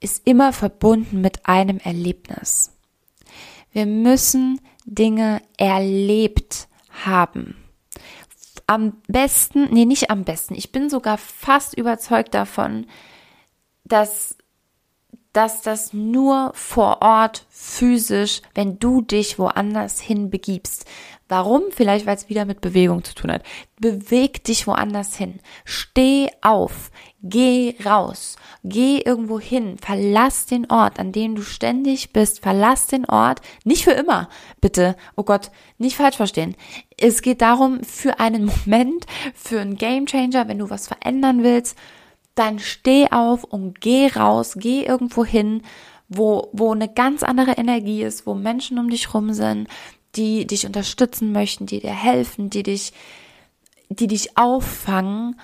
ist 0.00 0.26
immer 0.26 0.52
verbunden 0.52 1.20
mit 1.20 1.46
einem 1.46 1.78
Erlebnis. 1.78 2.76
Wir 3.72 3.86
müssen 3.86 4.60
Dinge 4.84 5.42
erlebt 5.56 6.68
haben. 7.04 7.56
Am 8.66 9.00
besten, 9.06 9.72
nee, 9.72 9.84
nicht 9.84 10.10
am 10.10 10.24
besten. 10.24 10.54
Ich 10.54 10.72
bin 10.72 10.90
sogar 10.90 11.18
fast 11.18 11.76
überzeugt 11.76 12.34
davon, 12.34 12.86
dass 13.84 14.36
dass 15.32 15.62
das 15.62 15.92
nur 15.92 16.52
vor 16.54 17.02
Ort 17.02 17.46
physisch, 17.48 18.40
wenn 18.54 18.78
du 18.78 19.02
dich 19.02 19.38
woanders 19.38 20.00
hin 20.00 20.30
begibst. 20.30 20.84
Warum? 21.28 21.64
Vielleicht, 21.70 22.06
weil 22.06 22.16
es 22.16 22.30
wieder 22.30 22.46
mit 22.46 22.62
Bewegung 22.62 23.04
zu 23.04 23.14
tun 23.14 23.30
hat. 23.30 23.42
Beweg 23.78 24.44
dich 24.44 24.66
woanders 24.66 25.14
hin. 25.14 25.40
Steh 25.64 26.30
auf. 26.40 26.90
Geh 27.22 27.74
raus. 27.84 28.36
Geh 28.64 29.00
irgendwo 29.00 29.38
hin. 29.38 29.76
Verlass 29.78 30.46
den 30.46 30.70
Ort, 30.70 30.98
an 30.98 31.12
dem 31.12 31.34
du 31.34 31.42
ständig 31.42 32.14
bist. 32.14 32.40
Verlass 32.40 32.86
den 32.86 33.04
Ort. 33.04 33.40
Nicht 33.64 33.84
für 33.84 33.92
immer. 33.92 34.30
Bitte. 34.62 34.96
Oh 35.16 35.22
Gott. 35.22 35.50
Nicht 35.76 35.96
falsch 35.96 36.16
verstehen. 36.16 36.56
Es 36.96 37.20
geht 37.20 37.42
darum, 37.42 37.84
für 37.84 38.20
einen 38.20 38.46
Moment, 38.64 39.04
für 39.34 39.60
einen 39.60 39.76
Gamechanger, 39.76 40.48
wenn 40.48 40.58
du 40.58 40.70
was 40.70 40.88
verändern 40.88 41.42
willst, 41.42 41.76
dann 42.36 42.58
steh 42.58 43.08
auf 43.10 43.44
und 43.44 43.82
geh 43.82 44.06
raus. 44.06 44.54
Geh 44.56 44.82
irgendwo 44.82 45.26
hin, 45.26 45.62
wo, 46.08 46.48
wo 46.52 46.72
eine 46.72 46.88
ganz 46.88 47.22
andere 47.22 47.52
Energie 47.52 48.02
ist, 48.02 48.26
wo 48.26 48.34
Menschen 48.34 48.78
um 48.78 48.88
dich 48.88 49.12
rum 49.12 49.34
sind, 49.34 49.68
die 50.16 50.46
dich 50.46 50.66
unterstützen 50.66 51.32
möchten, 51.32 51.66
die 51.66 51.80
dir 51.80 51.94
helfen, 51.94 52.50
die 52.50 52.62
dich, 52.62 52.92
die 53.88 54.06
dich 54.06 54.36
auffangen 54.36 55.38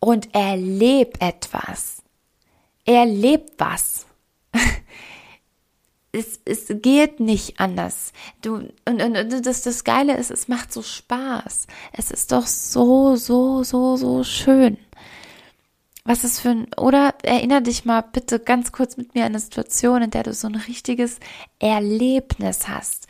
und 0.00 0.34
erleb 0.34 1.22
etwas. 1.22 2.02
Erleb 2.84 3.52
was. 3.58 4.06
es, 6.12 6.40
es 6.44 6.66
geht 6.68 7.20
nicht 7.20 7.60
anders. 7.60 8.12
Du, 8.42 8.54
und, 8.84 9.02
und, 9.02 9.16
und 9.16 9.46
das, 9.46 9.62
das 9.62 9.84
Geile 9.84 10.16
ist, 10.16 10.30
es 10.30 10.48
macht 10.48 10.72
so 10.72 10.82
Spaß. 10.82 11.66
Es 11.92 12.10
ist 12.10 12.32
doch 12.32 12.46
so, 12.46 13.16
so, 13.16 13.62
so, 13.62 13.96
so 13.96 14.24
schön. 14.24 14.78
Was 16.04 16.24
ist 16.24 16.40
für 16.40 16.50
ein, 16.50 16.68
oder 16.78 17.14
erinner 17.22 17.60
dich 17.60 17.84
mal 17.84 18.00
bitte 18.00 18.40
ganz 18.40 18.72
kurz 18.72 18.96
mit 18.96 19.14
mir 19.14 19.22
an 19.22 19.32
eine 19.32 19.40
Situation, 19.40 20.02
in 20.02 20.10
der 20.10 20.22
du 20.22 20.32
so 20.32 20.46
ein 20.46 20.54
richtiges 20.54 21.18
Erlebnis 21.58 22.66
hast 22.66 23.08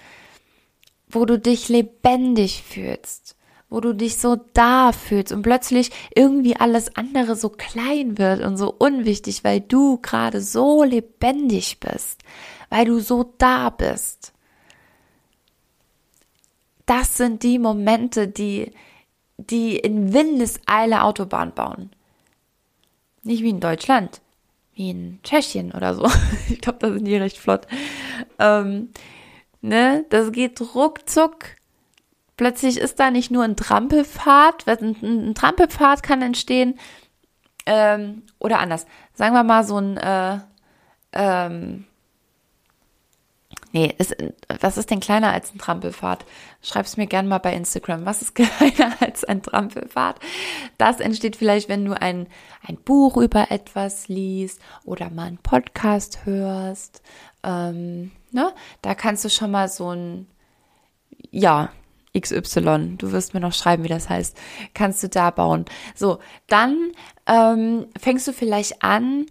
wo 1.08 1.24
du 1.24 1.38
dich 1.38 1.68
lebendig 1.68 2.62
fühlst, 2.62 3.36
wo 3.70 3.80
du 3.80 3.94
dich 3.94 4.18
so 4.18 4.36
da 4.54 4.92
fühlst 4.92 5.32
und 5.32 5.42
plötzlich 5.42 5.90
irgendwie 6.14 6.56
alles 6.56 6.96
andere 6.96 7.36
so 7.36 7.50
klein 7.50 8.18
wird 8.18 8.42
und 8.42 8.56
so 8.56 8.72
unwichtig, 8.72 9.44
weil 9.44 9.60
du 9.60 9.98
gerade 9.98 10.40
so 10.40 10.84
lebendig 10.84 11.80
bist, 11.80 12.22
weil 12.70 12.86
du 12.86 13.00
so 13.00 13.34
da 13.38 13.70
bist. 13.70 14.32
Das 16.86 17.18
sind 17.18 17.42
die 17.42 17.58
Momente, 17.58 18.28
die, 18.28 18.72
die 19.36 19.76
in 19.76 20.14
Windeseile 20.14 21.02
Autobahn 21.02 21.52
bauen. 21.52 21.90
Nicht 23.22 23.42
wie 23.42 23.50
in 23.50 23.60
Deutschland, 23.60 24.22
wie 24.74 24.90
in 24.90 25.18
Tschechien 25.22 25.72
oder 25.72 25.94
so. 25.94 26.10
Ich 26.48 26.62
glaube, 26.62 26.78
da 26.80 26.90
sind 26.90 27.04
die 27.04 27.16
recht 27.16 27.36
flott. 27.36 27.66
Ähm, 28.38 28.88
Ne? 29.60 30.04
Das 30.10 30.32
geht 30.32 30.60
ruckzuck. 30.74 31.56
Plötzlich 32.36 32.78
ist 32.78 33.00
da 33.00 33.10
nicht 33.10 33.30
nur 33.32 33.42
ein 33.42 33.56
Trampelpfad, 33.56 34.68
ein, 34.68 34.96
ein 35.02 35.34
Trampelpfad 35.34 36.04
kann 36.04 36.22
entstehen, 36.22 36.78
ähm, 37.68 38.22
oder 38.38 38.60
anders. 38.60 38.86
Sagen 39.12 39.34
wir 39.34 39.44
mal 39.44 39.62
so 39.62 39.78
ein, 39.78 39.96
äh, 39.98 40.38
ähm, 41.12 41.84
nee, 43.72 43.94
ist, 43.98 44.16
was 44.60 44.78
ist 44.78 44.90
denn 44.90 45.00
kleiner 45.00 45.32
als 45.32 45.54
ein 45.54 45.58
Trampelpfad? 45.58 46.24
Schreib's 46.62 46.96
mir 46.96 47.06
gerne 47.06 47.28
mal 47.28 47.38
bei 47.38 47.52
Instagram. 47.52 48.06
Was 48.06 48.22
ist 48.22 48.34
kleiner 48.36 48.96
als 49.00 49.24
ein 49.24 49.42
Trampelpfad? 49.42 50.18
Das 50.78 51.00
entsteht 51.00 51.36
vielleicht, 51.36 51.68
wenn 51.68 51.84
du 51.84 52.00
ein, 52.00 52.26
ein 52.66 52.76
Buch 52.76 53.18
über 53.18 53.50
etwas 53.50 54.08
liest 54.08 54.62
oder 54.84 55.10
mal 55.10 55.26
einen 55.26 55.38
Podcast 55.38 56.24
hörst. 56.24 57.02
Ähm, 57.42 58.10
Ne? 58.30 58.52
Da 58.82 58.94
kannst 58.94 59.24
du 59.24 59.30
schon 59.30 59.50
mal 59.50 59.68
so 59.68 59.90
ein, 59.90 60.26
ja, 61.30 61.70
XY, 62.18 62.96
du 62.98 63.12
wirst 63.12 63.34
mir 63.34 63.40
noch 63.40 63.52
schreiben, 63.52 63.84
wie 63.84 63.88
das 63.88 64.08
heißt, 64.08 64.36
kannst 64.74 65.02
du 65.02 65.08
da 65.08 65.30
bauen. 65.30 65.66
So, 65.94 66.18
dann 66.46 66.92
ähm, 67.26 67.86
fängst 67.98 68.26
du 68.26 68.32
vielleicht 68.32 68.82
an, 68.82 69.26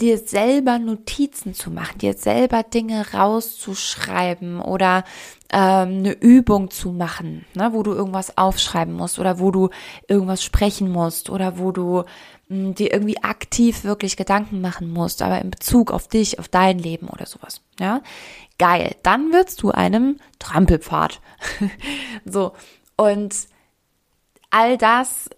dir 0.00 0.16
selber 0.16 0.78
Notizen 0.78 1.52
zu 1.52 1.70
machen, 1.70 1.98
dir 1.98 2.14
selber 2.14 2.62
Dinge 2.62 3.12
rauszuschreiben 3.12 4.60
oder 4.60 5.04
ähm, 5.52 5.98
eine 5.98 6.12
Übung 6.12 6.70
zu 6.70 6.92
machen, 6.92 7.44
ne, 7.54 7.72
wo 7.72 7.82
du 7.82 7.92
irgendwas 7.92 8.38
aufschreiben 8.38 8.94
musst 8.94 9.18
oder 9.18 9.38
wo 9.38 9.50
du 9.50 9.68
irgendwas 10.08 10.42
sprechen 10.42 10.90
musst 10.90 11.28
oder 11.28 11.58
wo 11.58 11.72
du 11.72 12.04
dir 12.50 12.92
irgendwie 12.92 13.22
aktiv 13.22 13.84
wirklich 13.84 14.16
Gedanken 14.16 14.60
machen 14.60 14.90
musst, 14.90 15.22
aber 15.22 15.40
in 15.40 15.50
Bezug 15.50 15.92
auf 15.92 16.08
dich, 16.08 16.38
auf 16.38 16.48
dein 16.48 16.78
Leben 16.78 17.08
oder 17.08 17.26
sowas. 17.26 17.62
Ja, 17.78 18.02
geil. 18.58 18.96
Dann 19.02 19.32
wirst 19.32 19.62
du 19.62 19.70
einem 19.70 20.18
Trampelpfad. 20.38 21.20
so 22.24 22.52
und 22.96 23.34
all 24.50 24.76
das 24.76 25.30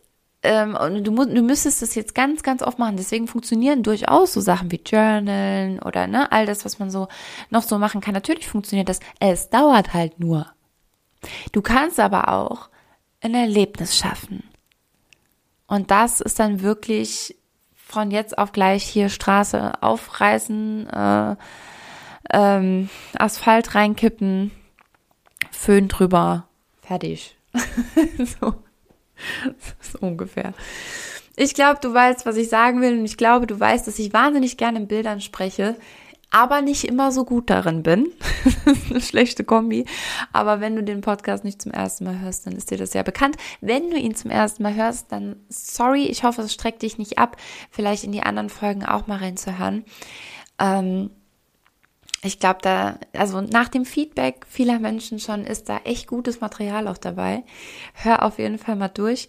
ähm, 0.43 0.75
und 0.75 1.05
du, 1.05 1.15
du 1.15 1.43
müsstest 1.43 1.83
das 1.83 1.95
jetzt 1.95 2.15
ganz, 2.15 2.43
ganz 2.43 2.63
oft 2.63 2.79
machen. 2.79 2.97
Deswegen 2.97 3.29
funktionieren 3.29 3.83
durchaus 3.83 4.33
so 4.33 4.41
Sachen 4.41 4.73
wie 4.73 4.81
Journalen 4.85 5.79
oder 5.81 6.07
ne, 6.07 6.33
all 6.33 6.47
das, 6.47 6.65
was 6.65 6.79
man 6.79 6.91
so 6.91 7.09
noch 7.51 7.63
so 7.63 7.79
machen 7.79 8.01
kann. 8.01 8.15
Natürlich 8.15 8.49
funktioniert 8.49 8.89
das. 8.89 9.01
Es 9.21 9.51
dauert 9.51 9.95
halt 9.95 10.19
nur. 10.19 10.47
Du 11.53 11.63
kannst 11.63 12.01
aber 12.01 12.29
auch 12.29 12.71
ein 13.21 13.35
Erlebnis 13.35 13.97
schaffen. 13.97 14.43
Und 15.73 15.91
das 15.91 16.21
ist 16.21 16.39
dann 16.39 16.61
wirklich 16.61 17.35
von 17.75 18.11
jetzt 18.11 18.37
auf 18.37 18.53
gleich 18.53 18.85
hier 18.85 19.09
Straße 19.09 19.73
aufreißen, 19.83 20.87
äh, 20.87 21.37
ähm, 22.31 22.91
Asphalt 23.15 23.75
reinkippen, 23.75 24.51
Föhn 25.51 25.89
drüber, 25.89 26.47
fertig. 26.83 27.39
so. 28.19 28.53
so 29.81 29.99
ungefähr. 30.03 30.53
Ich 31.37 31.55
glaube, 31.55 31.81
du 31.81 31.95
weißt, 31.95 32.27
was 32.27 32.37
ich 32.37 32.51
sagen 32.51 32.83
will 32.83 32.99
und 32.99 33.07
ich 33.07 33.17
glaube, 33.17 33.47
du 33.47 33.59
weißt, 33.59 33.87
dass 33.87 33.99
ich 33.99 34.13
wahnsinnig 34.13 34.59
gerne 34.59 34.79
in 34.79 34.89
Bildern 34.89 35.23
spreche, 35.23 35.77
aber 36.33 36.63
nicht 36.63 36.85
immer 36.85 37.13
so 37.13 37.25
gut 37.25 37.51
darin 37.51 37.83
bin. 37.83 38.11
das 38.65 38.77
ist 38.79 38.91
eine 38.91 39.01
schlechte 39.01 39.45
Kombi. 39.45 39.85
Aber 40.33 40.61
wenn 40.61 40.75
du 40.75 40.83
den 40.83 41.03
Podcast 41.03 41.45
nicht 41.45 41.63
zum 41.63 41.73
ersten 41.73 42.05
Mal 42.05 42.19
hörst, 42.21 42.47
dann 42.47 42.55
ist 42.55 42.71
dir 42.71 42.79
das 42.79 42.95
ja 42.95 43.03
bekannt. 43.03 43.37
Wenn 43.61 43.91
du 43.91 43.99
ihn 43.99 44.15
zum 44.15 44.31
ersten 44.31 44.63
Mal 44.63 44.75
hörst, 44.75 45.13
dann 45.13 45.37
sorry, 45.49 46.07
ich 46.07 46.25
hoffe, 46.25 46.43
es 46.43 46.53
streckt 46.53 46.83
dich 46.83 46.99
nicht 46.99 47.19
ab, 47.19 47.37
vielleicht 47.71 48.03
in 48.03 48.13
die 48.13 48.23
anderen 48.23 48.49
Folgen 48.49 48.85
auch 48.85 49.07
mal 49.07 49.19
reinzuhören. 49.19 49.85
Ähm, 50.59 51.11
ich 52.25 52.39
glaube, 52.39 52.61
da, 52.63 52.99
also 53.13 53.41
nach 53.41 53.69
dem 53.69 53.85
Feedback 53.85 54.47
vieler 54.49 54.79
Menschen 54.79 55.19
schon 55.19 55.45
ist 55.45 55.69
da 55.69 55.79
echt 55.79 56.07
gutes 56.07 56.41
Material 56.41 56.89
auch 56.89 56.99
dabei. 56.99 57.45
Hör 57.95 58.23
auf 58.23 58.39
jeden 58.39 58.59
Fall 58.59 58.77
mal 58.77 58.89
durch. 58.89 59.29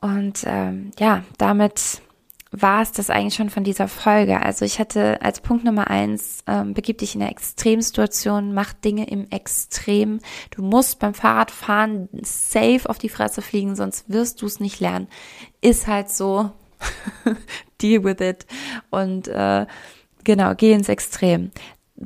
Und 0.00 0.44
ähm, 0.46 0.92
ja, 0.98 1.24
damit 1.38 2.02
war 2.50 2.82
es 2.82 2.92
das 2.92 3.10
eigentlich 3.10 3.34
schon 3.34 3.50
von 3.50 3.64
dieser 3.64 3.88
Folge. 3.88 4.42
Also 4.42 4.64
ich 4.64 4.78
hatte 4.78 5.20
als 5.22 5.40
Punkt 5.40 5.64
Nummer 5.64 5.88
eins, 5.88 6.42
ähm, 6.46 6.74
begib 6.74 6.98
dich 6.98 7.14
in 7.14 7.22
eine 7.22 7.30
Extremsituation, 7.30 8.54
mach 8.54 8.72
Dinge 8.72 9.08
im 9.08 9.28
Extrem. 9.30 10.20
Du 10.50 10.62
musst 10.62 10.98
beim 10.98 11.14
Fahrradfahren 11.14 12.08
safe 12.22 12.82
auf 12.88 12.98
die 12.98 13.08
Fresse 13.08 13.42
fliegen, 13.42 13.76
sonst 13.76 14.08
wirst 14.08 14.42
du 14.42 14.46
es 14.46 14.60
nicht 14.60 14.80
lernen. 14.80 15.08
Ist 15.60 15.86
halt 15.86 16.10
so. 16.10 16.50
Deal 17.82 18.04
with 18.04 18.20
it. 18.20 18.46
Und 18.90 19.28
äh, 19.28 19.66
genau, 20.24 20.54
geh 20.54 20.72
ins 20.72 20.88
Extrem. 20.88 21.50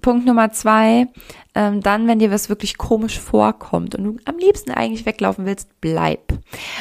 Punkt 0.00 0.24
Nummer 0.24 0.50
zwei, 0.52 1.06
ähm, 1.54 1.82
dann, 1.82 2.08
wenn 2.08 2.18
dir 2.18 2.30
was 2.30 2.48
wirklich 2.48 2.78
komisch 2.78 3.20
vorkommt 3.20 3.94
und 3.94 4.04
du 4.04 4.16
am 4.24 4.38
liebsten 4.38 4.70
eigentlich 4.70 5.04
weglaufen 5.04 5.44
willst, 5.44 5.68
bleib. 5.80 6.38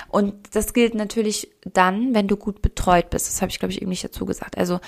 Und 0.08 0.34
das 0.56 0.74
gilt 0.74 0.96
natürlich 0.96 1.52
dann, 1.66 2.14
wenn 2.14 2.28
du 2.28 2.38
gut 2.38 2.62
betreut 2.62 3.10
bist. 3.10 3.28
Das 3.28 3.42
habe 3.42 3.52
ich, 3.52 3.60
glaube 3.60 3.74
ich, 3.74 3.82
eben 3.82 3.90
nicht 3.90 4.04
dazu 4.04 4.26
gesagt. 4.26 4.58
Also 4.58 4.80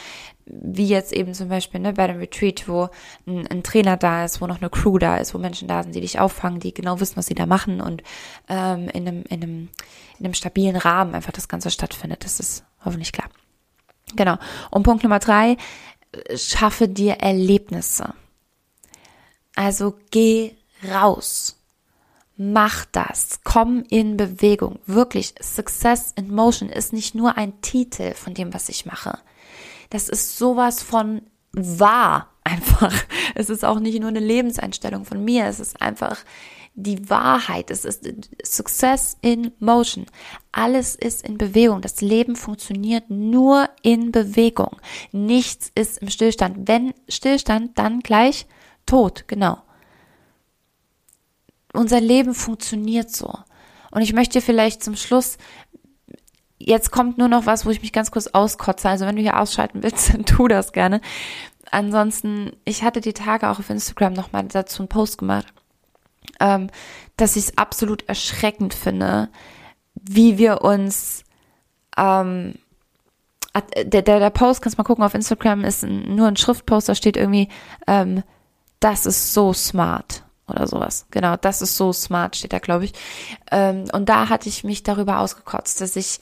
wie 0.46 0.88
jetzt 0.88 1.12
eben 1.12 1.34
zum 1.34 1.50
Beispiel 1.50 1.82
ne, 1.82 1.94
bei 1.94 2.08
dem 2.08 2.18
Retreat, 2.18 2.68
wo 2.68 2.90
ein, 3.28 3.48
ein, 3.48 3.64
Trainer 3.64 3.98
da 3.98 4.24
ist, 4.24 4.42
wo 4.42 4.48
noch 4.48 4.62
eine 4.62 4.70
Crew 4.70 4.98
da 4.98 5.18
ist, 5.18 5.34
wo 5.34 5.38
Menschen 5.38 5.68
da 5.68 5.84
sind, 5.84 5.96
die 5.96 6.02
dich 6.02 6.20
auffangen, 6.20 6.60
die 6.60 6.74
genau 6.74 7.00
wissen, 7.00 7.18
was 7.18 7.28
sie 7.28 7.36
da 7.36 7.46
machen 7.46 7.82
und 7.82 8.04
ähm, 8.50 8.90
in, 8.90 9.08
einem, 9.08 9.24
in, 9.30 9.44
einem, 9.44 9.70
in 10.20 10.26
einem 10.26 10.34
stabilen 10.34 10.76
Rahmen 10.76 11.16
einfach 11.16 11.32
das 11.32 11.48
Ganze 11.48 11.72
stattfindet. 11.72 12.24
Das 12.24 12.40
ist 12.40 12.66
hoffentlich 12.84 13.12
klar. 13.12 13.30
Genau. 14.16 14.38
Und 14.70 14.84
Punkt 14.84 15.04
Nummer 15.04 15.20
drei, 15.20 15.58
schaffe 16.36 16.88
dir 16.88 17.16
Erlebnisse. 17.16 18.14
Also 19.56 19.96
geh 20.12 20.52
raus. 20.92 21.60
Mach 22.36 22.86
das. 22.86 23.42
Komm 23.44 23.84
in 23.90 24.18
Bewegung. 24.18 24.80
Wirklich. 24.86 25.36
Success 25.40 26.14
in 26.16 26.34
Motion 26.34 26.70
ist 26.70 26.94
nicht 26.94 27.14
nur 27.14 27.38
ein 27.38 27.62
Titel 27.62 28.14
von 28.16 28.34
dem, 28.34 28.54
was 28.54 28.70
ich 28.70 28.86
mache. 28.86 29.20
Das 29.92 30.10
ist 30.10 30.38
sowas 30.38 30.82
von 30.82 31.22
wahr 31.52 32.30
einfach. 32.44 32.94
Es 33.36 33.50
ist 33.50 33.64
auch 33.64 33.80
nicht 33.80 34.00
nur 34.00 34.10
eine 34.10 34.20
Lebenseinstellung 34.20 35.06
von 35.06 35.24
mir. 35.24 35.46
Es 35.46 35.60
ist 35.60 35.82
einfach 35.82 36.18
die 36.76 37.10
Wahrheit. 37.10 37.70
Es 37.70 37.86
ist 37.86 38.10
Success 38.44 39.18
in 39.22 39.52
Motion. 39.60 40.06
Alles 40.52 40.96
ist 40.96 41.28
in 41.28 41.38
Bewegung. 41.38 41.82
Das 41.82 42.02
Leben 42.02 42.36
funktioniert 42.36 43.10
nur 43.10 43.70
in 43.82 44.12
Bewegung. 44.12 44.78
Nichts 45.12 45.72
ist 45.76 46.00
im 46.00 46.10
Stillstand. 46.10 46.68
Wenn 46.68 46.94
Stillstand, 47.08 47.78
dann 47.78 48.00
gleich 48.00 48.48
Tod. 48.86 49.26
Genau 49.28 49.62
unser 51.74 52.00
Leben 52.00 52.34
funktioniert 52.34 53.12
so. 53.12 53.34
Und 53.92 54.02
ich 54.02 54.14
möchte 54.14 54.42
vielleicht 54.42 54.84
zum 54.84 54.96
Schluss, 54.96 55.38
jetzt 56.58 56.92
kommt 56.92 57.18
nur 57.18 57.28
noch 57.28 57.46
was, 57.46 57.66
wo 57.66 57.72
ich 57.72 57.82
mich 57.82 57.92
ganz 57.92 58.12
kurz 58.12 58.28
auskotze. 58.28 58.90
Also 58.90 59.06
wenn 59.06 59.16
du 59.16 59.22
hier 59.22 59.40
ausschalten 59.40 59.84
willst, 59.84 60.14
dann 60.14 60.26
tu 60.26 60.48
das 60.48 60.72
gerne. 60.72 61.02
Ansonsten, 61.72 62.52
ich 62.66 62.84
hatte 62.84 63.02
die 63.02 63.14
Tage 63.14 63.50
auch 63.50 63.60
auf 63.60 63.70
Instagram 63.70 64.14
nochmal 64.14 64.46
dazu 64.46 64.84
einen 64.84 64.90
Post 64.90 65.18
gemacht, 65.18 65.48
ähm, 66.44 66.70
dass 67.16 67.36
ich 67.36 67.46
es 67.46 67.58
absolut 67.58 68.08
erschreckend 68.08 68.74
finde, 68.74 69.30
wie 69.96 70.38
wir 70.38 70.62
uns 70.62 71.24
ähm, 71.98 72.56
der, 73.76 74.02
der, 74.02 74.20
der 74.20 74.30
Post, 74.30 74.62
kannst 74.62 74.78
mal 74.78 74.84
gucken, 74.84 75.04
auf 75.04 75.14
Instagram 75.14 75.64
ist 75.64 75.84
ein, 75.84 76.16
nur 76.16 76.28
ein 76.28 76.38
Schriftpost, 76.38 76.90
da 76.90 76.96
steht 76.96 77.18
irgendwie, 77.18 77.50
ähm, 77.88 78.24
das 78.80 79.06
ist 79.06 79.34
so 79.34 79.54
smart 79.54 80.24
oder 80.48 80.68
sowas. 80.68 81.06
Genau, 81.12 81.38
das 81.38 81.62
ist 81.62 81.78
so 81.78 81.94
smart, 81.94 82.36
steht 82.36 82.52
da, 82.52 82.60
glaube 82.60 82.86
ich. 82.86 82.94
Ähm, 83.52 83.86
und 83.94 84.10
da 84.10 84.28
hatte 84.30 84.50
ich 84.50 84.64
mich 84.64 84.84
darüber 84.84 85.20
ausgekotzt, 85.20 85.80
dass 85.82 85.96
ich 85.96 86.20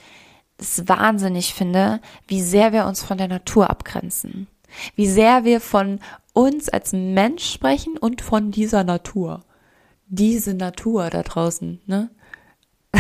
es 0.58 0.88
wahnsinnig 0.88 1.54
finde, 1.54 2.02
wie 2.28 2.42
sehr 2.42 2.74
wir 2.74 2.86
uns 2.86 3.02
von 3.02 3.18
der 3.18 3.30
Natur 3.30 3.70
abgrenzen. 3.70 4.48
Wie 4.96 5.08
sehr 5.08 5.44
wir 5.44 5.60
von 5.60 6.00
uns 6.34 6.70
als 6.70 6.94
Mensch 6.94 7.52
sprechen 7.52 7.98
und 7.98 8.22
von 8.22 8.52
dieser 8.52 8.84
Natur. 8.84 9.44
Diese 10.14 10.54
Natur 10.54 11.10
da 11.10 11.24
draußen, 11.24 11.80
ne? 11.86 12.10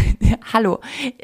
Hallo, 0.53 0.79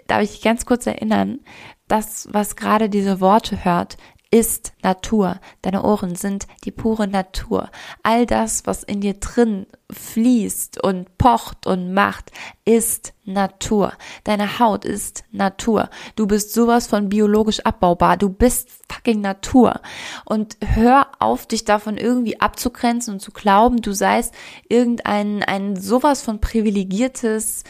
darf 0.08 0.22
ich 0.22 0.42
ganz 0.42 0.66
kurz 0.66 0.86
erinnern, 0.86 1.40
das, 1.88 2.28
was 2.30 2.58
gerade 2.58 2.90
diese 2.90 3.22
Worte 3.22 3.64
hört, 3.64 3.96
ist 4.30 4.74
Natur. 4.84 5.40
Deine 5.62 5.84
Ohren 5.84 6.16
sind 6.16 6.48
die 6.66 6.72
pure 6.72 7.08
Natur. 7.08 7.70
All 8.04 8.26
das, 8.26 8.66
was 8.66 8.84
in 8.84 9.02
dir 9.02 9.14
drin 9.16 9.68
fließt 9.90 10.84
und 10.84 11.18
pocht 11.18 11.66
und 11.66 11.94
macht, 11.94 12.32
ist 12.66 13.14
Natur. 13.24 13.94
Deine 14.26 14.60
Haut 14.60 14.84
ist 14.84 15.24
Natur. 15.32 15.90
Du 16.16 16.28
bist 16.28 16.54
sowas 16.54 16.88
von 16.88 17.10
biologisch 17.10 17.62
abbaubar. 17.62 18.18
Du 18.18 18.30
bist 18.30 18.70
fucking 18.92 19.22
Natur. 19.22 19.80
Und 20.26 20.58
hör 20.62 21.08
auf, 21.20 21.46
dich 21.46 21.64
davon 21.64 21.98
irgendwie 21.98 22.40
abzugrenzen 22.42 23.16
und 23.16 23.20
zu 23.22 23.32
glauben, 23.32 23.82
du 23.82 23.94
seist 23.94 24.34
irgendein 24.68 25.44
ein 25.44 25.78
sowas 25.78 26.22
von 26.22 26.42
privilegiertes 26.42 27.64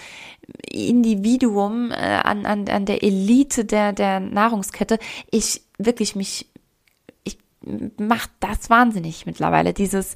Individuum 0.72 1.92
äh, 1.92 1.96
an, 1.96 2.46
an, 2.46 2.68
an 2.70 2.86
der 2.86 3.04
Elite 3.04 3.66
der, 3.66 3.94
der 3.94 4.20
Nahrungskette. 4.20 4.98
Ich 5.30 5.67
wirklich 5.78 6.16
mich, 6.16 6.48
ich 7.24 7.38
macht 7.98 8.32
das 8.40 8.70
wahnsinnig 8.70 9.26
mittlerweile, 9.26 9.74
dieses, 9.74 10.16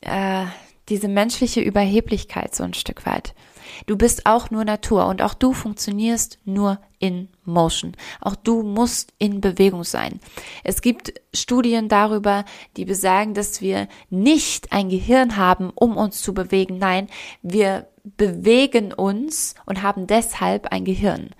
äh, 0.00 0.46
diese 0.88 1.08
menschliche 1.08 1.60
Überheblichkeit 1.60 2.54
so 2.54 2.64
ein 2.64 2.74
Stück 2.74 3.06
weit. 3.06 3.34
Du 3.86 3.96
bist 3.96 4.26
auch 4.26 4.50
nur 4.50 4.64
Natur 4.64 5.06
und 5.06 5.22
auch 5.22 5.34
du 5.34 5.52
funktionierst 5.52 6.38
nur 6.44 6.80
in 6.98 7.28
Motion. 7.44 7.92
Auch 8.20 8.36
du 8.36 8.62
musst 8.62 9.12
in 9.18 9.40
Bewegung 9.40 9.84
sein. 9.84 10.20
Es 10.62 10.82
gibt 10.82 11.14
Studien 11.34 11.88
darüber, 11.88 12.44
die 12.76 12.84
besagen, 12.84 13.34
dass 13.34 13.60
wir 13.60 13.88
nicht 14.10 14.72
ein 14.72 14.88
Gehirn 14.88 15.36
haben, 15.36 15.70
um 15.74 15.96
uns 15.96 16.20
zu 16.20 16.34
bewegen. 16.34 16.78
Nein, 16.78 17.08
wir 17.42 17.88
bewegen 18.04 18.92
uns 18.92 19.54
und 19.66 19.82
haben 19.82 20.06
deshalb 20.06 20.66
ein 20.68 20.84
Gehirn. 20.84 21.30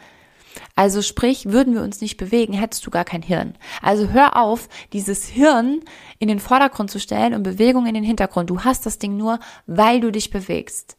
Also 0.75 1.03
sprich, 1.03 1.47
würden 1.47 1.75
wir 1.75 1.83
uns 1.83 2.01
nicht 2.01 2.17
bewegen, 2.17 2.55
hättest 2.55 2.87
du 2.87 2.91
gar 2.91 3.05
kein 3.05 3.23
Hirn. 3.23 3.55
Also 3.83 4.09
hör 4.09 4.37
auf, 4.37 4.69
dieses 4.93 5.27
Hirn 5.27 5.81
in 6.19 6.29
den 6.29 6.41
Vordergrund 6.41 6.91
zu 6.91 6.99
stellen 6.99 7.35
und 7.35 7.43
Bewegung 7.43 7.87
in 7.87 7.95
den 7.95 8.05
Hintergrund. 8.05 8.49
Du 8.49 8.61
hast 8.61 8.87
das 8.87 8.99
Ding 8.99 9.17
nur, 9.17 9.39
weil 9.67 10.01
du 10.01 10.11
dich 10.11 10.31
bewegst. 10.31 10.97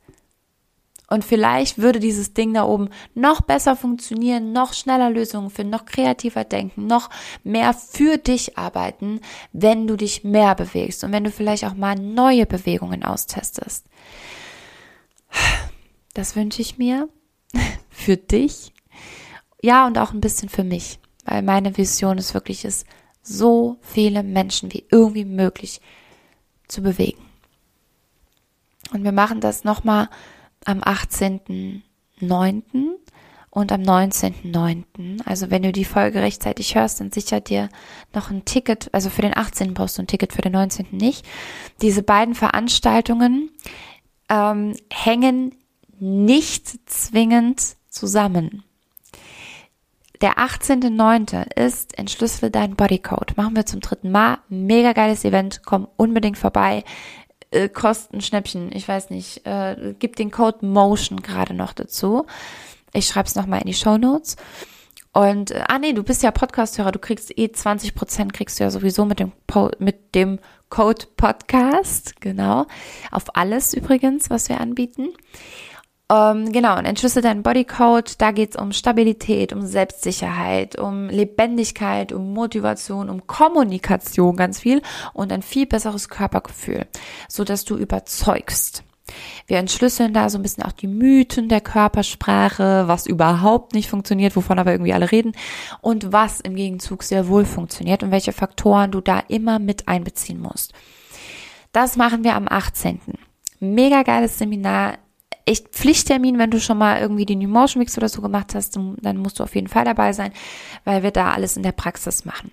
Und 1.09 1.23
vielleicht 1.23 1.77
würde 1.77 1.99
dieses 1.99 2.33
Ding 2.33 2.53
da 2.53 2.63
oben 2.63 2.89
noch 3.13 3.41
besser 3.41 3.75
funktionieren, 3.75 4.51
noch 4.51 4.73
schneller 4.73 5.09
Lösungen 5.09 5.49
finden, 5.49 5.71
noch 5.71 5.85
kreativer 5.85 6.43
denken, 6.43 6.87
noch 6.87 7.09
mehr 7.43 7.73
für 7.73 8.17
dich 8.17 8.57
arbeiten, 8.57 9.21
wenn 9.51 9.85
du 9.85 9.95
dich 9.95 10.23
mehr 10.23 10.55
bewegst 10.55 11.03
und 11.03 11.11
wenn 11.11 11.23
du 11.23 11.29
vielleicht 11.29 11.65
auch 11.65 11.75
mal 11.75 11.95
neue 11.95 12.45
Bewegungen 12.45 13.03
austestest. 13.03 13.85
Das 16.13 16.35
wünsche 16.35 16.61
ich 16.61 16.77
mir 16.77 17.09
für 17.89 18.17
dich 18.17 18.72
ja, 19.63 19.87
und 19.87 19.97
auch 19.97 20.11
ein 20.11 20.19
bisschen 20.19 20.49
für 20.49 20.65
mich, 20.65 20.99
weil 21.23 21.41
meine 21.41 21.77
Vision 21.77 22.17
ist 22.17 22.33
wirklich, 22.33 22.65
ist, 22.65 22.85
so 23.21 23.77
viele 23.81 24.21
Menschen 24.21 24.73
wie 24.73 24.85
irgendwie 24.91 25.23
möglich 25.23 25.79
zu 26.67 26.81
bewegen. 26.81 27.23
Und 28.91 29.05
wir 29.05 29.13
machen 29.13 29.39
das 29.39 29.63
nochmal 29.63 30.09
am 30.65 30.81
18.09. 30.81 31.81
und 33.49 33.71
am 33.71 33.81
19.09. 33.81 35.25
Also 35.25 35.49
wenn 35.49 35.63
du 35.63 35.71
die 35.71 35.85
Folge 35.85 36.19
rechtzeitig 36.21 36.75
hörst, 36.75 36.99
dann 36.99 37.13
sichert 37.13 37.47
dir 37.47 37.69
noch 38.13 38.29
ein 38.29 38.43
Ticket, 38.43 38.89
also 38.93 39.09
für 39.09 39.21
den 39.21 39.37
18. 39.37 39.73
brauchst 39.73 39.97
du 39.97 40.01
ein 40.01 40.07
Ticket, 40.07 40.33
für 40.33 40.41
den 40.41 40.51
19. 40.51 40.87
nicht. 40.91 41.25
Diese 41.81 42.03
beiden 42.03 42.35
Veranstaltungen 42.35 43.49
ähm, 44.27 44.75
hängen 44.91 45.55
nicht 45.99 46.89
zwingend 46.89 47.77
zusammen. 47.87 48.65
Der 50.23 50.37
18.09. 50.37 51.59
ist 51.59 51.99
Entschlüssel 51.99 52.49
dein 52.49 52.77
Bodycode. 52.77 53.35
Machen 53.35 53.57
wir 53.57 53.65
zum 53.65 53.81
dritten 53.81 54.09
Mal. 54.09 54.37
Mega 54.47 54.93
geiles 54.93 55.25
Event. 55.25 55.63
Komm 55.65 55.85
unbedingt 55.97 56.37
vorbei. 56.37 56.85
Äh, 57.51 57.67
kosten 57.67 58.21
Schnäppchen. 58.21 58.71
Ich 58.73 58.87
weiß 58.87 59.09
nicht. 59.09 59.45
Äh, 59.45 59.95
gib 59.99 60.15
den 60.15 60.31
Code 60.31 60.65
Motion 60.65 61.21
gerade 61.21 61.53
noch 61.53 61.73
dazu. 61.73 62.25
Ich 62.93 63.07
schreibe 63.07 63.27
es 63.27 63.35
nochmal 63.35 63.59
in 63.63 63.67
die 63.67 63.73
Show 63.73 63.97
Notes. 63.97 64.37
Und, 65.11 65.51
äh, 65.51 65.65
ah 65.67 65.77
nee, 65.77 65.91
du 65.91 66.03
bist 66.03 66.23
ja 66.23 66.31
Podcast-Hörer, 66.31 66.93
du 66.93 66.99
kriegst 66.99 67.37
eh 67.37 67.51
20 67.51 67.93
Prozent, 67.93 68.31
kriegst 68.31 68.61
du 68.61 68.63
ja 68.63 68.71
sowieso 68.71 69.03
mit 69.03 69.19
dem, 69.19 69.33
po 69.45 69.71
mit 69.79 70.15
dem 70.15 70.39
Code 70.69 71.05
Podcast, 71.17 72.21
genau. 72.21 72.65
Auf 73.11 73.35
alles 73.35 73.73
übrigens, 73.73 74.29
was 74.29 74.47
wir 74.47 74.61
anbieten. 74.61 75.09
Ähm, 76.11 76.51
genau, 76.51 76.77
und 76.77 76.85
entschlüssel 76.85 77.21
deinen 77.21 77.43
Bodycode, 77.43 78.21
da 78.21 78.31
geht's 78.31 78.57
um 78.57 78.71
Stabilität, 78.73 79.53
um 79.53 79.65
Selbstsicherheit, 79.65 80.77
um 80.77 81.07
Lebendigkeit, 81.07 82.11
um 82.11 82.33
Motivation, 82.33 83.09
um 83.09 83.25
Kommunikation 83.25 84.35
ganz 84.35 84.59
viel 84.59 84.81
und 85.13 85.31
ein 85.31 85.41
viel 85.41 85.65
besseres 85.65 86.09
Körpergefühl, 86.09 86.87
so 87.29 87.43
dass 87.43 87.63
du 87.63 87.77
überzeugst. 87.77 88.83
Wir 89.47 89.57
entschlüsseln 89.57 90.13
da 90.13 90.29
so 90.29 90.37
ein 90.37 90.41
bisschen 90.41 90.63
auch 90.63 90.71
die 90.71 90.87
Mythen 90.87 91.49
der 91.49 91.61
Körpersprache, 91.61 92.87
was 92.87 93.05
überhaupt 93.05 93.73
nicht 93.73 93.89
funktioniert, 93.89 94.35
wovon 94.35 94.59
aber 94.59 94.71
irgendwie 94.71 94.93
alle 94.93 95.11
reden 95.11 95.33
und 95.81 96.11
was 96.13 96.39
im 96.39 96.55
Gegenzug 96.55 97.03
sehr 97.03 97.27
wohl 97.27 97.45
funktioniert 97.45 98.03
und 98.03 98.11
welche 98.11 98.31
Faktoren 98.31 98.91
du 98.91 99.01
da 99.01 99.19
immer 99.27 99.59
mit 99.59 99.87
einbeziehen 99.87 100.39
musst. 100.39 100.73
Das 101.71 101.97
machen 101.97 102.23
wir 102.23 102.35
am 102.35 102.47
18. 102.47 102.99
Mega 103.59 104.03
geiles 104.03 104.37
Seminar 104.37 104.97
echt 105.45 105.69
Pflichttermin, 105.69 106.37
wenn 106.37 106.51
du 106.51 106.59
schon 106.59 106.77
mal 106.77 106.99
irgendwie 106.99 107.25
den 107.25 107.39
New 107.39 107.49
Motion 107.49 107.79
Mix 107.79 107.97
oder 107.97 108.09
so 108.09 108.21
gemacht 108.21 108.55
hast, 108.55 108.75
dann 108.75 109.17
musst 109.17 109.39
du 109.39 109.43
auf 109.43 109.55
jeden 109.55 109.67
Fall 109.67 109.85
dabei 109.85 110.13
sein, 110.13 110.31
weil 110.85 111.03
wir 111.03 111.11
da 111.11 111.31
alles 111.31 111.57
in 111.57 111.63
der 111.63 111.71
Praxis 111.71 112.25
machen. 112.25 112.51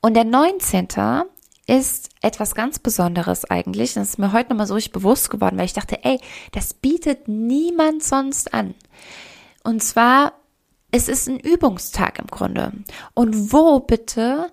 Und 0.00 0.14
der 0.14 0.24
19. 0.24 0.88
ist 1.66 2.10
etwas 2.22 2.54
ganz 2.54 2.78
Besonderes 2.78 3.44
eigentlich. 3.44 3.94
Das 3.94 4.08
ist 4.10 4.18
mir 4.18 4.32
heute 4.32 4.50
nochmal 4.50 4.66
so 4.66 4.74
richtig 4.74 4.92
bewusst 4.92 5.30
geworden, 5.30 5.58
weil 5.58 5.66
ich 5.66 5.72
dachte, 5.72 6.04
ey, 6.04 6.20
das 6.52 6.74
bietet 6.74 7.28
niemand 7.28 8.02
sonst 8.02 8.54
an. 8.54 8.74
Und 9.64 9.82
zwar, 9.82 10.34
es 10.92 11.08
ist 11.08 11.28
ein 11.28 11.40
Übungstag 11.40 12.18
im 12.18 12.28
Grunde. 12.28 12.72
Und 13.14 13.52
wo 13.52 13.80
bitte 13.80 14.52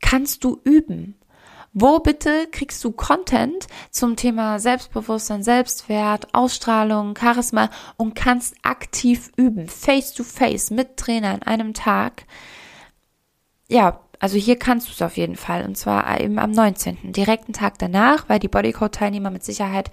kannst 0.00 0.42
du 0.44 0.60
üben? 0.64 1.16
Wo 1.74 2.00
bitte 2.00 2.48
kriegst 2.50 2.84
du 2.84 2.92
Content 2.92 3.66
zum 3.90 4.16
Thema 4.16 4.58
Selbstbewusstsein, 4.58 5.42
Selbstwert, 5.42 6.28
Ausstrahlung, 6.34 7.14
Charisma 7.18 7.70
und 7.96 8.14
kannst 8.14 8.54
aktiv 8.62 9.30
üben, 9.36 9.68
face 9.68 10.12
to 10.12 10.22
face 10.22 10.70
mit 10.70 10.98
Trainer 10.98 11.34
in 11.34 11.42
einem 11.42 11.72
Tag? 11.74 12.24
Ja, 13.68 14.00
Also 14.20 14.36
hier 14.38 14.56
kannst 14.56 14.86
du 14.88 14.92
es 14.92 15.02
auf 15.02 15.16
jeden 15.16 15.34
Fall 15.34 15.64
und 15.64 15.76
zwar 15.76 16.20
eben 16.20 16.38
am 16.38 16.52
19. 16.52 17.12
direkten 17.12 17.52
Tag 17.52 17.78
danach, 17.78 18.28
weil 18.28 18.38
die 18.38 18.46
Bodycode-Teilnehmer 18.46 19.30
mit 19.30 19.42
Sicherheit, 19.42 19.90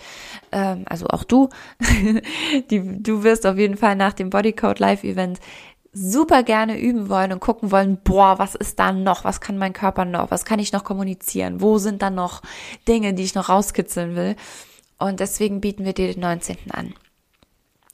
ähm, 0.51 0.85
also 0.87 1.07
auch 1.07 1.23
du, 1.23 1.49
die, 2.69 3.01
du 3.01 3.23
wirst 3.23 3.47
auf 3.47 3.57
jeden 3.57 3.75
Fall 3.75 3.95
nach 3.95 4.13
dem 4.13 4.29
Bodycode 4.29 4.77
Live-Event 4.77 5.39
super 5.99 6.43
gerne 6.43 6.79
üben 6.79 7.09
wollen 7.09 7.33
und 7.33 7.39
gucken 7.39 7.71
wollen, 7.71 7.99
boah, 8.03 8.39
was 8.39 8.55
ist 8.55 8.79
da 8.79 8.91
noch? 8.91 9.23
Was 9.23 9.41
kann 9.41 9.57
mein 9.57 9.73
Körper 9.73 10.05
noch? 10.05 10.31
Was 10.31 10.45
kann 10.45 10.59
ich 10.59 10.71
noch 10.71 10.83
kommunizieren? 10.83 11.61
Wo 11.61 11.77
sind 11.77 12.01
da 12.01 12.09
noch 12.09 12.41
Dinge, 12.87 13.13
die 13.13 13.23
ich 13.23 13.35
noch 13.35 13.49
rauskitzeln 13.49 14.15
will? 14.15 14.35
Und 14.97 15.19
deswegen 15.19 15.61
bieten 15.61 15.85
wir 15.85 15.93
dir 15.93 16.13
den 16.13 16.21
19. 16.21 16.57
an. 16.71 16.93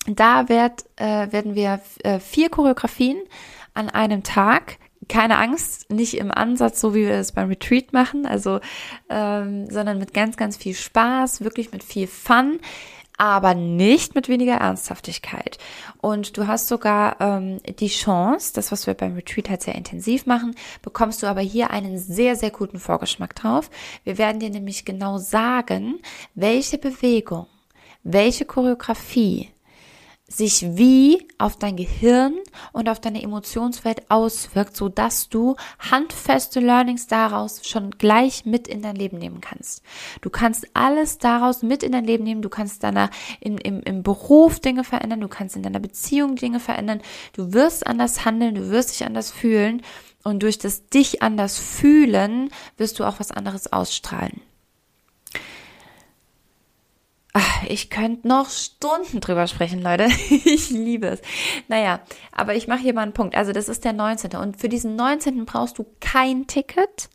Da 0.07 0.49
wird, 0.49 0.85
äh, 0.97 1.31
werden 1.31 1.55
wir 1.55 1.79
äh, 2.03 2.19
vier 2.19 2.49
Choreografien 2.49 3.17
an 3.73 3.89
einem 3.89 4.23
Tag 4.23 4.77
keine 5.07 5.37
Angst, 5.37 5.91
nicht 5.91 6.17
im 6.17 6.31
Ansatz, 6.31 6.81
so 6.81 6.95
wie 6.95 7.05
wir 7.05 7.15
es 7.15 7.31
beim 7.31 7.49
Retreat 7.49 7.93
machen, 7.93 8.25
also, 8.25 8.59
ähm, 9.09 9.69
sondern 9.69 9.99
mit 9.99 10.13
ganz, 10.13 10.35
ganz 10.37 10.57
viel 10.57 10.73
Spaß, 10.73 11.41
wirklich 11.41 11.71
mit 11.71 11.83
viel 11.83 12.07
Fun, 12.07 12.59
aber 13.17 13.53
nicht 13.53 14.15
mit 14.15 14.29
weniger 14.29 14.55
Ernsthaftigkeit. 14.55 15.57
Und 16.01 16.37
du 16.37 16.47
hast 16.47 16.67
sogar 16.67 17.19
ähm, 17.19 17.61
die 17.79 17.87
Chance, 17.87 18.53
das, 18.53 18.71
was 18.71 18.87
wir 18.87 18.93
beim 18.93 19.15
Retreat 19.15 19.49
halt 19.49 19.61
sehr 19.61 19.75
intensiv 19.75 20.25
machen, 20.25 20.55
bekommst 20.81 21.23
du 21.23 21.27
aber 21.27 21.41
hier 21.41 21.71
einen 21.71 21.97
sehr, 21.97 22.35
sehr 22.35 22.51
guten 22.51 22.79
Vorgeschmack 22.79 23.35
drauf. 23.35 23.69
Wir 24.03 24.17
werden 24.17 24.39
dir 24.39 24.49
nämlich 24.49 24.85
genau 24.85 25.17
sagen, 25.17 25.99
welche 26.33 26.77
Bewegung, 26.77 27.47
welche 28.03 28.45
Choreografie, 28.45 29.54
sich 30.27 30.75
wie 30.75 31.27
auf 31.37 31.57
dein 31.57 31.75
Gehirn 31.75 32.35
und 32.73 32.89
auf 32.89 32.99
deine 32.99 33.21
Emotionswelt 33.21 34.09
auswirkt, 34.09 34.75
so 34.75 34.89
dass 34.89 35.29
du 35.29 35.55
handfeste 35.77 36.59
Learnings 36.59 37.05
daraus 37.05 37.61
schon 37.67 37.91
gleich 37.91 38.43
mit 38.43 38.67
in 38.67 38.81
dein 38.81 38.95
Leben 38.95 39.19
nehmen 39.19 39.39
kannst. 39.39 39.83
Du 40.21 40.31
kannst 40.31 40.67
alles 40.73 41.19
daraus 41.19 41.61
mit 41.61 41.83
in 41.83 41.91
dein 41.91 42.05
Leben 42.05 42.23
nehmen. 42.23 42.41
Du 42.41 42.49
kannst 42.49 42.83
danach 42.83 43.11
im, 43.39 43.57
im, 43.57 43.81
im 43.81 44.01
Beruf 44.01 44.59
Dinge 44.59 44.83
verändern. 44.83 45.21
Du 45.21 45.27
kannst 45.27 45.55
in 45.55 45.63
deiner 45.63 45.79
Beziehung 45.79 46.35
Dinge 46.35 46.59
verändern. 46.59 47.01
Du 47.33 47.53
wirst 47.53 47.85
anders 47.85 48.25
handeln. 48.25 48.55
Du 48.55 48.69
wirst 48.69 48.91
dich 48.91 49.05
anders 49.05 49.31
fühlen. 49.31 49.83
Und 50.23 50.41
durch 50.41 50.57
das 50.57 50.87
dich 50.87 51.21
anders 51.21 51.59
fühlen 51.59 52.49
wirst 52.77 52.99
du 52.99 53.03
auch 53.03 53.19
was 53.19 53.29
anderes 53.29 53.71
ausstrahlen. 53.71 54.41
Ich 57.67 57.89
könnte 57.89 58.27
noch 58.27 58.49
Stunden 58.49 59.19
drüber 59.19 59.47
sprechen, 59.47 59.81
Leute. 59.81 60.05
ich 60.29 60.69
liebe 60.69 61.07
es. 61.07 61.21
Naja, 61.67 61.99
aber 62.31 62.55
ich 62.55 62.67
mache 62.67 62.79
hier 62.79 62.93
mal 62.93 63.01
einen 63.01 63.13
Punkt. 63.13 63.35
Also 63.35 63.51
das 63.51 63.67
ist 63.67 63.83
der 63.83 63.93
19. 63.93 64.35
Und 64.35 64.57
für 64.57 64.69
diesen 64.69 64.95
19. 64.95 65.45
brauchst 65.45 65.77
du 65.77 65.85
kein 65.99 66.47
Ticket. 66.47 67.09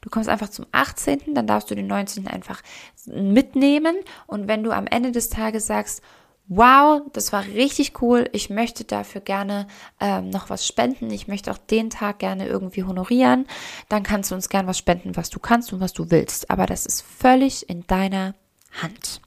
Du 0.00 0.10
kommst 0.10 0.28
einfach 0.28 0.48
zum 0.48 0.66
18., 0.72 1.34
dann 1.34 1.46
darfst 1.46 1.70
du 1.70 1.74
den 1.74 1.86
19. 1.86 2.26
einfach 2.26 2.62
mitnehmen. 3.06 3.96
Und 4.26 4.48
wenn 4.48 4.64
du 4.64 4.72
am 4.72 4.86
Ende 4.86 5.12
des 5.12 5.28
Tages 5.28 5.66
sagst, 5.66 6.02
wow, 6.48 7.02
das 7.12 7.32
war 7.32 7.44
richtig 7.44 8.00
cool, 8.00 8.28
ich 8.32 8.48
möchte 8.48 8.84
dafür 8.84 9.20
gerne 9.20 9.66
ähm, 10.00 10.30
noch 10.30 10.48
was 10.48 10.66
spenden, 10.66 11.10
ich 11.10 11.28
möchte 11.28 11.50
auch 11.50 11.58
den 11.58 11.90
Tag 11.90 12.20
gerne 12.20 12.48
irgendwie 12.48 12.84
honorieren, 12.84 13.46
dann 13.90 14.02
kannst 14.02 14.30
du 14.30 14.34
uns 14.34 14.48
gern 14.48 14.66
was 14.66 14.78
spenden, 14.78 15.14
was 15.14 15.28
du 15.28 15.40
kannst 15.40 15.74
und 15.74 15.80
was 15.80 15.92
du 15.92 16.10
willst. 16.10 16.50
Aber 16.50 16.64
das 16.64 16.86
ist 16.86 17.02
völlig 17.02 17.68
in 17.68 17.86
deiner 17.86 18.34
Hand. 18.82 19.20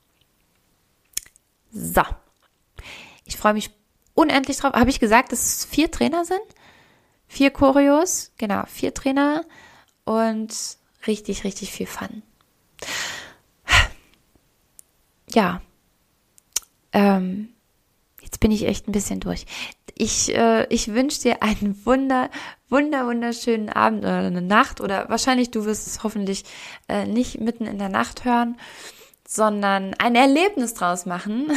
So. 1.71 2.03
Ich 3.25 3.37
freue 3.37 3.53
mich 3.53 3.71
unendlich 4.13 4.57
drauf. 4.57 4.73
Habe 4.73 4.89
ich 4.89 4.99
gesagt, 4.99 5.31
dass 5.31 5.43
es 5.43 5.65
vier 5.65 5.89
Trainer 5.89 6.25
sind? 6.25 6.41
Vier 7.27 7.49
Choreos, 7.49 8.33
genau, 8.37 8.63
vier 8.67 8.93
Trainer 8.93 9.45
und 10.03 10.53
richtig, 11.07 11.43
richtig 11.45 11.71
viel 11.71 11.87
Fun. 11.87 12.23
Ja. 15.33 15.61
Ähm, 16.91 17.53
jetzt 18.21 18.41
bin 18.41 18.51
ich 18.51 18.67
echt 18.67 18.87
ein 18.87 18.91
bisschen 18.91 19.21
durch. 19.21 19.45
Ich, 19.97 20.35
äh, 20.35 20.65
ich 20.67 20.89
wünsche 20.89 21.21
dir 21.21 21.41
einen 21.41 21.85
wunder, 21.85 22.29
wunder, 22.67 23.07
wunderschönen 23.07 23.69
Abend 23.69 23.99
oder 23.99 24.17
eine 24.17 24.41
Nacht 24.41 24.81
oder 24.81 25.07
wahrscheinlich 25.07 25.51
du 25.51 25.63
wirst 25.63 25.87
es 25.87 26.03
hoffentlich 26.03 26.43
äh, 26.89 27.05
nicht 27.05 27.39
mitten 27.39 27.65
in 27.65 27.77
der 27.77 27.89
Nacht 27.89 28.25
hören 28.25 28.57
sondern 29.33 29.93
ein 29.97 30.15
Erlebnis 30.15 30.73
draus 30.73 31.05
machen. 31.05 31.49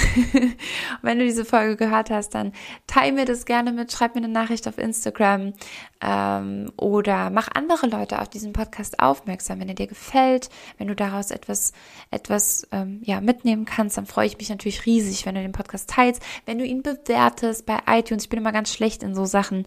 wenn 1.03 1.19
du 1.19 1.25
diese 1.25 1.45
Folge 1.45 1.75
gehört 1.75 2.09
hast, 2.09 2.33
dann 2.37 2.53
teile 2.87 3.11
mir 3.11 3.25
das 3.25 3.47
gerne 3.47 3.73
mit, 3.73 3.91
schreib 3.91 4.15
mir 4.15 4.23
eine 4.23 4.33
Nachricht 4.33 4.69
auf 4.69 4.79
Instagram 4.79 5.55
ähm, 6.01 6.71
oder 6.77 7.31
mach 7.31 7.49
andere 7.53 7.89
Leute 7.89 8.23
auf 8.23 8.29
diesen 8.29 8.53
Podcast 8.53 9.01
aufmerksam, 9.01 9.59
wenn 9.59 9.69
er 9.69 9.75
dir 9.75 9.89
gefällt, 9.89 10.51
wenn 10.79 10.87
du 10.87 10.95
daraus 10.95 11.33
etwas, 11.33 11.73
etwas 12.13 12.69
ähm, 12.71 13.01
ja, 13.03 13.21
mitnehmen 13.21 13.65
kannst, 13.65 13.97
dann 13.97 14.07
freue 14.07 14.29
ich 14.29 14.39
mich 14.39 14.51
natürlich 14.51 14.87
riesig, 14.87 15.27
wenn 15.27 15.35
du 15.35 15.43
den 15.43 15.51
Podcast 15.51 15.91
teilst, 15.91 16.23
wenn 16.47 16.59
du 16.59 16.65
ihn 16.65 16.85
bewertest 16.85 17.67
bei 17.67 17.79
iTunes. 17.89 18.23
Ich 18.23 18.29
bin 18.29 18.39
immer 18.39 18.53
ganz 18.53 18.73
schlecht 18.73 19.03
in 19.03 19.17
so 19.17 19.25
Sachen. 19.25 19.67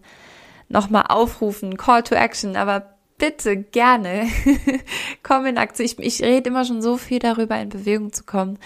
Nochmal 0.70 1.04
aufrufen, 1.08 1.76
Call 1.76 2.04
to 2.04 2.14
Action, 2.14 2.56
aber 2.56 2.97
bitte 3.18 3.56
gerne 3.56 4.28
komm 5.22 5.46
in 5.46 5.58
Aktion. 5.58 5.86
Ich, 5.86 5.98
ich 5.98 6.22
rede 6.22 6.50
immer 6.50 6.64
schon 6.64 6.82
so 6.82 6.96
viel 6.96 7.18
darüber, 7.18 7.58
in 7.60 7.68
Bewegung 7.68 8.12
zu 8.12 8.24
kommen. 8.24 8.58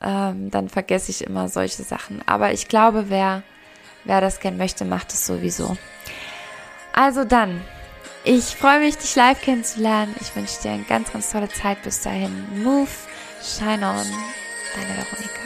Ähm, 0.00 0.50
dann 0.50 0.68
vergesse 0.68 1.10
ich 1.10 1.24
immer 1.24 1.48
solche 1.48 1.82
Sachen. 1.82 2.22
Aber 2.26 2.52
ich 2.52 2.68
glaube, 2.68 3.04
wer, 3.08 3.42
wer 4.04 4.20
das 4.20 4.40
gern 4.40 4.56
möchte, 4.56 4.84
macht 4.84 5.12
es 5.12 5.26
sowieso. 5.26 5.76
Also 6.92 7.24
dann, 7.24 7.60
ich 8.24 8.56
freue 8.56 8.80
mich, 8.80 8.96
dich 8.98 9.14
live 9.14 9.40
kennenzulernen. 9.40 10.14
Ich 10.20 10.34
wünsche 10.34 10.60
dir 10.62 10.72
eine 10.72 10.84
ganz, 10.84 11.12
ganz 11.12 11.30
tolle 11.30 11.48
Zeit 11.48 11.82
bis 11.82 12.02
dahin. 12.02 12.62
Move, 12.62 12.88
shine 13.42 13.86
on, 13.86 14.06
deine 14.74 14.96
Veronika. 14.96 15.41